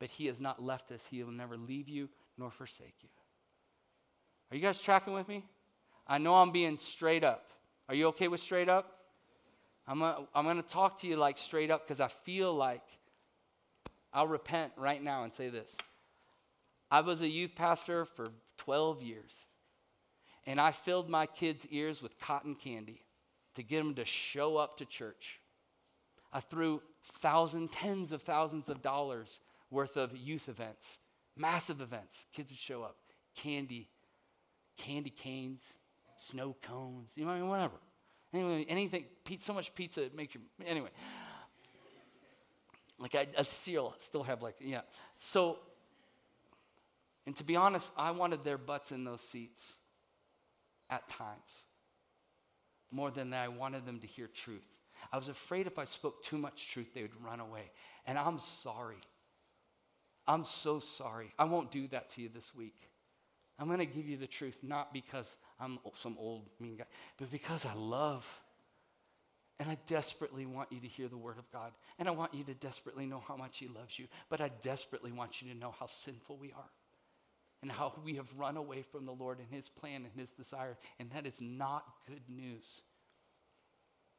but 0.00 0.10
He 0.10 0.26
has 0.26 0.40
not 0.40 0.60
left 0.60 0.90
us. 0.90 1.06
He 1.06 1.22
will 1.22 1.30
never 1.30 1.56
leave 1.56 1.88
you 1.88 2.08
nor 2.36 2.50
forsake 2.50 2.94
you. 3.02 3.08
Are 4.50 4.56
you 4.56 4.62
guys 4.62 4.80
tracking 4.80 5.12
with 5.12 5.28
me? 5.28 5.44
I 6.08 6.18
know 6.18 6.34
I'm 6.34 6.50
being 6.50 6.78
straight 6.78 7.22
up. 7.22 7.50
Are 7.88 7.94
you 7.94 8.08
okay 8.08 8.26
with 8.26 8.40
straight 8.40 8.68
up? 8.68 8.96
I'm 9.86 10.02
I'm 10.02 10.44
gonna 10.44 10.62
talk 10.62 11.00
to 11.00 11.06
you 11.06 11.16
like 11.16 11.38
straight 11.38 11.70
up 11.70 11.86
because 11.86 12.00
I 12.00 12.08
feel 12.08 12.52
like 12.52 12.82
I'll 14.12 14.26
repent 14.26 14.72
right 14.76 15.00
now 15.00 15.22
and 15.22 15.32
say 15.32 15.50
this. 15.50 15.76
I 16.90 17.02
was 17.02 17.22
a 17.22 17.28
youth 17.28 17.52
pastor 17.54 18.04
for 18.04 18.32
12 18.56 19.02
years, 19.02 19.46
and 20.50 20.60
I 20.60 20.72
filled 20.72 21.08
my 21.08 21.26
kids' 21.26 21.64
ears 21.70 22.02
with 22.02 22.18
cotton 22.18 22.56
candy 22.56 23.04
to 23.54 23.62
get 23.62 23.78
them 23.78 23.94
to 23.94 24.04
show 24.04 24.56
up 24.56 24.78
to 24.78 24.84
church. 24.84 25.38
I 26.32 26.40
threw 26.40 26.82
thousands, 27.04 27.70
tens 27.70 28.12
of 28.12 28.22
thousands 28.22 28.68
of 28.68 28.82
dollars 28.82 29.38
worth 29.70 29.96
of 29.96 30.16
youth 30.16 30.48
events, 30.48 30.98
massive 31.36 31.80
events. 31.80 32.26
Kids 32.32 32.50
would 32.50 32.58
show 32.58 32.82
up, 32.82 32.96
candy, 33.36 33.90
candy 34.76 35.10
canes, 35.10 35.74
snow 36.18 36.56
cones, 36.62 37.12
you 37.14 37.24
know, 37.24 37.30
I 37.30 37.38
mean, 37.38 37.48
whatever. 37.48 37.76
Anyway, 38.34 38.66
anything, 38.68 39.04
so 39.38 39.54
much 39.54 39.72
pizza, 39.76 40.02
it 40.02 40.12
you, 40.34 40.40
anyway. 40.66 40.90
Like 42.98 43.14
I 43.14 43.42
seal, 43.42 43.94
still 43.98 44.24
have 44.24 44.42
like, 44.42 44.56
yeah. 44.60 44.80
So, 45.14 45.60
and 47.24 47.36
to 47.36 47.44
be 47.44 47.54
honest, 47.54 47.92
I 47.96 48.10
wanted 48.10 48.42
their 48.42 48.58
butts 48.58 48.90
in 48.90 49.04
those 49.04 49.20
seats 49.20 49.76
at 50.90 51.08
times 51.08 51.64
more 52.90 53.10
than 53.10 53.30
that 53.30 53.44
I 53.44 53.48
wanted 53.48 53.86
them 53.86 54.00
to 54.00 54.06
hear 54.06 54.26
truth. 54.26 54.66
I 55.12 55.16
was 55.16 55.28
afraid 55.28 55.66
if 55.66 55.78
I 55.78 55.84
spoke 55.84 56.22
too 56.22 56.38
much 56.38 56.70
truth, 56.70 56.92
they 56.94 57.02
would 57.02 57.24
run 57.24 57.40
away. 57.40 57.70
And 58.06 58.18
I'm 58.18 58.38
sorry. 58.38 58.98
I'm 60.26 60.44
so 60.44 60.78
sorry. 60.78 61.32
I 61.38 61.44
won't 61.44 61.70
do 61.70 61.88
that 61.88 62.10
to 62.10 62.22
you 62.22 62.28
this 62.28 62.54
week. 62.54 62.88
I'm 63.58 63.66
going 63.66 63.78
to 63.78 63.86
give 63.86 64.06
you 64.06 64.16
the 64.16 64.26
truth, 64.26 64.58
not 64.62 64.92
because 64.92 65.36
I'm 65.58 65.78
some 65.94 66.16
old 66.18 66.48
mean 66.58 66.76
guy, 66.76 66.84
but 67.18 67.30
because 67.30 67.66
I 67.66 67.74
love. 67.74 68.26
And 69.58 69.70
I 69.70 69.76
desperately 69.86 70.46
want 70.46 70.72
you 70.72 70.80
to 70.80 70.86
hear 70.86 71.08
the 71.08 71.18
word 71.18 71.38
of 71.38 71.50
God. 71.52 71.72
And 71.98 72.08
I 72.08 72.12
want 72.12 72.32
you 72.32 72.44
to 72.44 72.54
desperately 72.54 73.04
know 73.04 73.22
how 73.26 73.36
much 73.36 73.58
He 73.58 73.68
loves 73.68 73.98
you. 73.98 74.06
But 74.30 74.40
I 74.40 74.50
desperately 74.62 75.12
want 75.12 75.42
you 75.42 75.52
to 75.52 75.58
know 75.58 75.74
how 75.78 75.86
sinful 75.86 76.38
we 76.38 76.52
are 76.52 76.70
and 77.62 77.70
how 77.70 77.92
we 78.04 78.14
have 78.14 78.26
run 78.36 78.56
away 78.56 78.82
from 78.82 79.06
the 79.06 79.12
Lord 79.12 79.38
and 79.38 79.48
His 79.50 79.68
plan 79.68 80.04
and 80.04 80.12
His 80.16 80.32
desire. 80.32 80.78
And 80.98 81.10
that 81.10 81.26
is 81.26 81.40
not 81.40 81.84
good 82.06 82.22
news. 82.28 82.82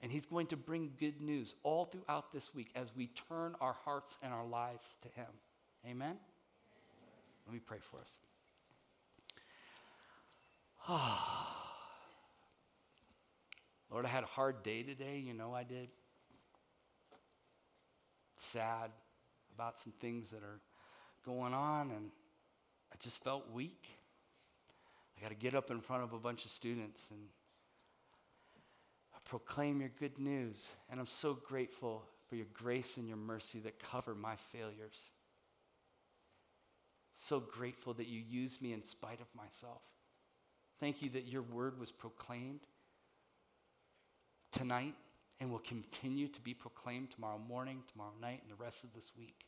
And 0.01 0.11
He's 0.11 0.25
going 0.25 0.47
to 0.47 0.57
bring 0.57 0.91
good 0.99 1.21
news 1.21 1.55
all 1.63 1.85
throughout 1.85 2.31
this 2.31 2.53
week 2.53 2.71
as 2.75 2.95
we 2.95 3.09
turn 3.29 3.55
our 3.59 3.75
hearts 3.85 4.17
and 4.21 4.33
our 4.33 4.45
lives 4.45 4.97
to 5.01 5.09
Him. 5.09 5.27
Amen? 5.87 6.17
Let 7.45 7.53
me 7.53 7.59
pray 7.59 7.79
for 7.79 7.97
us. 7.97 8.13
Lord, 13.91 14.05
I 14.05 14.09
had 14.09 14.23
a 14.23 14.27
hard 14.27 14.63
day 14.63 14.83
today. 14.83 15.19
You 15.19 15.33
know 15.33 15.53
I 15.53 15.63
did. 15.63 15.89
Sad 18.35 18.91
about 19.53 19.77
some 19.77 19.93
things 19.99 20.31
that 20.31 20.43
are 20.43 20.59
going 21.25 21.53
on, 21.53 21.91
and 21.91 22.09
just 23.01 23.23
felt 23.23 23.51
weak. 23.51 23.87
I 25.17 25.21
got 25.21 25.29
to 25.29 25.35
get 25.35 25.55
up 25.55 25.71
in 25.71 25.81
front 25.81 26.03
of 26.03 26.13
a 26.13 26.17
bunch 26.17 26.45
of 26.45 26.51
students 26.51 27.09
and 27.11 27.19
proclaim 29.25 29.79
your 29.79 29.91
good 29.99 30.19
news. 30.19 30.71
And 30.89 30.99
I'm 30.99 31.07
so 31.07 31.33
grateful 31.33 32.03
for 32.27 32.35
your 32.35 32.47
grace 32.53 32.97
and 32.97 33.07
your 33.07 33.17
mercy 33.17 33.59
that 33.59 33.79
cover 33.79 34.13
my 34.13 34.35
failures. 34.35 35.09
So 37.27 37.39
grateful 37.39 37.93
that 37.95 38.07
you 38.07 38.21
used 38.27 38.61
me 38.61 38.73
in 38.73 38.83
spite 38.83 39.21
of 39.21 39.27
myself. 39.35 39.81
Thank 40.79 41.01
you 41.01 41.09
that 41.11 41.27
your 41.27 41.43
word 41.43 41.79
was 41.79 41.91
proclaimed 41.91 42.61
tonight 44.51 44.95
and 45.39 45.51
will 45.51 45.59
continue 45.59 46.27
to 46.27 46.41
be 46.41 46.53
proclaimed 46.53 47.11
tomorrow 47.11 47.39
morning, 47.47 47.83
tomorrow 47.91 48.13
night, 48.19 48.41
and 48.41 48.51
the 48.51 48.61
rest 48.61 48.83
of 48.83 48.93
this 48.93 49.11
week. 49.17 49.45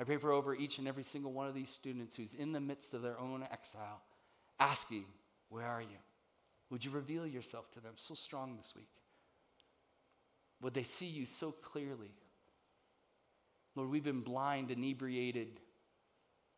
I 0.00 0.04
pray 0.04 0.16
for 0.16 0.32
over 0.32 0.54
each 0.54 0.78
and 0.78 0.88
every 0.88 1.02
single 1.02 1.30
one 1.30 1.46
of 1.46 1.54
these 1.54 1.68
students 1.68 2.16
who's 2.16 2.32
in 2.32 2.52
the 2.52 2.60
midst 2.60 2.94
of 2.94 3.02
their 3.02 3.20
own 3.20 3.46
exile, 3.52 4.00
asking, 4.58 5.04
Where 5.50 5.66
are 5.66 5.82
you? 5.82 5.98
Would 6.70 6.86
you 6.86 6.90
reveal 6.90 7.26
yourself 7.26 7.70
to 7.72 7.80
them 7.80 7.92
so 7.96 8.14
strong 8.14 8.56
this 8.56 8.72
week? 8.74 8.88
Would 10.62 10.72
they 10.72 10.84
see 10.84 11.06
you 11.06 11.26
so 11.26 11.52
clearly? 11.52 12.14
Lord, 13.76 13.90
we've 13.90 14.02
been 14.02 14.22
blind, 14.22 14.70
inebriated, 14.70 15.60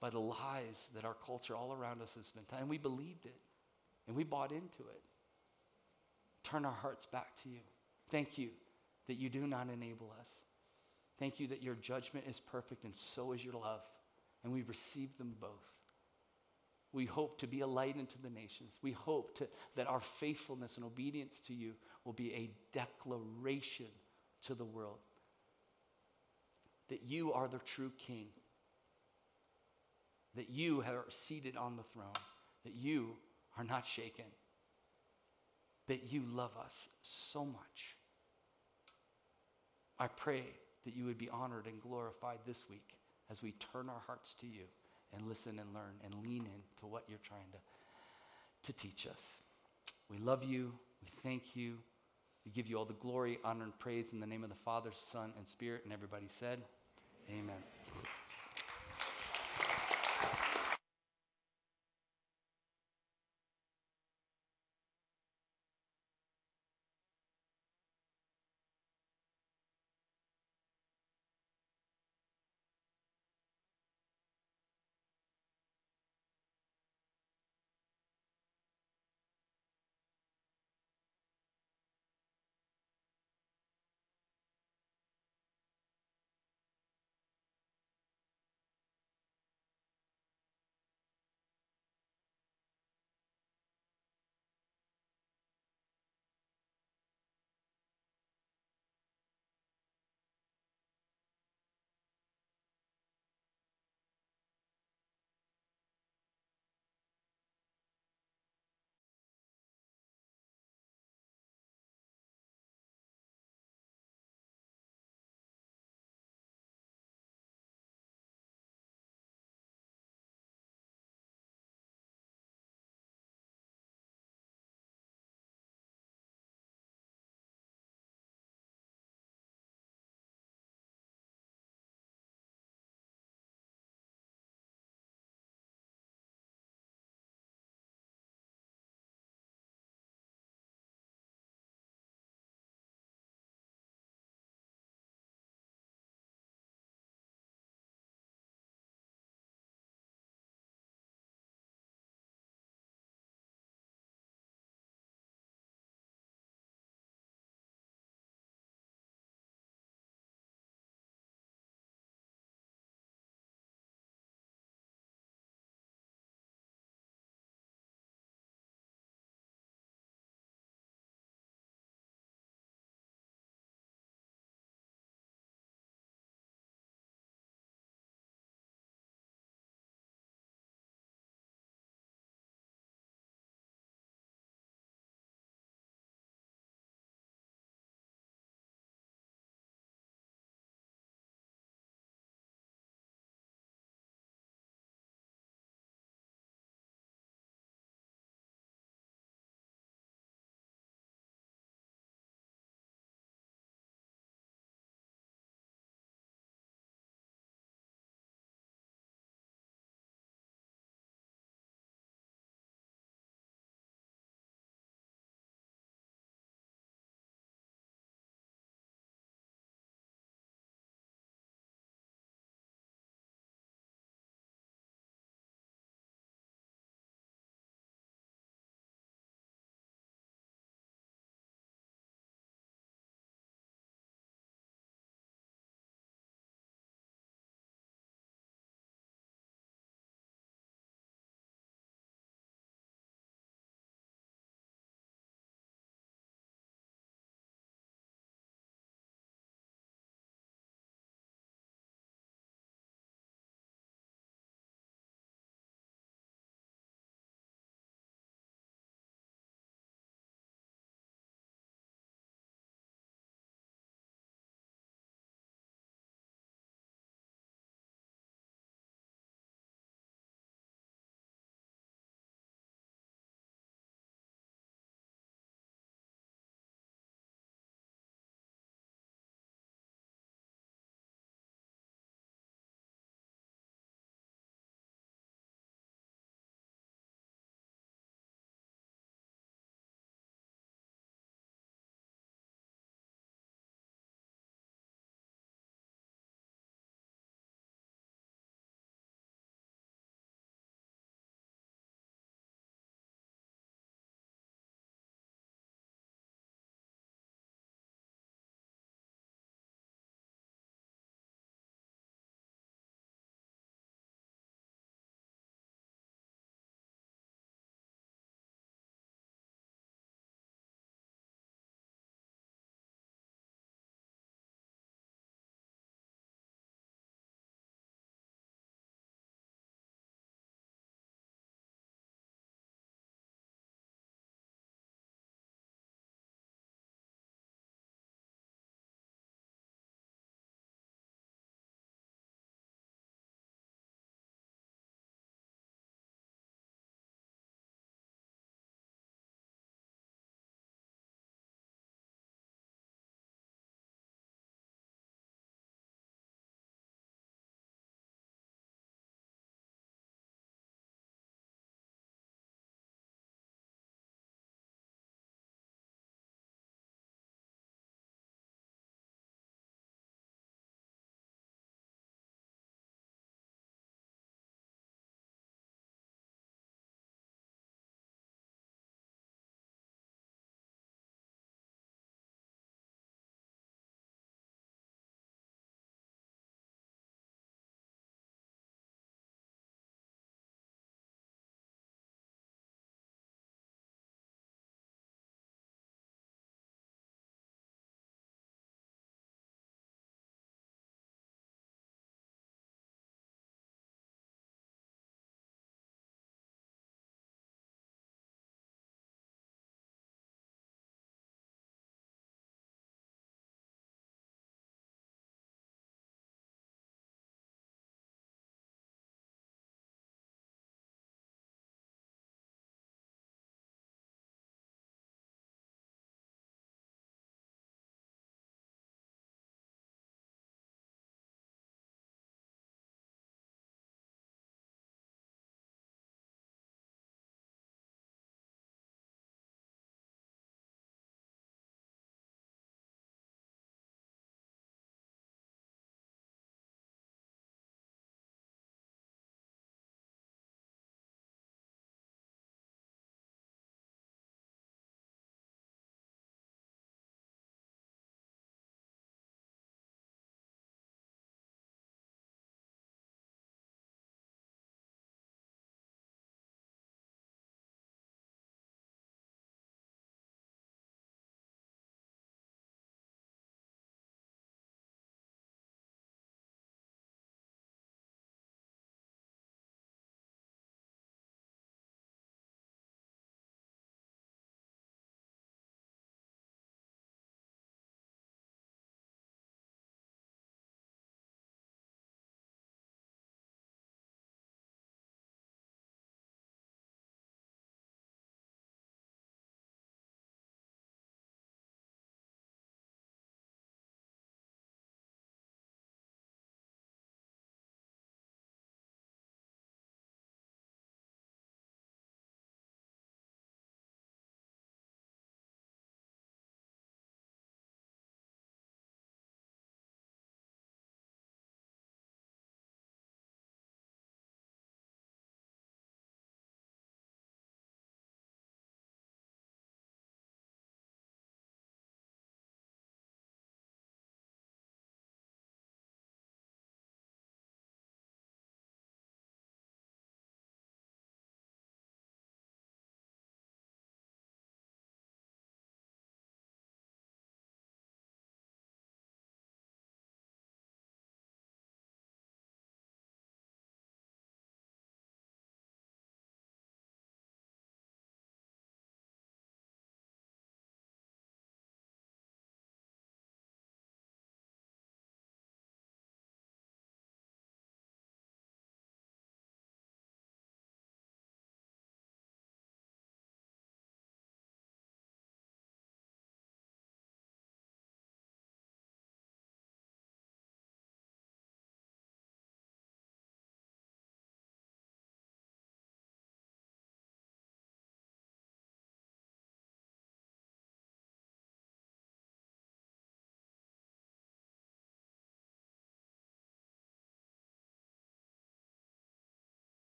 by 0.00 0.10
the 0.10 0.20
lies 0.20 0.90
that 0.94 1.04
our 1.04 1.16
culture 1.26 1.54
all 1.54 1.72
around 1.72 2.02
us 2.02 2.14
has 2.14 2.30
been 2.32 2.44
telling. 2.44 2.62
And 2.62 2.70
we 2.70 2.78
believed 2.78 3.24
it 3.24 3.40
and 4.06 4.16
we 4.16 4.24
bought 4.24 4.52
into 4.52 4.80
it. 4.80 5.02
Turn 6.42 6.64
our 6.64 6.72
hearts 6.72 7.06
back 7.06 7.36
to 7.42 7.48
you. 7.48 7.60
Thank 8.10 8.38
you 8.38 8.48
that 9.06 9.14
you 9.14 9.28
do 9.28 9.46
not 9.46 9.68
enable 9.72 10.12
us. 10.18 10.40
Thank 11.20 11.38
you 11.38 11.46
that 11.48 11.62
your 11.62 11.76
judgment 11.76 12.26
is 12.28 12.40
perfect 12.40 12.82
and 12.82 12.94
so 12.94 13.32
is 13.32 13.44
your 13.44 13.54
love. 13.54 13.82
And 14.42 14.52
we 14.52 14.62
receive 14.62 15.16
them 15.18 15.34
both. 15.40 15.50
We 16.92 17.04
hope 17.04 17.38
to 17.38 17.46
be 17.46 17.60
a 17.60 17.66
light 17.68 17.94
unto 17.96 18.16
the 18.20 18.30
nations. 18.30 18.72
We 18.82 18.90
hope 18.92 19.36
to, 19.36 19.46
that 19.76 19.86
our 19.86 20.00
faithfulness 20.00 20.76
and 20.76 20.84
obedience 20.84 21.38
to 21.46 21.54
you 21.54 21.74
will 22.04 22.14
be 22.14 22.34
a 22.34 22.50
declaration 22.72 23.86
to 24.46 24.54
the 24.54 24.64
world 24.64 24.98
that 26.88 27.02
you 27.06 27.32
are 27.32 27.46
the 27.46 27.60
true 27.60 27.92
king 28.04 28.26
that 30.34 30.50
you 30.50 30.82
are 30.82 31.04
seated 31.08 31.56
on 31.56 31.76
the 31.76 31.82
throne, 31.82 32.12
that 32.64 32.74
you 32.74 33.16
are 33.58 33.64
not 33.64 33.86
shaken, 33.86 34.26
that 35.88 36.12
you 36.12 36.22
love 36.32 36.52
us 36.62 36.88
so 37.02 37.44
much. 37.44 37.96
I 39.98 40.06
pray 40.06 40.44
that 40.84 40.94
you 40.96 41.04
would 41.04 41.18
be 41.18 41.28
honored 41.30 41.66
and 41.66 41.80
glorified 41.80 42.38
this 42.46 42.68
week 42.68 42.96
as 43.30 43.42
we 43.42 43.52
turn 43.72 43.88
our 43.88 44.02
hearts 44.06 44.34
to 44.40 44.46
you 44.46 44.64
and 45.14 45.26
listen 45.26 45.58
and 45.58 45.74
learn 45.74 45.94
and 46.04 46.14
lean 46.22 46.46
in 46.46 46.62
to 46.80 46.86
what 46.86 47.04
you're 47.08 47.18
trying 47.22 47.50
to, 47.52 48.72
to 48.72 48.78
teach 48.78 49.06
us. 49.06 49.40
We 50.08 50.18
love 50.18 50.44
you. 50.44 50.72
We 51.02 51.08
thank 51.22 51.54
you. 51.54 51.78
We 52.44 52.52
give 52.52 52.68
you 52.68 52.78
all 52.78 52.84
the 52.84 52.94
glory, 52.94 53.38
honor, 53.44 53.64
and 53.64 53.78
praise 53.78 54.12
in 54.12 54.20
the 54.20 54.26
name 54.26 54.42
of 54.42 54.50
the 54.50 54.56
Father, 54.56 54.90
Son, 54.94 55.32
and 55.36 55.46
Spirit. 55.46 55.82
And 55.84 55.92
everybody 55.92 56.26
said, 56.28 56.60
Amen. 57.28 57.62